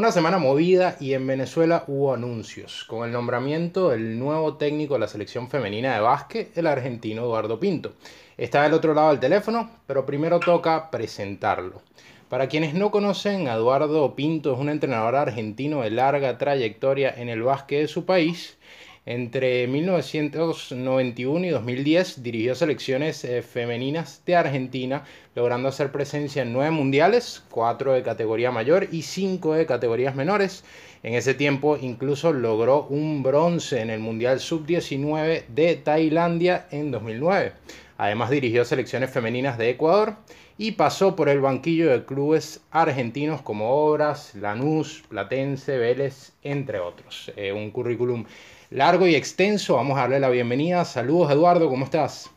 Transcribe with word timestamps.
Una 0.00 0.12
semana 0.12 0.38
movida 0.38 0.96
y 0.98 1.12
en 1.12 1.26
Venezuela 1.26 1.84
hubo 1.86 2.14
anuncios, 2.14 2.84
con 2.84 3.06
el 3.06 3.12
nombramiento 3.12 3.90
del 3.90 4.18
nuevo 4.18 4.56
técnico 4.56 4.94
de 4.94 5.00
la 5.00 5.08
selección 5.08 5.50
femenina 5.50 5.92
de 5.92 6.00
básquet, 6.00 6.56
el 6.56 6.68
argentino 6.68 7.20
Eduardo 7.20 7.60
Pinto. 7.60 7.92
Está 8.38 8.62
del 8.62 8.72
otro 8.72 8.94
lado 8.94 9.10
del 9.10 9.20
teléfono, 9.20 9.68
pero 9.86 10.06
primero 10.06 10.40
toca 10.40 10.90
presentarlo. 10.90 11.82
Para 12.30 12.48
quienes 12.48 12.72
no 12.72 12.90
conocen, 12.90 13.46
Eduardo 13.46 14.14
Pinto 14.14 14.54
es 14.54 14.58
un 14.58 14.70
entrenador 14.70 15.16
argentino 15.16 15.82
de 15.82 15.90
larga 15.90 16.38
trayectoria 16.38 17.12
en 17.14 17.28
el 17.28 17.42
básquet 17.42 17.82
de 17.82 17.88
su 17.88 18.06
país 18.06 18.56
entre 19.06 19.66
1991 19.66 21.46
y 21.46 21.48
2010 21.48 22.22
dirigió 22.22 22.54
selecciones 22.54 23.24
eh, 23.24 23.42
femeninas 23.42 24.22
de 24.26 24.36
Argentina, 24.36 25.04
logrando 25.34 25.68
hacer 25.68 25.90
presencia 25.90 26.42
en 26.42 26.52
nueve 26.52 26.70
mundiales, 26.70 27.42
cuatro 27.50 27.92
de 27.92 28.02
categoría 28.02 28.50
mayor 28.50 28.88
y 28.92 29.02
cinco 29.02 29.54
de 29.54 29.64
categorías 29.64 30.14
menores. 30.14 30.64
En 31.02 31.14
ese 31.14 31.32
tiempo 31.32 31.78
incluso 31.80 32.32
logró 32.32 32.84
un 32.84 33.22
bronce 33.22 33.80
en 33.80 33.88
el 33.88 34.00
Mundial 34.00 34.38
Sub-19 34.38 35.46
de 35.48 35.76
Tailandia 35.76 36.66
en 36.70 36.90
2009. 36.90 37.52
Además 37.96 38.28
dirigió 38.28 38.64
selecciones 38.64 39.10
femeninas 39.10 39.56
de 39.56 39.70
Ecuador 39.70 40.16
y 40.58 40.72
pasó 40.72 41.16
por 41.16 41.30
el 41.30 41.40
banquillo 41.40 41.90
de 41.90 42.04
clubes 42.04 42.60
argentinos 42.70 43.40
como 43.40 43.70
Obras, 43.70 44.34
Lanús, 44.34 45.02
Platense, 45.08 45.78
Vélez, 45.78 46.32
entre 46.42 46.80
otros. 46.80 47.32
Eh, 47.36 47.50
un 47.50 47.70
currículum 47.70 48.26
largo 48.70 49.06
y 49.06 49.16
extenso. 49.16 49.76
Vamos 49.76 49.98
a 49.98 50.02
darle 50.02 50.20
la 50.20 50.30
bienvenida. 50.30 50.84
Saludos 50.84 51.30
Eduardo, 51.30 51.68
¿cómo 51.68 51.84
estás? 51.84 52.30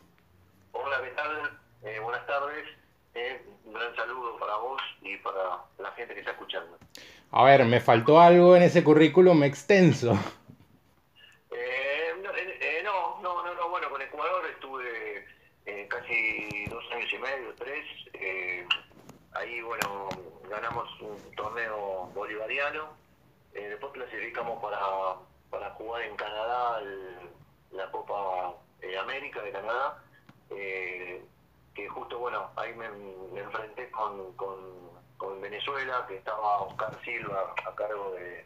Hola, 0.72 1.00
¿qué 1.02 1.10
tal? 1.10 1.58
Eh, 1.84 2.00
buenas 2.00 2.26
tardes. 2.26 2.64
Eh, 3.14 3.40
un 3.64 3.72
gran 3.72 3.94
saludo 3.94 4.36
para 4.38 4.56
vos 4.56 4.82
y 5.02 5.16
para 5.18 5.62
la 5.78 5.92
gente 5.92 6.14
que 6.14 6.20
está 6.20 6.32
escuchando. 6.32 6.76
A 7.30 7.44
ver, 7.44 7.64
me 7.64 7.80
faltó 7.80 8.20
algo 8.20 8.56
en 8.56 8.64
ese 8.64 8.82
currículum 8.84 9.44
extenso. 9.44 10.18
Eh, 11.52 12.14
no, 12.82 13.22
no, 13.22 13.44
no, 13.44 13.54
no, 13.54 13.68
bueno, 13.68 13.88
con 13.90 14.02
Ecuador 14.02 14.44
estuve 14.52 15.24
casi 15.88 16.66
dos 16.68 16.84
años 16.92 17.12
y 17.12 17.18
medio, 17.18 17.54
tres. 17.56 17.84
ahí, 19.34 19.60
bueno, 19.62 20.08
ganamos 20.50 20.88
un 21.00 21.16
torneo 21.36 22.10
bolivariano. 22.14 22.88
después 23.52 23.92
clasificamos 23.92 24.60
para 24.60 24.78
para 25.54 25.70
jugar 25.70 26.02
en 26.02 26.16
Canadá 26.16 26.82
la 27.70 27.90
Copa 27.90 28.54
eh, 28.82 28.98
América 28.98 29.40
de 29.40 29.52
Canadá, 29.52 30.02
eh, 30.50 31.22
que 31.74 31.88
justo, 31.88 32.18
bueno, 32.18 32.50
ahí 32.56 32.74
me, 32.74 32.86
enfrenté 33.40 33.88
con, 33.90 34.32
con, 34.32 34.74
Venezuela, 35.40 36.04
que 36.06 36.16
estaba 36.16 36.60
Oscar 36.62 36.98
Silva 37.02 37.54
a 37.66 37.74
cargo 37.74 38.12
de, 38.12 38.44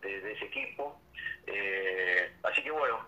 de, 0.00 0.32
ese 0.32 0.44
equipo. 0.44 0.98
Eh, 1.46 2.32
así 2.42 2.62
que 2.62 2.70
bueno, 2.70 2.98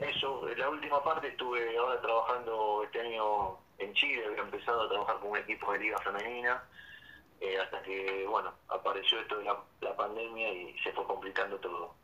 eso, 0.00 0.48
en 0.48 0.58
la 0.58 0.68
última 0.68 1.02
parte 1.02 1.28
estuve 1.28 1.76
ahora 1.78 2.00
trabajando 2.00 2.82
este 2.84 3.00
año 3.00 3.58
en 3.78 3.92
Chile, 3.94 4.24
había 4.26 4.42
empezado 4.42 4.82
a 4.82 4.88
trabajar 4.88 5.16
con 5.20 5.30
un 5.30 5.38
equipo 5.38 5.72
de 5.72 5.78
liga 5.78 5.98
femenina. 5.98 6.62
Hasta 7.62 7.82
que, 7.82 8.26
bueno, 8.28 8.52
apareció 8.68 9.20
esto 9.20 9.38
de 9.38 9.44
la, 9.44 9.96
pandemia 9.96 10.52
y 10.52 10.74
se 10.82 10.92
fue 10.92 11.04
complicando 11.04 11.56
todo. 11.56 11.94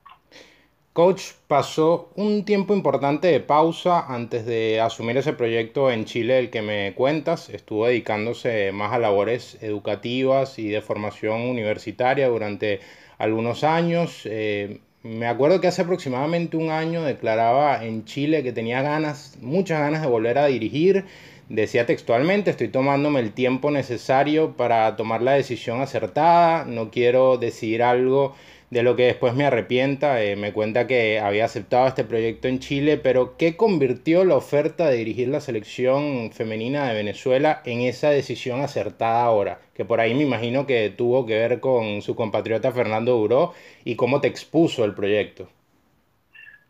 Coach 0.93 1.33
pasó 1.47 2.11
un 2.15 2.45
tiempo 2.45 2.75
importante 2.75 3.29
de 3.29 3.41
pausa 3.41 4.07
antes 4.07 4.47
de 4.47 4.81
asumir 4.81 5.17
ese 5.17 5.33
proyecto 5.33 5.91
en 5.91 6.05
Chile 6.05 6.35
del 6.35 6.51
que 6.51 6.63
me 6.63 6.95
cuentas. 6.95 7.49
Estuvo 7.51 7.87
dedicándose 7.87 8.73
más 8.73 8.93
a 8.93 8.99
labores 8.99 9.63
educativas 9.63 10.59
y 10.59 10.69
de 10.69 10.81
formación 10.81 11.43
universitaria 11.43 12.29
durante 12.29 12.81
algunos 13.19 13.65
años. 13.65 14.23
Eh, 14.25 14.81
me 15.03 15.27
acuerdo 15.27 15.61
que 15.61 15.69
hace 15.69 15.83
aproximadamente 15.83 16.57
un 16.57 16.71
año 16.71 17.03
declaraba 17.03 17.85
en 17.85 18.05
Chile 18.05 18.43
que 18.43 18.53
tenía 18.53 18.83
ganas, 18.83 19.39
muchas 19.41 19.79
ganas 19.81 20.03
de 20.03 20.09
volver 20.09 20.39
a 20.39 20.47
dirigir. 20.47 21.05
Decía 21.49 21.87
textualmente, 21.87 22.51
estoy 22.51 22.69
tomándome 22.69 23.21
el 23.21 23.33
tiempo 23.33 23.71
necesario 23.71 24.57
para 24.57 24.97
tomar 24.97 25.23
la 25.23 25.33
decisión 25.33 25.81
acertada, 25.81 26.65
no 26.65 26.91
quiero 26.91 27.39
decidir 27.39 27.85
algo 27.85 28.35
de 28.71 28.83
lo 28.83 28.97
que 28.97 29.05
después 29.05 29.35
me 29.35 29.45
arrepienta. 29.45 30.23
Eh, 30.23 30.37
me 30.37 30.53
cuenta 30.53 30.87
que 30.87 31.21
había 31.21 31.45
aceptado 31.45 31.87
este 31.87 32.05
proyecto 32.05 32.49
en 32.49 32.59
Chile, 32.59 32.97
pero 32.97 33.37
¿qué 33.37 33.57
convirtió 33.57 34.25
la 34.25 34.37
oferta 34.37 34.89
de 34.89 34.97
dirigir 34.97 35.29
la 35.29 35.41
selección 35.41 36.33
femenina 36.33 36.89
de 36.89 36.95
Venezuela 36.95 37.63
en 37.65 37.83
esa 37.83 38.11
decisión 38.11 38.61
acertada 38.61 39.23
ahora? 39.23 39.61
Que 39.75 39.85
por 39.85 40.01
ahí 40.01 40.15
me 40.15 40.25
imagino 40.25 40.67
que 40.67 40.91
tuvo 40.91 41.27
que 41.27 41.35
ver 41.35 41.61
con 41.61 42.03
su 42.03 42.17
compatriota 42.17 42.73
Fernando 42.73 43.17
Duró 43.17 43.55
y 43.85 43.97
cómo 43.97 44.21
te 44.21 44.29
expuso 44.29 44.85
el 44.85 44.95
proyecto. 44.95 45.49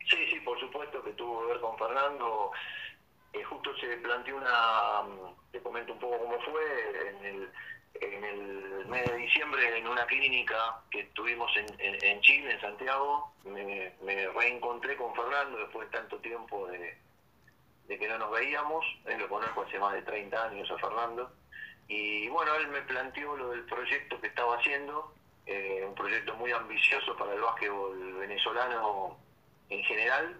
Sí, 0.08 0.16
sí, 0.30 0.38
por 0.44 0.60
supuesto 0.60 1.02
que 1.02 1.12
tuvo 1.12 1.40
que 1.40 1.52
ver 1.52 1.60
con 1.60 1.78
Fernando. 1.78 2.50
Eh, 3.32 3.42
planteó 4.16 4.36
una, 4.36 5.02
te 5.52 5.60
comento 5.60 5.92
un 5.92 5.98
poco 5.98 6.18
cómo 6.18 6.40
fue, 6.40 7.50
en 8.00 8.24
el 8.24 8.86
mes 8.88 9.06
de 9.06 9.16
diciembre 9.16 9.78
en 9.78 9.86
una 9.86 10.06
clínica 10.06 10.80
que 10.90 11.04
tuvimos 11.14 11.50
en, 11.56 12.20
Chile, 12.20 12.52
en 12.52 12.60
Santiago, 12.60 13.32
me, 13.44 13.92
reencontré 14.34 14.96
con 14.96 15.14
Fernando 15.14 15.58
después 15.58 15.90
de 15.90 15.98
tanto 15.98 16.18
tiempo 16.18 16.66
de, 16.68 16.96
que 17.88 18.08
no 18.08 18.18
nos 18.18 18.30
veíamos, 18.30 18.84
él 19.04 19.18
lo 19.18 19.28
conozco 19.28 19.62
hace 19.62 19.78
más 19.78 19.92
de 19.92 20.02
30 20.02 20.44
años 20.44 20.70
a 20.70 20.78
Fernando, 20.78 21.30
y 21.88 22.28
bueno, 22.28 22.54
él 22.56 22.68
me 22.68 22.82
planteó 22.82 23.36
lo 23.36 23.50
del 23.50 23.64
proyecto 23.64 24.20
que 24.20 24.28
estaba 24.28 24.56
haciendo, 24.56 25.14
eh, 25.44 25.84
un 25.86 25.94
proyecto 25.94 26.34
muy 26.36 26.52
ambicioso 26.52 27.16
para 27.16 27.34
el 27.34 27.40
básquetbol 27.40 28.14
venezolano 28.14 29.16
en 29.68 29.84
general. 29.84 30.36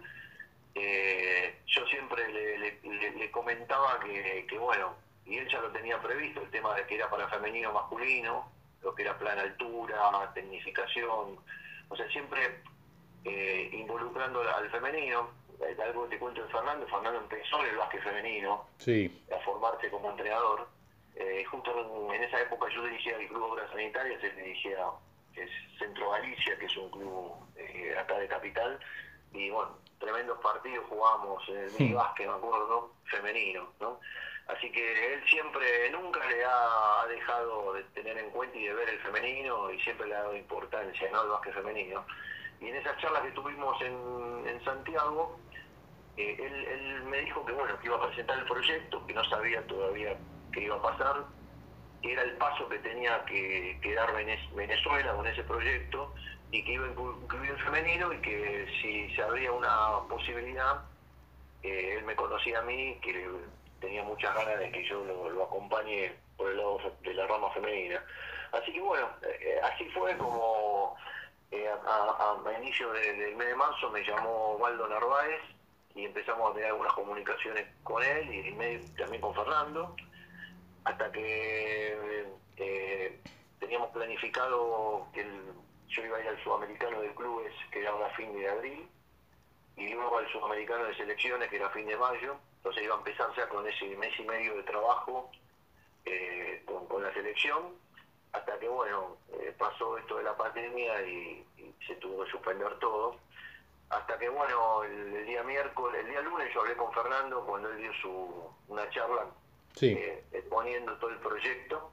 Eh, 0.79 1.55
yo 1.65 1.85
siempre 1.87 2.27
le, 2.29 3.31
comentaba 3.31 3.99
que, 3.99 4.45
que 4.47 4.57
bueno, 4.57 4.95
y 5.25 5.37
él 5.37 5.47
ya 5.49 5.59
lo 5.59 5.71
tenía 5.71 6.01
previsto, 6.01 6.41
el 6.41 6.49
tema 6.51 6.75
de 6.75 6.85
que 6.85 6.95
era 6.95 7.09
para 7.09 7.27
femenino 7.27 7.71
masculino, 7.73 8.49
lo 8.81 8.93
que 8.93 9.03
era 9.03 9.17
plan 9.17 9.37
altura, 9.37 10.31
tecnificación, 10.33 11.37
o 11.89 11.95
sea, 11.95 12.07
siempre 12.09 12.61
eh, 13.25 13.69
involucrando 13.73 14.41
al 14.41 14.69
femenino. 14.69 15.29
Algo 15.83 16.03
que 16.03 16.15
te 16.15 16.19
cuento 16.19 16.43
de 16.43 16.49
Fernando, 16.49 16.85
Fernando 16.87 17.19
empezó 17.19 17.59
en 17.61 17.69
el 17.71 17.77
básquet 17.77 18.03
femenino 18.03 18.67
a 19.35 19.39
formarse 19.43 19.89
como 19.89 20.11
entrenador. 20.11 20.67
Eh, 21.15 21.43
justo 21.45 22.11
en, 22.13 22.23
esa 22.23 22.41
época 22.41 22.67
yo 22.69 22.83
dirigía 22.83 23.17
el 23.17 23.27
Club 23.27 23.41
Obras 23.41 23.69
Sanitarias, 23.71 24.23
él 24.23 24.35
dirigía 24.35 24.77
es 25.35 25.49
Centro 25.79 26.11
Galicia, 26.11 26.57
que 26.57 26.65
es 26.65 26.77
un 26.77 26.89
club 26.91 27.31
eh, 27.55 27.95
acá 27.97 28.17
de 28.17 28.27
Capital, 28.27 28.79
y 29.33 29.49
bueno, 29.49 29.77
tremendos 29.99 30.37
partidos 30.39 30.85
jugábamos 30.89 31.47
en 31.49 31.57
el 31.57 31.71
sí. 31.71 31.93
básquet, 31.93 32.27
me 32.27 32.33
acuerdo, 32.33 32.93
femenino, 33.05 33.67
¿no? 33.79 33.99
Así 34.47 34.71
que 34.71 35.13
él 35.13 35.21
siempre, 35.27 35.89
nunca 35.91 36.25
le 36.25 36.45
ha 36.45 37.05
dejado 37.09 37.73
de 37.73 37.83
tener 37.83 38.17
en 38.17 38.29
cuenta 38.29 38.57
y 38.57 38.65
de 38.65 38.73
ver 38.73 38.89
el 38.89 38.99
femenino 38.99 39.71
y 39.71 39.79
siempre 39.81 40.07
le 40.07 40.15
ha 40.15 40.23
dado 40.23 40.37
importancia, 40.37 41.09
¿no? 41.11 41.21
Al 41.21 41.27
básquet 41.29 41.53
femenino. 41.53 42.05
Y 42.61 42.69
en 42.69 42.75
esas 42.75 42.97
charlas 42.97 43.23
que 43.23 43.31
tuvimos 43.31 43.79
en, 43.81 44.43
en 44.47 44.63
Santiago, 44.63 45.37
eh, 46.17 46.35
él, 46.39 47.03
me 47.03 47.21
dijo 47.21 47.45
que 47.45 47.51
bueno, 47.51 47.77
que 47.79 47.87
iba 47.87 47.97
a 47.97 48.07
presentar 48.07 48.39
el 48.39 48.45
proyecto, 48.45 49.05
que 49.05 49.13
no 49.13 49.23
sabía 49.25 49.65
todavía 49.67 50.17
qué 50.51 50.61
iba 50.61 50.75
a 50.75 50.81
pasar, 50.81 51.25
que 52.01 52.13
era 52.13 52.23
el 52.23 52.33
paso 52.37 52.67
que 52.69 52.79
tenía 52.79 53.23
que, 53.25 53.79
dar 53.95 54.13
Venezuela 54.13 55.13
con 55.13 55.27
ese 55.27 55.43
proyecto 55.43 56.13
y 56.51 56.63
que 56.63 56.73
iba 56.73 56.85
a 56.85 56.89
incluir 56.89 57.51
el 57.51 57.63
femenino 57.63 58.13
y 58.13 58.17
que 58.19 58.67
si 58.81 59.13
se 59.15 59.21
abría 59.21 59.51
una 59.51 59.99
posibilidad, 60.07 60.81
eh, 61.63 61.95
él 61.97 62.05
me 62.05 62.15
conocía 62.15 62.59
a 62.59 62.61
mí, 62.63 62.97
que 63.01 63.29
tenía 63.79 64.03
muchas 64.03 64.33
ganas 64.35 64.59
de 64.59 64.71
que 64.71 64.87
yo 64.87 65.03
lo, 65.03 65.43
acompañe 65.43 66.13
por 66.37 66.51
el 66.51 66.57
lado 66.57 66.79
de 67.01 67.13
la 67.13 67.27
rama 67.27 67.51
femenina. 67.51 68.03
Así 68.51 68.71
que 68.71 68.79
bueno, 68.79 69.09
eh, 69.23 69.59
así 69.63 69.85
fue 69.89 70.15
como 70.17 70.95
eh, 71.51 71.69
a, 71.69 72.59
inicio 72.59 72.91
del 72.91 73.35
mes 73.35 73.47
de 73.47 73.55
marzo 73.55 73.89
me 73.91 74.03
llamó 74.03 74.55
Waldo 74.55 74.87
Narváez 74.87 75.41
y 75.95 76.05
empezamos 76.05 76.51
a 76.51 76.53
tener 76.53 76.69
algunas 76.69 76.93
comunicaciones 76.93 77.65
con 77.83 78.03
él 78.03 78.33
y 78.33 78.79
también 78.97 79.21
con 79.21 79.33
Fernando, 79.33 79.95
hasta 80.87 81.11
que 81.11 82.25
eh, 82.55 83.19
teníamos 83.59 83.89
planificado 83.89 85.05
que 85.13 85.25
yo 85.89 86.05
iba 86.05 86.17
a 86.17 86.21
ir 86.21 86.27
al 86.29 86.43
sudamericano 86.43 87.01
de 87.01 87.13
clubes, 87.13 87.53
que 87.71 87.81
era 87.81 87.91
a 87.91 88.09
fin 88.11 88.33
de 88.33 88.49
abril, 88.49 88.87
y 89.75 89.89
luego 89.89 90.17
al 90.17 90.31
sudamericano 90.31 90.85
de 90.85 90.95
selecciones, 90.95 91.49
que 91.49 91.57
era 91.57 91.69
fin 91.71 91.87
de 91.87 91.97
mayo, 91.97 92.37
entonces 92.57 92.83
iba 92.83 92.95
a 92.95 92.99
empezar 92.99 93.27
ya 93.35 93.49
con 93.49 93.67
ese 93.67 93.85
mes 93.97 94.17
y 94.17 94.23
medio 94.23 94.55
de 94.55 94.63
trabajo 94.63 95.29
eh, 96.05 96.63
con, 96.65 97.03
la 97.03 97.13
selección, 97.13 97.75
hasta 98.31 98.57
que 98.57 98.69
bueno, 98.69 99.17
eh, 99.41 99.53
pasó 99.57 99.97
esto 99.97 100.15
de 100.17 100.23
la 100.23 100.37
pandemia 100.37 101.01
y, 101.05 101.43
se 101.85 101.95
tuvo 101.95 102.23
que 102.23 102.31
suspender 102.31 102.79
todo. 102.79 103.17
Hasta 103.89 104.17
que 104.17 104.27
bueno, 104.27 104.83
el, 104.83 105.25
día 105.25 105.43
miércoles, 105.43 106.01
el 106.01 106.09
día 106.09 106.21
lunes 106.21 106.53
yo 106.53 106.61
hablé 106.61 106.75
con 106.75 106.91
Fernando 106.91 107.45
cuando 107.45 107.69
él 107.69 107.77
dio 107.77 107.93
su 108.01 108.51
una 108.67 108.89
charla 108.89 109.25
eh, 109.81 110.23
exponiendo 110.31 110.97
todo 110.97 111.09
el 111.11 111.19
proyecto 111.19 111.91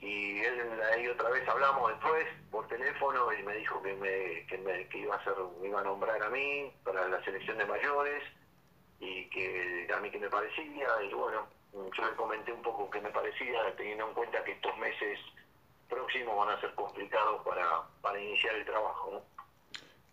y 0.00 0.40
él 0.40 0.80
ahí 0.92 1.06
otra 1.08 1.30
vez 1.30 1.48
hablamos 1.48 1.90
después 1.90 2.26
por 2.50 2.66
teléfono 2.66 3.32
y 3.32 3.42
me 3.44 3.54
dijo 3.54 3.80
que 3.82 3.94
me, 3.94 4.46
que, 4.46 4.88
que 4.88 4.98
iba 4.98 5.14
a 5.14 5.24
ser 5.24 5.34
me 5.60 5.68
iba 5.68 5.80
a 5.80 5.84
nombrar 5.84 6.20
a 6.22 6.28
mí 6.30 6.72
para 6.84 7.06
la 7.08 7.24
selección 7.24 7.58
de 7.58 7.66
mayores 7.66 8.22
y 8.98 9.28
que 9.30 9.88
a 9.94 10.00
mí 10.00 10.10
que 10.10 10.18
me 10.18 10.28
parecía 10.28 10.88
y 11.08 11.14
bueno 11.14 11.46
yo 11.72 12.04
le 12.04 12.16
comenté 12.16 12.52
un 12.52 12.62
poco 12.62 12.90
qué 12.90 13.00
me 13.00 13.10
parecía 13.10 13.74
teniendo 13.76 14.08
en 14.08 14.14
cuenta 14.14 14.42
que 14.44 14.52
estos 14.52 14.76
meses 14.78 15.18
próximos 15.88 16.36
van 16.36 16.56
a 16.56 16.60
ser 16.60 16.74
complicados 16.74 17.42
para, 17.46 17.82
para 18.00 18.20
iniciar 18.20 18.56
el 18.56 18.64
trabajo 18.64 19.10
¿no? 19.12 19.31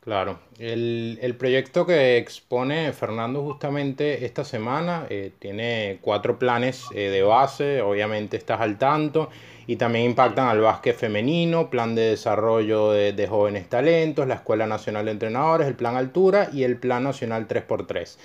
Claro, 0.02 0.40
el, 0.60 1.20
el, 1.22 1.36
proyecto 1.36 1.86
que 1.86 2.18
expone 2.18 2.94
Fernando 2.94 3.44
justamente 3.44 4.24
esta 4.24 4.46
semana 4.46 5.06
eh, 5.10 5.34
tiene 5.40 6.00
cuatro 6.02 6.40
planes 6.40 6.86
eh, 6.96 7.10
de 7.10 7.22
base, 7.22 7.82
obviamente 7.82 8.38
estás 8.38 8.62
al 8.62 8.78
tanto, 8.78 9.30
y 9.68 9.76
también 9.76 10.06
impactan 10.06 10.48
al 10.48 10.62
básquet 10.62 10.96
femenino, 10.96 11.70
plan 11.70 11.96
de 11.96 12.12
desarrollo 12.12 12.92
de, 12.92 13.12
de, 13.12 13.28
jóvenes 13.28 13.68
talentos, 13.68 14.26
la 14.26 14.36
Escuela 14.36 14.66
Nacional 14.68 15.04
de 15.04 15.12
Entrenadores, 15.12 15.68
el 15.68 15.76
plan 15.76 15.98
Altura 15.98 16.50
y 16.54 16.64
el 16.64 16.78
plan 16.78 17.04
nacional 17.04 17.50
3x3. 17.50 18.18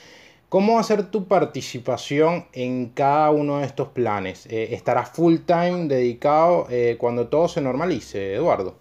¿Cómo 0.49 0.75
va 0.75 0.81
a 0.81 0.85
ser 0.85 1.11
tu 1.11 1.27
participación 1.27 2.47
en 2.53 2.91
cada 2.91 3.31
uno 3.33 3.59
de 3.59 3.67
estos 3.67 3.89
planes? 3.89 4.47
Eh, 4.47 4.69
¿Estarás 4.71 5.11
full 5.11 5.39
time 5.45 5.89
dedicado 5.89 6.69
cuando 6.99 7.27
todo 7.27 7.49
se 7.49 7.61
normalice, 7.61 8.35
Eduardo? 8.35 8.77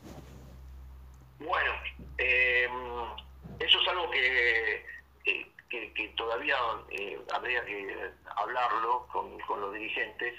Bueno, 1.39 1.82
todavía 6.23 6.57
eh, 6.89 7.19
habría 7.33 7.63
que 7.65 8.11
hablarlo 8.37 9.07
con, 9.11 9.37
los 9.59 9.73
dirigentes. 9.73 10.33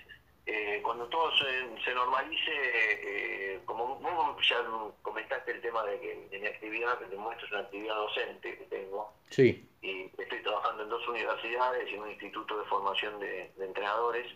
Eh, 0.47 0.81
cuando 0.83 1.07
todo 1.09 1.31
se, 1.37 1.95
normalice, 1.95 2.53
eh, 2.53 3.61
como 3.65 3.97
vos 3.97 4.49
ya 4.49 4.57
comentaste 5.03 5.53
el 5.53 5.61
tema 5.61 5.85
de 5.85 6.01
que 6.01 6.29
de 6.31 6.39
mi 6.39 6.47
actividad, 6.47 6.99
que 6.99 7.07
te 7.07 7.17
muestro 7.17 7.47
es 7.47 7.53
una 7.53 7.61
actividad 7.63 7.95
docente 7.95 8.59
que 8.59 8.65
tengo, 8.65 9.13
sí. 9.31 9.67
y 9.81 10.11
estoy 10.21 10.43
trabajando 10.43 10.83
en 10.83 10.89
dos 10.91 11.07
universidades 11.09 11.91
y 11.91 11.95
en 11.95 12.03
un 12.03 12.11
instituto 12.11 12.59
de 12.59 12.65
formación 12.65 13.21
de, 13.21 13.53
entrenadores. 13.59 14.27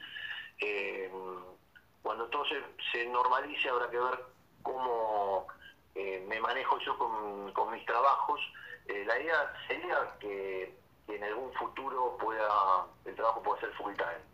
cuando 2.02 2.26
todo 2.28 2.44
se, 2.46 2.62
se, 2.92 3.06
normalice 3.06 3.68
habrá 3.68 3.90
que 3.90 3.98
ver 3.98 4.18
cómo 4.62 5.46
me 5.94 6.40
manejo 6.40 6.78
yo 6.80 6.96
con, 6.96 7.52
con 7.52 7.72
mis 7.72 7.84
trabajos. 7.84 8.40
la 8.86 9.20
idea 9.20 9.52
sería 9.66 10.16
que 10.20 10.78
que 11.08 11.16
en 11.16 11.24
algún 11.24 11.50
futuro 11.54 12.18
pueda 12.20 12.86
el 13.06 13.14
trabajo 13.16 13.42
pueda 13.42 13.60
ser 13.60 13.72
full 13.72 13.94
time. 13.94 14.28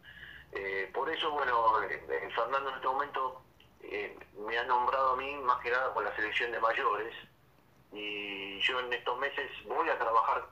Eh, 0.52 0.90
por 0.92 1.08
eso, 1.08 1.30
bueno, 1.30 1.82
eh, 1.84 2.28
Fernando 2.34 2.68
en 2.68 2.74
este 2.74 2.86
momento 2.86 3.42
eh, 3.80 4.18
me 4.36 4.58
ha 4.58 4.64
nombrado 4.64 5.12
a 5.12 5.16
mí 5.16 5.36
más 5.36 5.60
que 5.62 5.70
nada 5.70 5.94
con 5.94 6.04
la 6.04 6.14
selección 6.16 6.50
de 6.50 6.60
mayores 6.60 7.14
y 7.92 8.58
yo 8.60 8.80
en 8.80 8.92
estos 8.92 9.16
meses 9.18 9.50
voy 9.66 9.88
a 9.88 9.98
trabajar 9.98 10.46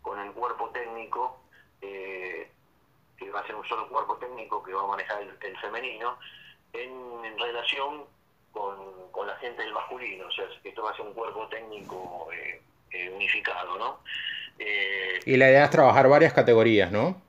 con 0.00 0.18
el 0.18 0.32
cuerpo 0.32 0.70
técnico, 0.70 1.38
que 1.80 3.30
va 3.30 3.40
a 3.40 3.46
ser 3.46 3.54
un 3.54 3.66
solo 3.68 3.86
cuerpo 3.88 4.16
técnico 4.16 4.62
que 4.62 4.72
va 4.72 4.82
a 4.82 4.86
manejar 4.86 5.20
el, 5.22 5.58
femenino, 5.58 6.18
en, 6.72 7.38
relación 7.38 8.06
con, 8.50 9.10
con, 9.12 9.26
la 9.26 9.36
gente 9.36 9.62
del 9.62 9.74
masculino, 9.74 10.26
o 10.26 10.30
sea, 10.30 10.46
esto 10.64 10.82
va 10.82 10.90
a 10.90 10.96
ser 10.96 11.06
un 11.06 11.12
cuerpo 11.12 11.46
técnico 11.48 12.28
unificado, 13.14 13.78
¿no? 13.78 14.00
Eh, 14.60 15.20
y 15.24 15.36
la 15.36 15.48
idea 15.50 15.64
es 15.64 15.70
trabajar 15.70 16.08
varias 16.08 16.32
categorías, 16.32 16.92
¿no? 16.92 17.20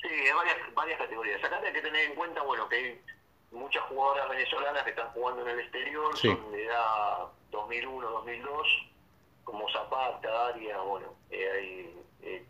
Sí, 0.00 0.08
varias, 0.34 0.56
varias 0.74 0.98
categorías. 0.98 1.42
Acá 1.42 1.60
hay 1.64 1.72
que 1.72 1.82
tener 1.82 2.06
en 2.06 2.14
cuenta, 2.14 2.42
bueno, 2.42 2.68
que 2.68 2.76
hay 2.76 3.00
muchas 3.50 3.82
jugadoras 3.84 4.28
venezolanas 4.28 4.84
que 4.84 4.90
están 4.90 5.08
jugando 5.10 5.42
en 5.42 5.48
el 5.48 5.60
exterior, 5.60 6.16
son 6.16 6.52
de 6.52 6.64
edad 6.64 7.26
2001, 7.50 8.10
2002, 8.10 8.90
como 9.42 9.68
Zapata, 9.70 10.48
Aria, 10.48 10.78
bueno, 10.78 11.14
eh, 11.30 11.50
hay 11.52 11.98
eh, 12.22 12.44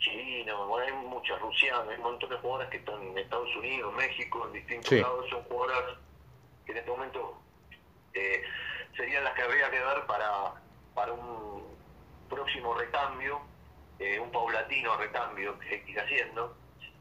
bueno, 0.53 0.77
hay 0.79 0.93
muchas 0.93 1.41
rusianas, 1.41 1.89
hay 1.89 1.97
un 1.97 2.03
montón 2.03 2.31
de 2.31 2.37
jugadoras 2.37 2.71
que 2.71 2.79
están 2.79 3.03
en 3.03 3.19
Estados 3.19 3.55
Unidos, 3.57 3.95
México, 3.95 4.47
en 4.47 4.53
distintos 4.53 4.93
lados, 4.93 5.27
son 5.31 5.43
jugadoras 5.45 5.99
que 6.67 6.73
en 6.73 6.79
este 6.79 6.91
momento 6.91 7.39
eh, 8.15 8.43
serían 8.97 9.25
las 9.25 9.35
que 9.35 9.43
habría 9.43 9.71
que 9.71 9.79
ver 9.79 10.07
para, 10.07 10.55
para 10.95 11.13
un 11.13 11.65
próximo 12.29 12.75
recambio 12.75 13.41
eh, 13.99 14.21
un 14.21 14.31
paulatino 14.31 14.97
recambio 14.97 15.59
que 15.59 15.69
hay 15.69 15.81
que 15.83 15.91
ir 15.93 16.01
haciendo. 16.01 16.57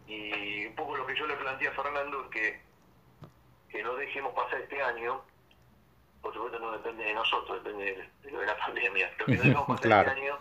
Y 0.08 0.66
un 0.66 0.76
poco 0.76 0.96
lo 0.96 1.06
que 1.06 1.16
yo 1.16 1.28
le 1.28 1.36
planteé 1.36 1.68
a 1.68 1.74
Fernando 1.74 2.24
es 2.24 2.30
que, 2.30 2.62
que 3.70 3.84
no 3.84 3.96
dejemos 3.96 4.34
pasar 4.34 4.62
este 4.62 4.82
año, 4.82 5.22
por 6.22 6.34
supuesto 6.34 6.60
no 6.60 6.72
depende 6.72 7.04
de 7.04 7.14
nosotros, 7.14 7.64
depende 7.64 8.10
de, 8.24 8.32
de 8.32 8.46
la 8.46 8.58
pandemia, 8.66 9.12
pero 9.18 9.26
que 9.26 9.36
no 9.36 9.44
dejemos 9.44 9.68
pasar 9.82 10.08
este 10.08 10.22
año 10.22 10.40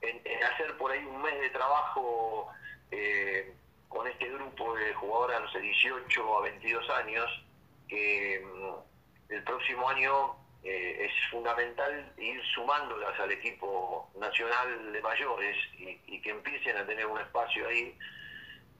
en, 0.00 0.44
hacer 0.44 0.76
por 0.76 0.90
ahí 0.90 1.04
un 1.04 1.22
mes 1.22 1.40
de 1.40 1.50
trabajo 1.50 2.48
eh, 2.90 3.54
con 3.88 4.06
este 4.06 4.28
grupo 4.30 4.74
de 4.74 4.92
jugadoras, 4.94 5.42
no 5.42 5.50
sé, 5.50 5.60
18 5.60 6.38
a 6.38 6.42
22 6.42 6.90
años, 6.90 7.44
que 7.88 8.44
mm, 8.44 9.32
el 9.32 9.42
próximo 9.44 9.88
año 9.88 10.36
eh, 10.64 11.04
es 11.04 11.30
fundamental 11.30 12.10
ir 12.16 12.42
sumándolas 12.54 13.20
al 13.20 13.30
equipo 13.30 14.10
nacional 14.18 14.94
de 14.94 15.02
mayores 15.02 15.56
y, 15.76 16.20
que 16.22 16.30
empiecen 16.30 16.78
a 16.78 16.86
tener 16.86 17.04
un 17.04 17.20
espacio 17.20 17.68
ahí. 17.68 17.94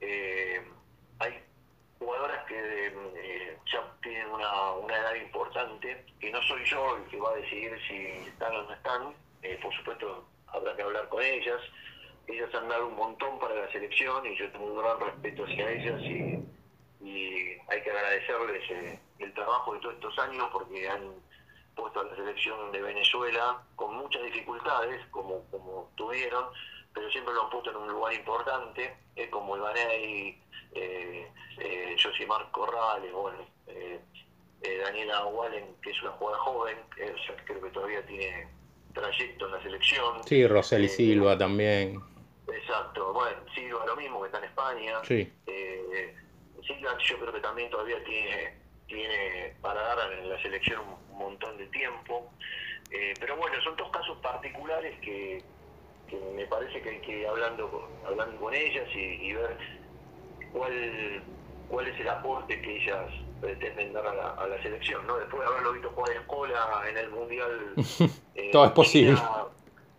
Eh, 0.01 0.65
hay 1.19 1.39
jugadoras 1.99 2.43
que 2.45 2.87
eh, 2.87 3.57
ya 3.71 3.83
tienen 4.01 4.27
una, 4.31 4.71
una, 4.71 4.97
edad 4.97 5.13
importante, 5.13 6.05
que 6.19 6.31
no 6.31 6.41
soy 6.41 6.65
yo 6.65 6.97
el 6.97 7.03
que 7.03 7.19
va 7.19 7.29
a 7.29 7.35
decidir 7.35 7.79
si 7.87 7.95
están 8.29 8.55
o 8.55 8.63
no 8.63 8.73
están, 8.73 9.13
por 9.61 9.75
supuesto 9.75 10.27
habrá 10.47 10.75
que 10.75 10.81
hablar 10.81 11.07
con 11.09 11.21
ellas. 11.21 11.61
Ellas 12.25 12.49
han 12.55 12.67
dado 12.67 12.87
un 12.87 12.95
montón 12.95 13.37
para 13.37 13.53
la 13.53 13.71
selección 13.71 14.25
y 14.25 14.35
yo 14.35 14.51
tengo 14.51 14.65
un 14.65 14.81
gran 14.81 14.99
respeto 14.99 15.43
hacia 15.43 15.69
ellas 15.69 16.01
y, 16.01 17.05
y 17.05 17.57
hay 17.67 17.83
que 17.83 17.91
agradecerles 17.91 18.97
el 19.19 19.33
trabajo 19.35 19.75
de 19.75 19.79
todos 19.81 19.93
estos 19.93 20.17
años 20.17 20.49
porque 20.51 20.89
han 20.89 21.24
puesto 21.75 21.99
a 21.99 22.03
la 22.05 22.15
selección 22.15 22.71
de 22.71 22.81
Venezuela 22.81 23.61
con 23.75 23.95
muchas 23.95 24.23
dificultades, 24.23 25.05
como, 25.11 25.43
como 25.51 25.91
tuvieron, 25.95 26.45
pero 26.93 27.09
siempre 27.11 27.33
lo 27.33 27.43
han 27.43 27.49
puesto 27.49 27.71
en 27.71 27.77
un 27.77 27.89
lugar 27.89 28.13
importante, 28.13 28.97
eh, 29.15 29.29
como 29.29 29.57
Ibanei, 29.57 30.41
eh, 30.73 31.31
eh, 31.59 31.95
Josimar 32.01 32.49
Corrales, 32.51 33.11
bueno, 33.11 33.37
eh, 33.67 33.99
eh, 34.61 34.77
Daniela 34.77 35.25
Wallen, 35.25 35.75
que 35.81 35.91
es 35.91 36.01
una 36.01 36.11
jugadora 36.11 36.43
joven, 36.43 36.77
creo 37.45 37.61
que 37.61 37.69
todavía 37.69 38.05
tiene 38.05 38.47
trayecto 38.93 39.45
en 39.45 39.51
la 39.51 39.61
selección. 39.61 40.23
Sí, 40.23 40.47
Roseli 40.47 40.87
Silva 40.87 41.37
también. 41.37 42.01
Exacto, 42.47 43.13
bueno, 43.13 43.37
Silva 43.53 43.85
lo 43.85 43.95
mismo, 43.95 44.21
que 44.21 44.27
está 44.27 44.37
en 44.39 44.45
España. 44.45 45.03
Sí. 45.03 45.31
Silva 46.65 46.97
yo 46.97 47.19
creo 47.19 47.33
que 47.33 47.39
también 47.41 47.69
todavía 47.69 48.03
tiene 48.05 48.64
tiene 48.87 49.53
para 49.61 49.81
dar 49.81 50.11
en 50.13 50.29
la 50.29 50.41
selección 50.41 50.81
un 51.11 51.17
montón 51.17 51.57
de 51.57 51.67
tiempo. 51.67 52.29
Eh, 52.91 53.13
pero 53.19 53.35
bueno, 53.35 53.55
son 53.63 53.75
dos 53.75 53.89
casos 53.89 54.17
particulares 54.19 54.97
que, 55.01 55.43
me 56.35 56.45
parece 56.45 56.81
que 56.81 56.89
hay 56.89 56.99
que 56.99 57.19
ir 57.21 57.27
hablando, 57.27 57.89
hablando 58.05 58.39
con 58.39 58.53
ellas 58.53 58.87
y, 58.93 59.33
ver 59.33 59.57
cuál, 60.53 61.23
cuál 61.67 61.87
es 61.87 61.99
el 61.99 62.07
aporte 62.07 62.61
que 62.61 62.77
ellas 62.77 63.11
pretenden 63.41 63.93
dar 63.93 64.07
a 64.07 64.47
la, 64.47 64.61
selección. 64.61 65.05
¿no? 65.07 65.17
Después 65.17 65.41
de 65.41 65.47
haberlo 65.47 65.73
visto 65.73 65.89
jugar 65.89 66.11
en 66.11 66.21
escuela 66.21 66.83
en 66.89 66.97
el 66.97 67.09
Mundial... 67.09 67.73
Eh, 68.37 68.51
todo 68.51 68.65
es 68.65 68.71
posible. 68.71 69.17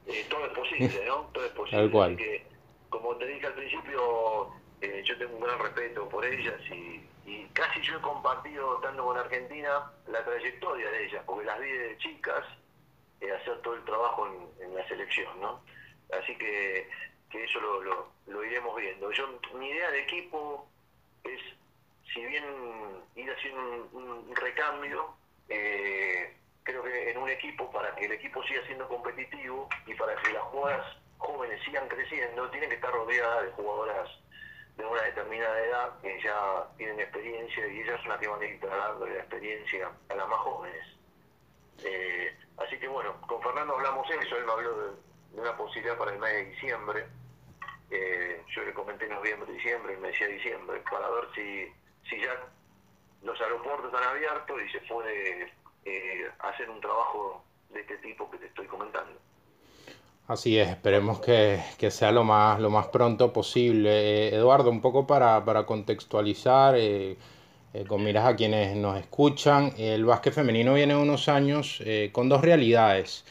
Eh, 0.06 0.26
todo 0.28 0.44
es 0.44 0.52
posible, 0.52 1.06
¿no? 1.06 1.30
Todo 1.32 1.46
es 1.46 1.52
posible. 1.52 1.80
Tal 1.80 1.90
cual. 1.90 2.18
como 2.90 3.16
te 3.16 3.26
dije 3.26 3.46
al 3.46 3.54
principio, 3.54 4.52
yo 5.04 5.18
tengo 5.18 5.36
un 5.36 5.42
gran 5.42 5.58
respeto 5.58 6.08
por 6.08 6.24
ellas 6.24 6.60
y 6.70 7.06
y 7.26 7.44
casi 7.46 7.80
yo 7.80 7.96
he 7.96 8.00
compartido, 8.00 8.76
estando 8.76 9.04
con 9.04 9.18
Argentina, 9.18 9.90
la 10.06 10.24
trayectoria 10.24 10.88
de 10.90 11.06
ellas, 11.06 11.24
porque 11.26 11.44
las 11.44 11.60
vi 11.60 11.70
de 11.70 11.98
chicas 11.98 12.44
eh, 13.20 13.32
hacer 13.32 13.60
todo 13.62 13.74
el 13.74 13.84
trabajo 13.84 14.28
en, 14.60 14.74
la 14.74 14.86
selección, 14.86 15.40
¿no? 15.40 15.60
Así 16.12 16.36
que, 16.36 16.88
eso 17.32 17.60
lo, 17.60 18.08
lo, 18.28 18.44
iremos 18.44 18.74
viendo. 18.76 19.10
Yo 19.10 19.40
Mi 19.54 19.68
idea 19.68 19.90
de 19.90 20.02
equipo 20.04 20.66
es, 21.24 21.40
si 22.14 22.24
bien 22.24 22.44
ir 23.14 23.30
haciendo 23.30 23.88
un, 23.92 24.34
recambio, 24.36 25.14
eh, 25.48 26.32
creo 26.62 26.82
que 26.82 27.10
en 27.10 27.18
un 27.18 27.28
equipo, 27.28 27.70
para 27.72 27.94
que 27.96 28.06
el 28.06 28.12
equipo 28.12 28.42
siga 28.44 28.64
siendo 28.66 28.88
competitivo 28.88 29.68
y 29.86 29.94
para 29.94 30.14
que 30.22 30.32
las 30.32 30.42
jugadoras 30.44 30.96
jóvenes 31.18 31.60
sigan 31.64 31.88
creciendo, 31.88 32.48
tienen 32.50 32.70
que 32.70 32.76
estar 32.76 32.92
rodeadas 32.92 33.44
de 33.44 33.50
jugadoras 33.52 34.08
de 34.76 34.84
una 34.84 35.02
determinada 35.02 35.60
edad 35.64 36.00
que 36.00 36.20
ya 36.22 36.66
tienen 36.76 37.00
experiencia 37.00 37.66
y 37.66 37.80
ellas 37.80 38.00
son 38.00 38.10
las 38.10 38.20
que 38.20 38.28
van 38.28 38.42
a 38.42 38.44
ir 38.44 38.60
trasladando 38.60 39.06
la 39.06 39.14
experiencia 39.14 39.90
a 40.08 40.14
las 40.14 40.28
más 40.28 40.38
jóvenes. 40.40 40.86
Eh, 41.82 42.36
así 42.58 42.78
que 42.78 42.88
bueno, 42.88 43.20
con 43.22 43.42
Fernando 43.42 43.74
hablamos 43.74 44.08
eso, 44.10 44.36
él 44.36 44.44
me 44.44 44.52
habló 44.52 44.76
de, 44.76 44.90
una 45.32 45.56
posibilidad 45.56 45.96
para 45.96 46.12
el 46.12 46.18
mes 46.18 46.32
de 46.32 46.44
diciembre. 46.46 47.06
Eh, 47.90 48.42
yo 48.54 48.62
le 48.64 48.74
comenté 48.74 49.08
noviembre, 49.08 49.52
diciembre, 49.52 49.94
y 49.94 49.96
me 49.98 50.08
decía 50.08 50.26
diciembre, 50.26 50.82
para 50.90 51.08
ver 51.08 51.28
si, 51.34 51.72
si 52.08 52.20
ya 52.20 52.34
los 53.22 53.40
aeropuertos 53.40 53.94
han 53.94 54.08
abierto 54.08 54.60
y 54.60 54.70
se 54.70 54.80
puede 54.80 55.52
eh, 55.84 56.30
hacer 56.40 56.68
un 56.68 56.80
trabajo 56.80 57.44
de 57.70 57.80
este 57.80 57.96
tipo 57.98 58.30
que 58.30 58.38
te 58.38 58.46
estoy 58.46 58.66
comentando. 58.66 59.18
Así 60.28 60.58
es, 60.58 60.68
esperemos 60.68 61.20
que, 61.20 61.60
que 61.78 61.90
sea 61.90 62.10
lo 62.10 62.24
más, 62.24 62.58
lo 62.60 62.68
más 62.70 62.88
pronto 62.88 63.32
posible. 63.32 64.28
Eh, 64.28 64.34
Eduardo, 64.34 64.70
un 64.70 64.80
poco 64.80 65.06
para, 65.06 65.44
para 65.44 65.64
contextualizar, 65.66 66.74
eh, 66.76 67.16
eh, 67.72 67.84
con 67.86 68.02
miras 68.02 68.26
a 68.26 68.34
quienes 68.36 68.76
nos 68.76 68.98
escuchan, 68.98 69.72
el 69.78 70.04
básquet 70.04 70.32
femenino 70.34 70.74
viene 70.74 70.96
unos 70.96 71.28
años 71.28 71.80
con 72.12 72.28
dos 72.28 72.40
realidades. 72.42 73.24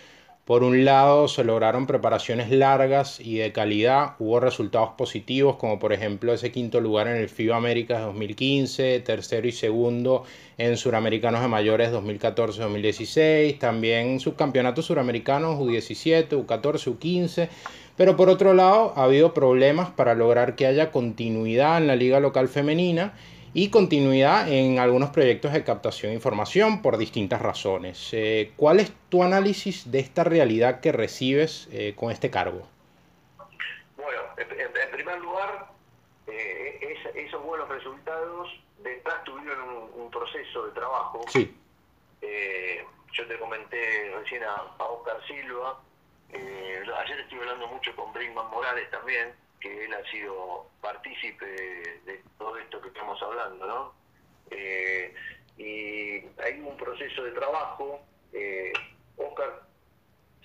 Por 0.45 0.63
un 0.63 0.85
lado, 0.85 1.27
se 1.27 1.43
lograron 1.43 1.87
preparaciones 1.87 2.51
largas 2.51 3.19
y 3.19 3.37
de 3.37 3.51
calidad, 3.51 4.13
hubo 4.19 4.39
resultados 4.39 4.91
positivos, 4.95 5.55
como 5.55 5.79
por 5.79 5.91
ejemplo 5.91 6.33
ese 6.33 6.51
quinto 6.51 6.79
lugar 6.81 7.07
en 7.07 7.15
el 7.15 7.29
FIBA 7.29 7.57
América 7.57 8.01
2015, 8.01 8.99
tercero 8.99 9.47
y 9.47 9.51
segundo 9.51 10.23
en 10.59 10.77
Suramericanos 10.77 11.41
de 11.41 11.47
Mayores 11.47 11.91
2014-2016, 11.93 13.57
también 13.57 14.19
subcampeonatos 14.19 14.85
suramericanos 14.85 15.59
U17, 15.59 16.29
U14, 16.29 16.95
U15. 16.95 17.49
Pero 17.97 18.15
por 18.15 18.29
otro 18.29 18.53
lado, 18.53 18.93
ha 18.95 19.05
habido 19.05 19.33
problemas 19.33 19.89
para 19.89 20.13
lograr 20.13 20.55
que 20.55 20.67
haya 20.67 20.91
continuidad 20.91 21.79
en 21.79 21.87
la 21.87 21.95
liga 21.95 22.19
local 22.19 22.49
femenina 22.49 23.13
y 23.57 23.69
continuidad 23.69 24.49
en 24.49 24.79
algunos 24.79 25.11
proyectos 25.11 25.53
de 25.53 25.63
captación 25.63 26.09
de 26.09 26.15
información 26.15 26.81
por 26.81 26.97
distintas 26.97 27.41
razones. 27.41 28.09
Eh, 28.11 28.51
¿Cuál 28.57 28.81
es 28.81 28.91
tu 29.07 29.23
análisis 29.23 29.89
de 29.89 29.99
esta 29.99 30.25
realidad 30.25 30.81
que 30.81 30.91
recibes 30.91 31.69
eh, 31.71 31.93
con 31.95 32.11
este 32.11 32.29
cargo? 32.29 32.67
Bueno, 33.95 34.21
en, 34.35 34.91
primer 34.91 35.21
lugar, 35.21 35.67
eh, 36.27 36.97
esos 37.15 37.41
buenos 37.45 37.69
resultados 37.69 38.49
detrás 38.83 39.23
tuvieron 39.23 39.89
un, 39.95 40.11
proceso 40.11 40.65
de 40.65 40.71
trabajo. 40.73 41.23
Sí. 41.29 41.55
yo 43.13 43.25
te 43.25 43.39
comenté 43.39 44.11
recién 44.19 44.43
a, 44.43 44.55
a 44.77 44.83
Oscar 44.83 45.25
Silva, 45.27 45.79
ayer 46.33 47.19
estuve 47.21 47.39
hablando 47.39 47.67
mucho 47.67 47.95
con 47.95 48.11
Brinkman 48.11 48.49
Morales 48.49 48.91
también, 48.91 49.33
que 49.65 49.85
él 49.85 49.93
ha 49.93 50.11
sido 50.11 50.69
partícipe 50.79 51.45
de, 51.45 52.21
todo 52.37 52.55
esto 52.57 52.79
que 52.81 52.89
estamos 52.89 53.19
hablando, 53.23 53.65
¿no? 53.65 53.93
Eh, 54.51 55.11
y 55.57 56.21
hay 56.39 56.59
un 56.59 56.77
proceso 56.77 57.23
de 57.23 57.31
trabajo. 57.31 57.99
Eh, 58.31 58.71
Oscar 59.17 59.63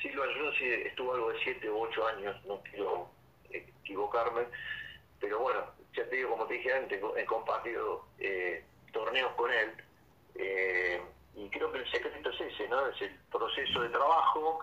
Silva 0.00 0.24
Rossi 0.38 0.64
estuvo 0.64 1.12
algo 1.12 1.32
de 1.32 1.38
7 1.44 1.70
u 1.70 1.80
8 1.80 2.06
años, 2.06 2.44
no 2.46 2.62
quiero 2.62 3.10
equivocarme, 3.50 4.46
pero 5.20 5.40
bueno, 5.40 5.66
ya 5.92 6.08
te 6.08 6.16
digo, 6.16 6.30
como 6.30 6.46
te 6.46 6.54
dije 6.54 6.72
antes, 6.72 7.02
he 7.16 7.24
compartido 7.26 8.06
eh, 8.18 8.64
torneos 8.92 9.32
con 9.32 9.52
él. 9.52 9.74
Eh, 10.36 11.02
y 11.34 11.48
creo 11.50 11.70
que 11.72 11.78
el 11.78 11.90
secreto 11.90 12.30
es 12.30 12.40
ese, 12.40 12.68
¿no? 12.68 12.86
Es 12.86 13.02
el 13.02 13.14
proceso 13.30 13.82
de 13.82 13.90
trabajo, 13.90 14.60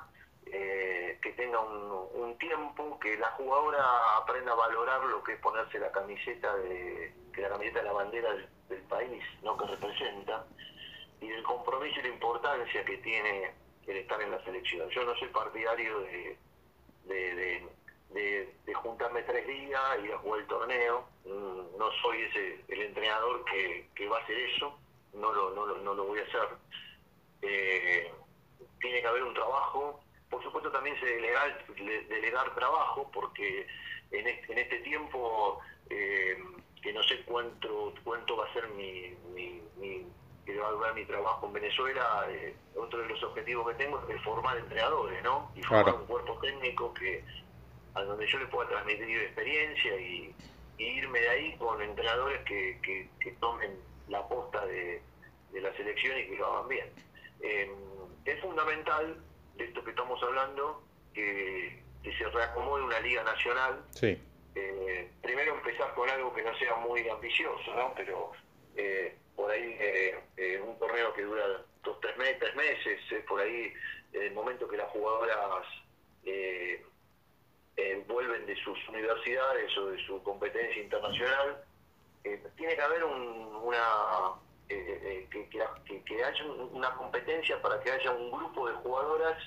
eh, 0.54 1.18
que 1.22 1.34
tenga 1.34 1.60
un, 1.60 2.38
tiempo, 2.38 3.00
que 3.00 3.18
la 3.18 3.32
jugadora 3.32 3.84
aprenda 4.18 4.52
a 4.52 4.56
valorar 4.56 5.04
lo 5.06 5.24
que 5.24 5.34
es 5.34 5.40
ponerse 5.40 5.80
la 5.80 5.92
camiseta 5.92 6.56
de, 6.58 7.12
que 7.34 7.42
la 7.42 7.50
camiseta 7.50 7.80
de 7.80 7.86
la 7.86 7.94
bandera 7.94 8.30
del, 8.70 8.82
país, 8.84 9.24
¿no? 9.42 9.58
que 9.58 9.66
representa, 9.66 10.46
y 11.20 11.28
del 11.28 11.44
compromiso 11.44 12.00
y 12.00 12.04
la 12.04 12.10
importancia 12.10 12.86
que 12.86 12.98
tiene 12.98 13.52
el 13.88 13.98
estar 13.98 14.22
en 14.22 14.32
la 14.32 14.44
selección. 14.44 14.88
Yo 14.90 15.04
no 15.04 15.16
soy 15.16 15.30
partidario 15.30 16.00
de, 16.02 16.38
juntarme 18.76 19.24
tres 19.24 19.48
días, 19.48 19.82
ir 20.04 20.14
a 20.14 20.18
jugar 20.20 20.42
el 20.42 20.48
torneo, 20.48 21.08
mm, 21.26 21.78
no 21.78 21.92
soy 22.02 22.22
ese 22.22 22.64
el 22.68 22.82
entrenador 22.82 23.44
que, 23.46 24.08
va 24.08 24.18
a 24.18 24.22
hacer 24.22 24.38
eso, 24.38 24.78
no 25.14 25.32
lo, 25.34 26.06
voy 26.06 26.20
a 26.20 26.24
hacer. 26.24 26.50
Eh, 27.42 28.12
tiene 28.80 29.02
que 29.02 29.08
haber 29.08 29.24
un 29.24 29.34
trabajo 29.34 30.00
supuesto 30.48 30.72
también 30.72 31.00
se 31.00 31.06
delegar, 31.06 31.66
delegar 32.10 32.56
trabajo, 32.56 33.10
porque 33.14 33.68
en 34.12 34.28
este, 34.28 34.54
en 34.54 34.60
este 34.60 34.80
tiempo, 34.80 35.60
eh, 35.90 36.38
que 36.82 36.94
no 36.94 37.04
sé 37.04 37.22
cuánto 37.24 37.94
cuánto 38.04 38.38
va 38.38 38.46
a 38.46 38.54
ser 38.54 38.68
mi, 38.70 39.14
mi, 39.34 40.06
que 40.46 40.58
va 40.58 40.68
a 40.70 40.72
durar 40.72 40.96
mi 40.96 41.06
trabajo 41.06 41.48
en 41.48 41.54
Venezuela, 41.54 42.26
eh, 42.30 42.56
otro 42.76 43.00
de 43.00 43.10
los 43.10 43.22
objetivos 43.24 43.68
que 43.68 43.84
tengo 43.84 44.02
es 44.08 44.22
formar 44.24 44.58
entrenadores, 44.58 45.22
¿no? 45.24 45.52
Y 45.56 45.62
formar 45.64 45.96
un 45.96 46.06
cuerpo 46.06 46.40
técnico 46.40 46.94
que 46.94 47.24
a 47.96 48.04
donde 48.04 48.28
yo 48.28 48.40
le 48.40 48.46
pueda 48.48 48.70
transmitir 48.70 49.22
experiencia 49.22 50.00
y, 50.00 50.34
irme 50.80 51.20
de 51.20 51.30
ahí 51.30 51.58
con 51.58 51.82
entrenadores 51.82 52.40
que, 52.44 52.80
que, 52.84 53.32
tomen 53.40 53.72
la 54.10 54.26
posta 54.28 54.64
de, 54.68 55.02
la 55.54 55.76
selección 55.76 56.20
y 56.20 56.28
que 56.28 56.36
lo 56.36 56.46
hagan 56.46 56.68
bien. 56.70 56.88
Eh, 57.42 57.72
es 58.26 58.40
fundamental 58.42 59.18
de 59.58 59.66
esto 59.66 59.84
que 59.84 59.90
estamos 59.90 60.22
hablando, 60.24 60.84
que, 61.14 61.86
se 62.04 62.24
reacomode 62.30 62.84
una 62.84 63.00
liga 63.02 63.22
nacional. 63.24 63.84
Sí. 63.92 64.18
Eh, 64.56 65.12
primero 65.22 65.56
empezar 65.56 65.94
con 65.94 66.10
algo 66.10 66.34
que 66.34 66.42
no 66.42 66.58
sea 66.58 66.76
muy 66.78 67.08
ambicioso, 67.10 67.76
¿no? 67.76 67.94
Pero 67.96 68.32
eh, 68.78 69.14
por 69.36 69.52
ahí 69.52 69.76
eh, 69.80 70.62
un 70.66 70.80
torneo 70.80 71.14
que 71.14 71.24
dura 71.24 71.44
dos, 71.84 72.00
tres, 72.00 72.16
meses, 72.18 72.40
tres 72.40 72.56
meses, 72.56 73.26
por 73.28 73.42
ahí 73.42 73.74
en 74.14 74.22
el 74.22 74.34
momento 74.34 74.68
que 74.68 74.78
las 74.78 74.90
jugadoras 74.90 75.66
vuelven 78.08 78.46
de 78.46 78.56
sus 78.64 78.88
universidades 78.88 79.78
o 79.78 79.88
de 79.88 80.06
su 80.06 80.24
competencia 80.24 80.82
internacional, 80.82 81.62
tiene 82.56 82.76
que 82.76 82.82
haber 82.82 83.04
una 83.04 84.34
eh, 84.70 85.28
que, 85.32 85.48
que, 86.04 86.24
haya 86.24 86.46
una 86.46 86.94
competencia 86.96 87.62
para 87.62 87.80
que 87.80 87.92
haya 87.92 88.12
un 88.12 88.32
grupo 88.32 88.68
de 88.68 88.76
jugadoras 88.76 89.38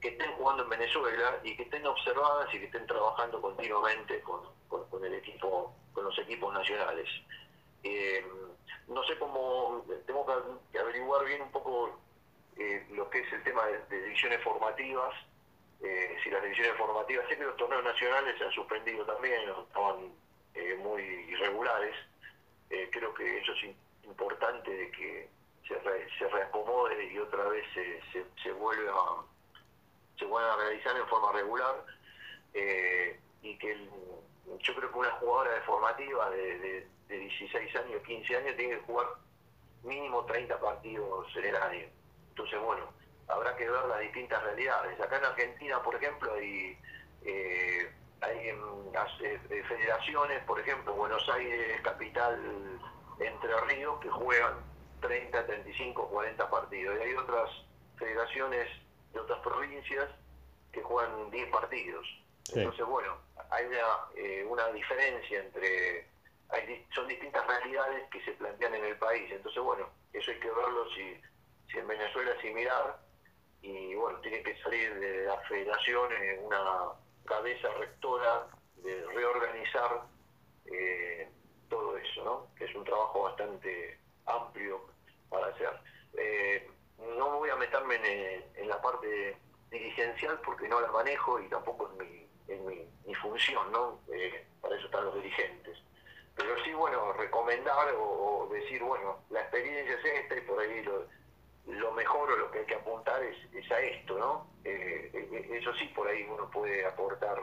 que 0.00 0.08
estén 0.08 0.32
jugando 0.32 0.62
en 0.62 0.70
Venezuela 0.70 1.40
y 1.42 1.56
que 1.56 1.64
estén 1.64 1.86
observadas 1.86 2.52
y 2.54 2.58
que 2.58 2.66
estén 2.66 2.86
trabajando 2.86 3.40
continuamente 3.40 4.20
con, 4.22 4.40
con, 4.68 5.04
el 5.04 5.14
equipo, 5.14 5.74
con 5.92 6.04
los 6.04 6.18
equipos 6.18 6.52
nacionales. 6.54 7.08
Eh, 7.82 8.24
no 8.88 9.02
sé 9.04 9.18
cómo, 9.18 9.84
tengo 10.06 10.26
que 10.72 10.78
averiguar 10.78 11.24
bien 11.24 11.42
un 11.42 11.50
poco 11.50 11.98
eh, 12.56 12.86
lo 12.90 13.08
que 13.10 13.20
es 13.20 13.32
el 13.32 13.42
tema 13.42 13.66
de, 13.66 14.00
divisiones 14.00 14.42
formativas, 14.42 15.14
eh, 15.82 16.16
si 16.22 16.30
las 16.30 16.42
divisiones 16.42 16.76
formativas, 16.78 17.28
sé 17.28 17.36
que 17.36 17.44
los 17.44 17.56
torneos 17.56 17.84
nacionales 17.84 18.38
se 18.38 18.44
han 18.44 18.52
suspendido 18.52 19.04
también, 19.04 19.40
estaban 19.68 20.14
muy 20.78 21.02
irregulares, 21.02 21.94
creo 22.90 23.12
que 23.14 23.42
sí 23.60 23.76
importante 24.16 24.70
de 24.70 24.90
que 24.92 25.28
se, 25.68 25.74
se 26.18 26.28
reacomode 26.28 27.12
y 27.12 27.18
otra 27.18 27.44
vez 27.48 27.64
se, 27.74 28.00
se, 28.12 28.24
se 28.42 28.52
vuelva 28.52 29.24
se 30.18 30.24
vuelva 30.24 30.54
a 30.54 30.56
realizar 30.56 30.96
en 30.96 31.06
forma 31.06 31.32
regular 31.32 31.84
eh, 32.54 33.20
y 33.42 33.58
que 33.58 33.76
yo 34.60 34.74
creo 34.74 34.90
que 34.90 34.98
una 34.98 35.10
jugadora 35.12 35.52
de 35.52 35.60
formativa 35.60 36.30
de, 36.30 36.58
de, 36.58 36.88
de, 37.08 37.18
16 37.18 37.76
años, 37.76 38.02
15 38.06 38.36
años 38.38 38.56
tiene 38.56 38.76
que 38.76 38.82
jugar 38.82 39.06
mínimo 39.82 40.24
30 40.24 40.58
partidos 40.58 41.26
en 41.36 41.44
el 41.44 41.56
año. 41.56 41.86
Entonces, 42.30 42.58
bueno, 42.60 42.88
habrá 43.28 43.54
que 43.56 43.68
ver 43.68 43.84
las 43.84 44.00
distintas 44.00 44.42
realidades. 44.42 44.98
Acá 44.98 45.18
en 45.18 45.24
Argentina, 45.26 45.82
por 45.82 45.94
ejemplo, 45.96 46.32
hay, 46.32 46.78
eh, 47.22 47.92
hay 48.22 48.48
eh, 48.48 49.64
federaciones, 49.68 50.42
por 50.44 50.58
ejemplo, 50.58 50.94
Buenos 50.94 51.28
Aires, 51.28 51.78
capital 51.82 52.80
entre 53.18 53.60
Ríos 53.62 54.00
que 54.00 54.10
juegan 54.10 54.54
30, 55.00 55.46
35, 55.46 56.08
40 56.08 56.50
partidos. 56.50 56.96
Y 56.98 57.02
hay 57.02 57.14
otras 57.14 57.50
federaciones 57.96 58.68
de 59.12 59.20
otras 59.20 59.40
provincias 59.40 60.08
que 60.72 60.82
juegan 60.82 61.30
10 61.30 61.50
partidos. 61.50 62.06
Entonces, 62.54 62.86
bueno, 62.86 63.16
hay 63.50 63.66
una, 63.66 63.78
eh, 64.16 64.46
una 64.48 64.68
diferencia 64.68 65.40
entre... 65.40 66.08
Hay, 66.48 66.86
son 66.94 67.08
distintas 67.08 67.44
realidades 67.46 68.08
que 68.10 68.24
se 68.24 68.32
plantean 68.32 68.74
en 68.74 68.84
el 68.84 68.96
país. 68.98 69.30
Entonces, 69.32 69.60
bueno, 69.62 69.88
eso 70.12 70.30
hay 70.30 70.38
que 70.38 70.50
verlo 70.50 70.88
si, 70.94 71.20
si 71.72 71.78
en 71.78 71.88
Venezuela 71.88 72.32
es 72.32 72.40
similar. 72.40 73.00
Y 73.62 73.94
bueno, 73.96 74.20
tiene 74.20 74.42
que 74.42 74.56
salir 74.62 74.94
de 74.94 75.24
la 75.24 75.38
federación 75.40 76.12
una 76.44 76.92
cabeza 77.24 77.68
rectora 77.78 78.46
de 78.76 79.04
reorganizar 79.06 80.02
eh, 80.66 81.28
todo 81.68 81.96
eso, 81.96 82.24
¿no? 82.24 82.46
Que 82.56 82.64
es 82.64 82.74
un 82.74 82.84
trabajo 82.84 83.22
bastante 83.22 83.98
amplio 84.26 84.80
para 85.28 85.48
hacer. 85.48 85.70
Eh, 86.14 86.70
no 86.98 87.38
voy 87.38 87.50
a 87.50 87.56
meterme 87.56 87.96
en, 88.56 88.68
la 88.68 88.80
parte 88.80 89.36
dirigencial 89.70 90.40
porque 90.44 90.68
no 90.68 90.80
la 90.80 90.90
manejo 90.90 91.40
y 91.40 91.48
tampoco 91.48 91.88
es 91.88 92.06
mi, 92.06 92.28
en 92.48 92.66
mi, 92.66 93.14
función, 93.14 93.72
¿no? 93.72 94.00
Eh, 94.12 94.46
para 94.60 94.76
eso 94.76 94.86
están 94.86 95.04
los 95.04 95.14
dirigentes. 95.16 95.78
Pero 96.34 96.54
sí, 96.64 96.72
bueno, 96.74 97.12
recomendar 97.14 97.94
o, 97.98 98.48
decir, 98.52 98.82
bueno, 98.82 99.20
la 99.30 99.40
experiencia 99.40 99.94
es 99.94 100.04
esta 100.04 100.36
y 100.36 100.40
por 100.42 100.60
ahí 100.60 100.82
lo, 100.82 101.92
mejor 101.92 102.30
o 102.30 102.36
lo 102.36 102.50
que 102.50 102.58
hay 102.60 102.66
que 102.66 102.74
apuntar 102.74 103.22
es, 103.22 103.36
es 103.54 103.70
a 103.70 103.80
esto, 103.80 104.18
¿no? 104.18 104.46
Eh, 104.64 105.48
eso 105.52 105.72
sí, 105.74 105.86
por 105.94 106.06
ahí 106.08 106.26
uno 106.28 106.50
puede 106.50 106.84
aportar 106.84 107.42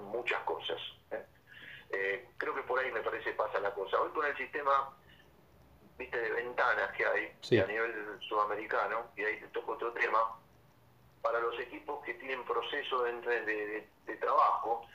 muchas 0.00 0.40
cosas. 0.42 0.80
Eh, 1.90 2.28
creo 2.36 2.54
que 2.54 2.62
por 2.62 2.78
ahí 2.78 2.90
me 2.92 3.00
parece 3.00 3.32
pasa 3.32 3.58
la 3.60 3.72
cosa. 3.72 4.00
Hoy 4.00 4.10
con 4.10 4.26
el 4.26 4.36
sistema 4.36 4.94
viste, 5.98 6.16
de 6.16 6.30
ventanas 6.30 6.92
que 6.96 7.04
hay 7.04 7.60
a 7.60 7.66
nivel 7.66 8.18
sudamericano, 8.28 9.10
y 9.16 9.24
ahí 9.24 9.40
te 9.40 9.48
toco 9.48 9.72
otro 9.72 9.92
tema, 9.92 10.38
para 11.20 11.40
los 11.40 11.58
equipos 11.58 12.02
que 12.04 12.14
tienen 12.14 12.44
proceso 12.44 13.02
de, 13.02 13.86
de, 14.06 14.16
trabajo, 14.16 14.86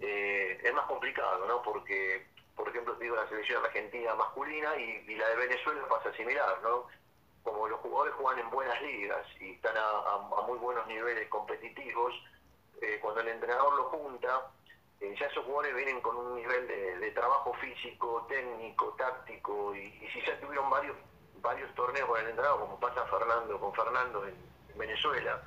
eh, 0.00 0.58
es 0.62 0.74
más 0.74 0.86
complicado, 0.86 1.46
¿no? 1.46 1.62
Porque, 1.62 2.26
por 2.56 2.68
ejemplo, 2.68 2.96
te 2.96 3.04
digo 3.04 3.16
la 3.16 3.28
selección 3.28 3.64
argentina 3.64 4.14
masculina 4.14 4.76
y, 4.76 5.14
la 5.16 5.28
de 5.28 5.36
Venezuela 5.36 5.86
pasa 5.88 6.12
similar, 6.16 6.60
¿no? 6.62 6.86
Como 7.42 7.68
los 7.68 7.80
jugadores 7.80 8.14
juegan 8.14 8.40
en 8.40 8.50
buenas 8.50 8.80
ligas 8.82 9.26
y 9.40 9.52
están 9.52 9.76
a, 9.76 10.42
muy 10.46 10.58
buenos 10.58 10.86
niveles 10.86 11.28
competitivos, 11.28 12.14
eh, 12.80 12.98
cuando 13.02 13.20
el 13.20 13.28
entrenador 13.28 13.74
lo 13.74 13.84
junta, 13.84 14.50
eh, 15.00 15.14
ya 15.18 15.26
esos 15.26 15.44
jugadores 15.44 15.74
vienen 15.74 16.00
con 16.00 16.16
un 16.16 16.34
nivel 16.34 16.66
de, 16.66 17.10
trabajo 17.12 17.54
físico, 17.54 18.26
técnico, 18.28 18.94
táctico, 18.98 19.74
y, 19.74 19.90
si 20.12 20.20
ya 20.26 20.38
tuvieron 20.40 20.68
varios 20.68 20.96
varios 21.40 21.72
torneos 21.74 22.08
con 22.08 22.18
el 22.20 22.28
entrenador, 22.28 22.60
como 22.60 22.80
pasa 22.80 23.04
Fernando 23.04 23.60
con 23.60 23.72
Fernando 23.74 24.26
en, 24.26 24.34
Venezuela, 24.76 25.40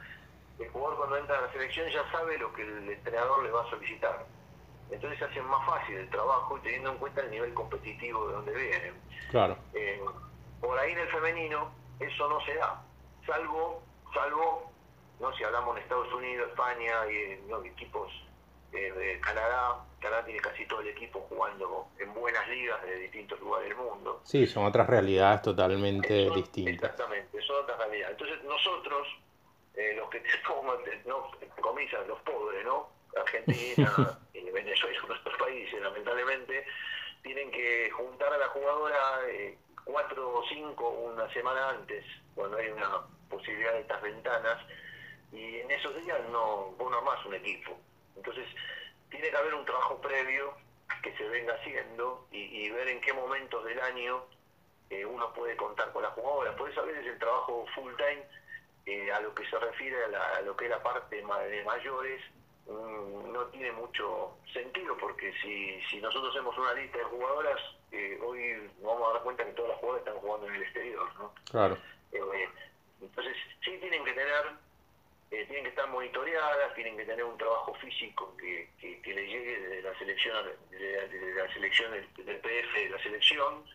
el 0.58 0.70
jugador 0.70 0.98
cuando 0.98 1.18
entra 1.18 1.38
a 1.38 1.42
la 1.42 1.52
selección 1.52 1.90
ya 1.90 2.10
sabe 2.12 2.38
lo 2.38 2.54
que 2.54 2.62
el 2.62 2.90
entrenador 2.90 3.44
le 3.44 3.52
va 3.52 3.64
a 3.64 3.70
solicitar. 3.70 4.26
Entonces 4.90 5.20
se 5.20 5.26
hace 5.26 5.42
más 5.42 5.66
fácil 5.66 5.98
el 5.98 6.10
trabajo 6.10 6.58
y 6.58 6.62
teniendo 6.62 6.92
en 6.92 6.98
cuenta 6.98 7.22
el 7.22 7.32
nivel 7.32 7.54
competitivo 7.54 8.26
de 8.28 8.34
donde 8.36 8.54
vienen. 8.54 8.94
Claro. 9.32 9.58
Eh, 9.74 10.02
por 10.62 10.80
ahí 10.80 10.94
en 10.94 11.00
el 11.00 11.10
femenino 11.10 11.70
eso 12.00 12.30
no 12.30 12.40
se 12.46 12.54
da, 12.56 12.82
salvo, 13.26 13.82
salvo, 14.14 14.72
no 15.20 15.34
si 15.34 15.44
hablamos 15.44 15.76
en 15.76 15.84
Estados 15.84 16.14
Unidos, 16.14 16.50
España 16.50 17.12
y 17.12 17.42
no, 17.48 17.62
equipos 17.64 18.12
Canadá. 19.22 19.84
Canadá 20.00 20.26
tiene 20.26 20.40
casi 20.40 20.66
todo 20.68 20.82
el 20.82 20.90
equipo 20.90 21.20
jugando 21.30 21.88
en 22.00 22.14
buenas 22.14 22.48
ligas 22.48 22.82
de 22.84 22.96
distintos 22.98 23.40
lugares 23.40 23.70
del 23.70 23.78
mundo. 23.78 24.22
Sí, 24.24 24.46
son 24.46 24.66
otras 24.66 24.88
realidades 24.88 25.42
totalmente 25.42 26.30
distintas. 26.30 26.92
Exactamente, 26.92 27.42
son 27.42 27.64
otras 27.64 27.78
realidades. 27.80 28.12
Entonces 28.12 28.44
nosotros, 28.44 29.08
eh, 29.76 29.94
los 29.96 30.10
que 30.10 30.22
como, 30.48 30.74
no, 31.06 31.32
comienzan 31.62 32.08
los 32.08 32.20
pobres, 32.22 32.64
¿no? 32.66 32.90
Argentina 33.20 34.20
y 34.34 34.50
Venezuela, 34.52 35.00
nuestros 35.08 35.38
países, 35.38 35.82
lamentablemente, 35.82 36.66
tienen 37.24 37.52
que 37.52 37.90
juntar 37.92 38.32
a 38.32 38.38
la 38.38 38.48
jugadora 38.50 38.98
eh, 39.30 39.58
cuatro 39.84 40.40
o 40.40 40.44
cinco 40.48 40.90
una 40.90 41.32
semana 41.34 41.70
antes, 41.70 42.06
cuando 42.36 42.58
hay 42.58 42.70
una 42.70 43.02
posibilidad 43.30 43.74
de 43.74 43.82
estas 43.82 44.02
ventanas, 44.02 44.64
y 45.32 45.60
en 45.60 45.72
esos 45.72 45.96
días 46.04 46.20
no, 46.32 46.74
vos 46.78 46.92
no 46.92 46.98
armás 47.00 47.26
un 47.26 47.34
equipo 47.34 47.78
entonces, 48.18 48.46
tiene 49.10 49.30
que 49.30 49.38
haber 49.38 49.54
un 49.54 49.66
trabajo 49.66 50.02
previo 50.02 50.54
que 51.02 51.16
se 51.16 51.28
venga 51.30 51.54
haciendo 51.54 52.28
y, 52.32 52.70
ver 52.70 52.90
en 52.90 53.02
qué 53.02 53.14
momentos 53.14 53.64
del 53.64 53.80
año 53.80 54.24
eh, 54.90 55.06
uno 55.06 55.34
puede 55.34 55.56
contar 55.56 55.92
con 55.94 56.04
la 56.04 56.12
jugadora. 56.12 56.56
Por 56.56 56.70
eso 56.70 56.82
a 56.82 56.86
veces 56.86 57.06
el 57.06 57.20
trabajo 57.20 57.66
full 57.76 57.94
time, 57.96 58.24
eh, 58.86 59.12
a 59.12 59.20
lo 59.22 59.34
que 59.34 59.46
se 59.50 59.58
refiere 59.60 59.98
a, 60.16 60.42
lo 60.42 60.56
que 60.56 60.66
es 60.66 60.72
la 60.72 60.82
parte 60.82 61.18
de 61.18 61.64
mayores, 61.64 62.22
mm, 62.66 63.32
no 63.32 63.46
tiene 63.48 63.72
mucho 63.74 64.38
sentido, 64.54 64.98
porque 64.98 65.34
si, 65.42 65.82
si 65.90 66.02
nosotros 66.02 66.34
hacemos 66.34 66.58
una 66.58 66.74
lista 66.74 66.98
de 66.98 67.04
jugadoras, 67.06 67.60
eh, 67.92 68.20
hoy 68.24 68.70
vamos 68.82 69.10
a 69.10 69.14
dar 69.14 69.24
cuenta 69.24 69.46
que 69.46 69.52
todas 69.52 69.72
las 69.72 69.80
jugadoras 69.80 70.08
están 70.08 70.22
jugando 70.22 70.48
en 70.48 70.56
el 70.56 70.64
exterior, 70.64 71.10
¿no? 71.20 71.34
Claro. 71.52 71.78
entonces, 73.02 73.38
sí 73.64 73.78
tienen 73.80 74.04
que 74.04 74.14
tener 74.14 74.46
eh, 75.30 75.46
tienen 75.46 75.64
que 75.66 75.70
estar 75.72 75.90
monitoreadas, 75.90 76.74
tienen 76.74 76.96
que 76.96 77.04
tener 77.04 77.24
un 77.26 77.38
trabajo 77.38 77.74
físico 77.76 78.34
que, 78.38 78.70
que, 78.80 79.14
le 79.14 79.28
llegue 79.28 79.60
desde 79.60 79.82
la 79.82 79.98
selección, 79.98 80.46
desde 80.72 81.36
la, 81.36 81.54
selección 81.54 81.92
del, 81.92 82.06
PF 82.40 82.80
de 82.80 82.90
la 82.90 83.04
selección, 83.04 83.66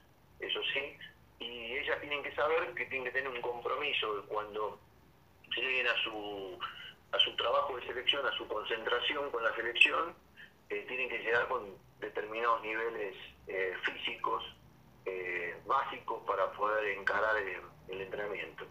eso 0.41 0.61
sí, 0.73 0.97
y 1.41 1.77
ellas 1.77 2.01
tienen 2.01 2.23
que 2.23 2.35
saber 2.35 2.73
que 2.75 2.87
tienen 2.87 3.05
que 3.05 3.11
tener 3.11 3.29
un 3.29 3.41
compromiso 3.43 4.25
cuando 4.29 4.81
lleguen 5.55 5.87
a 5.88 5.97
su 6.03 6.59
a 7.12 7.19
su 7.19 7.37
trabajo 7.37 7.77
de 7.77 7.87
selección, 7.87 8.27
a 8.27 8.33
su 8.33 8.49
concentración 8.49 9.31
con 9.31 9.45
la 9.45 9.55
selección, 9.55 10.15
eh, 10.71 10.87
tienen 10.88 11.11
que 11.11 11.19
llegar 11.19 11.47
con 11.49 11.77
determinados 12.01 12.62
niveles 12.62 13.15
eh, 13.47 13.75
físicos 13.83 14.45
básicos 15.67 16.23
para 16.27 16.51
poder 16.53 16.99
encarar 16.99 17.37
el 17.88 18.01
entrenamiento 18.01 18.67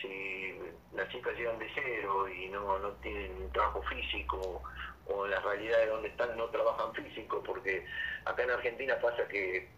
si 0.00 0.54
las 0.94 1.08
chicas 1.08 1.36
llegan 1.36 1.58
de 1.58 1.66
cero 1.74 2.28
y 2.28 2.48
no, 2.48 2.78
no 2.78 2.90
tienen 3.02 3.50
trabajo 3.52 3.82
físico 3.82 4.62
o 5.06 5.24
en 5.24 5.30
la 5.32 5.40
realidad 5.40 5.78
de 5.78 5.86
donde 5.86 6.08
están 6.08 6.36
no 6.36 6.46
trabajan 6.46 6.94
físico, 6.94 7.42
porque 7.44 7.84
acá 8.24 8.42
en 8.42 8.50
Argentina 8.50 8.98
pasa 9.00 9.26
que 9.28 9.68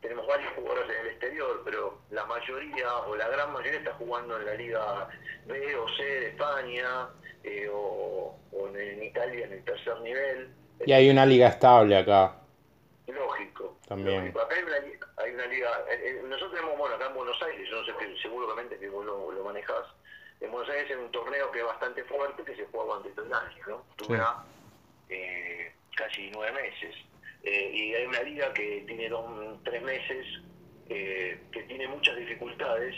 tenemos 0.00 0.26
varios 0.26 0.52
jugadores 0.54 0.84
en 0.90 1.00
el 1.00 1.12
exterior, 1.12 1.62
pero 1.64 1.98
la 2.10 2.26
mayoría 2.26 2.96
o 3.06 3.16
la 3.16 3.28
gran 3.28 3.52
mayoría 3.52 3.78
está 3.78 3.94
jugando 3.94 4.38
en 4.38 4.46
la 4.46 4.54
Liga 4.54 5.08
B 5.46 5.76
o 5.76 5.88
C 5.96 6.04
de 6.04 6.28
España 6.28 7.08
eh, 7.42 7.68
o, 7.72 8.38
en, 8.52 9.02
Italia 9.02 9.46
en 9.46 9.52
el 9.52 9.64
tercer 9.64 9.98
nivel. 10.00 10.50
Y 10.84 10.92
hay 10.92 11.08
una 11.08 11.24
liga 11.24 11.48
estable 11.48 11.96
acá. 11.96 12.36
También. 13.86 14.28
Acá 14.28 14.54
hay 14.56 14.62
una, 14.62 14.76
hay 15.18 15.34
una 15.34 15.46
liga. 15.46 15.70
Eh, 15.90 16.00
eh, 16.02 16.22
nosotros 16.24 16.52
tenemos, 16.52 16.78
bueno, 16.78 16.94
acá 16.94 17.06
en 17.06 17.14
Buenos 17.14 17.40
Aires, 17.42 17.68
yo 17.68 17.80
no 17.80 17.84
sé 17.84 17.92
que 17.98 18.22
seguramente 18.22 18.78
que 18.78 18.88
vos 18.88 19.04
lo, 19.04 19.30
lo 19.30 19.44
manejás. 19.44 19.86
En 20.40 20.50
Buenos 20.50 20.70
Aires 20.70 20.90
es 20.90 20.96
un 20.96 21.10
torneo 21.10 21.50
que 21.50 21.60
es 21.60 21.66
bastante 21.66 22.04
fuerte 22.04 22.44
que 22.44 22.56
se 22.56 22.66
juega 22.66 22.86
durante 22.86 23.10
todo 23.10 23.26
el 23.26 23.34
año, 23.34 23.64
¿no? 23.68 23.84
Dura 23.96 24.44
eh, 25.08 25.72
casi 25.96 26.30
nueve 26.32 26.52
meses. 26.52 26.96
y 27.42 27.94
hay 27.94 28.06
una 28.06 28.22
liga 28.22 28.52
que 28.52 28.84
tiene 28.86 29.08
dos, 29.08 29.62
tres 29.64 29.82
meses, 29.82 30.26
que 30.88 31.64
tiene 31.68 31.86
muchas 31.88 32.16
dificultades, 32.16 32.94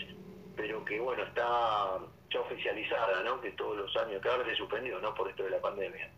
pero 0.57 0.85
que, 0.85 0.99
bueno, 0.99 1.22
está 1.25 1.99
ya 2.31 2.40
oficializada, 2.40 3.22
¿no? 3.22 3.40
Que 3.40 3.51
todos 3.53 3.77
los 3.77 3.96
años, 3.96 4.20
que 4.22 4.29
ahora 4.29 4.44
se 4.44 4.57
suspendió, 4.57 4.99
¿no? 5.01 5.14
Por 5.14 5.29
esto 5.29 5.44
de 5.44 5.51
la 5.51 5.61
pandemia. 5.61 6.11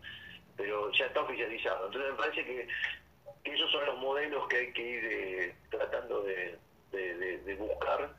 Pero 0.55 0.91
ya 0.91 1.05
está 1.05 1.21
oficializado. 1.21 1.87
Entonces 1.87 2.11
me 2.11 2.17
parece 2.17 2.45
que 2.45 2.67
esos 3.43 3.71
son 3.71 3.85
los 3.85 3.97
modelos 3.99 4.47
que 4.47 4.57
hay 4.57 4.73
que 4.73 4.81
ir 4.81 5.05
eh, 5.05 5.55
tratando 5.69 6.23
de, 6.23 6.57
buscar 7.57 8.15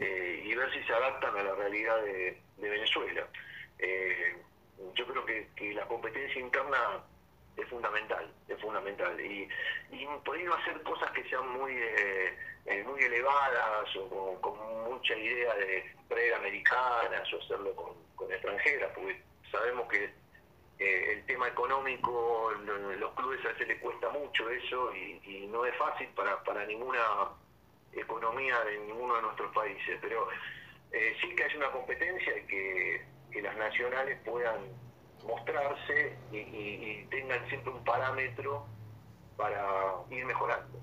eh, 0.00 0.42
y 0.44 0.54
ver 0.54 0.72
si 0.72 0.82
se 0.84 0.92
adaptan 0.92 1.36
a 1.36 1.42
la 1.42 1.54
realidad 1.54 2.02
de, 2.02 2.40
Venezuela. 2.58 3.26
Eh, 3.78 4.36
yo 4.94 5.06
creo 5.06 5.24
que, 5.26 5.74
la 5.74 5.86
competencia 5.86 6.40
interna 6.40 7.02
es 7.56 7.68
fundamental, 7.68 8.32
es 8.48 8.60
fundamental. 8.60 9.20
Y, 9.20 9.48
y 9.90 10.06
por 10.24 10.36
ahí 10.36 10.44
no 10.44 10.54
hacer 10.54 10.80
cosas 10.82 11.10
que 11.12 11.28
sean 11.28 11.48
muy 11.50 11.74
muy 12.86 13.02
elevadas 13.02 13.96
o 13.96 14.38
con, 14.40 14.54
mucha 14.84 15.14
idea 15.16 15.54
de 15.54 15.84
pre-americanas 16.08 17.32
o 17.32 17.42
hacerlo 17.42 17.74
con, 17.74 17.94
con 18.16 18.32
extranjeras, 18.32 18.90
porque 18.94 19.20
sabemos 19.50 19.86
que 19.88 20.10
eh, 20.84 21.12
el 21.12 21.26
tema 21.26 21.48
económico, 21.48 22.52
los 22.98 23.12
clubes 23.14 23.44
a 23.44 23.48
veces 23.48 23.68
les 23.68 23.80
cuesta 23.80 24.10
mucho 24.10 24.50
eso 24.50 24.94
y, 24.94 25.48
no 25.50 25.64
es 25.64 25.76
fácil 25.76 26.08
para, 26.16 26.42
para 26.42 26.66
ninguna 26.66 26.98
economía 27.92 28.58
de 28.64 28.78
ninguno 28.80 29.14
de 29.16 29.22
nuestros 29.22 29.54
países, 29.54 29.98
pero 30.00 30.28
eh, 30.90 31.16
sí 31.20 31.34
que 31.36 31.44
hay 31.44 31.56
una 31.56 31.70
competencia 31.70 32.36
y 32.38 32.46
que, 32.46 33.14
las 33.42 33.56
nacionales 33.56 34.18
puedan 34.24 34.60
mostrarse 35.26 36.16
y 36.30 37.04
tengan 37.10 37.46
siempre 37.48 37.72
un 37.72 37.82
parámetro 37.84 38.64
para 39.36 39.94
ir 40.10 40.24
mejorando. 40.24 40.78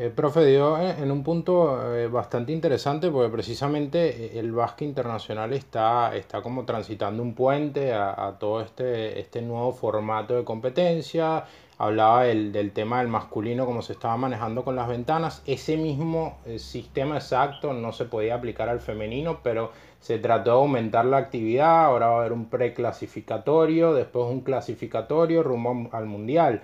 Eh, 0.00 0.10
profe, 0.10 0.54
en 0.54 1.10
un 1.10 1.24
punto 1.24 1.92
eh, 1.96 2.06
bastante 2.06 2.52
interesante 2.52 3.10
porque 3.10 3.32
precisamente 3.32 4.26
eh, 4.26 4.38
el 4.38 4.52
básquet 4.52 4.86
internacional 4.86 5.52
está, 5.52 6.14
está 6.14 6.40
como 6.40 6.64
transitando 6.64 7.20
un 7.20 7.34
puente 7.34 7.92
a, 7.92 8.36
todo 8.38 8.60
este, 8.60 9.18
este 9.18 9.42
nuevo 9.42 9.72
formato 9.72 10.36
de 10.36 10.44
competencia. 10.44 11.46
Hablaba 11.78 12.22
del, 12.22 12.52
del, 12.52 12.70
tema 12.70 13.00
del 13.00 13.08
masculino, 13.08 13.66
como 13.66 13.82
se 13.82 13.94
estaba 13.94 14.16
manejando 14.16 14.64
con 14.64 14.76
las 14.76 14.86
ventanas. 14.86 15.42
Ese 15.46 15.76
mismo 15.76 16.38
sistema 16.58 17.16
exacto 17.16 17.72
no 17.72 17.90
se 17.92 18.04
podía 18.04 18.36
aplicar 18.36 18.68
al 18.68 18.78
femenino, 18.78 19.40
pero 19.42 19.72
se 19.98 20.20
trató 20.20 20.50
de 20.50 20.56
aumentar 20.58 21.06
la 21.06 21.16
actividad. 21.16 21.86
Ahora 21.86 22.06
va 22.06 22.16
a 22.18 22.20
haber 22.20 22.32
un 22.32 22.48
preclasificatorio, 22.48 23.94
después 23.94 24.26
un 24.30 24.42
clasificatorio 24.42 25.42
rumbo 25.42 25.88
al 25.90 26.06
mundial 26.06 26.62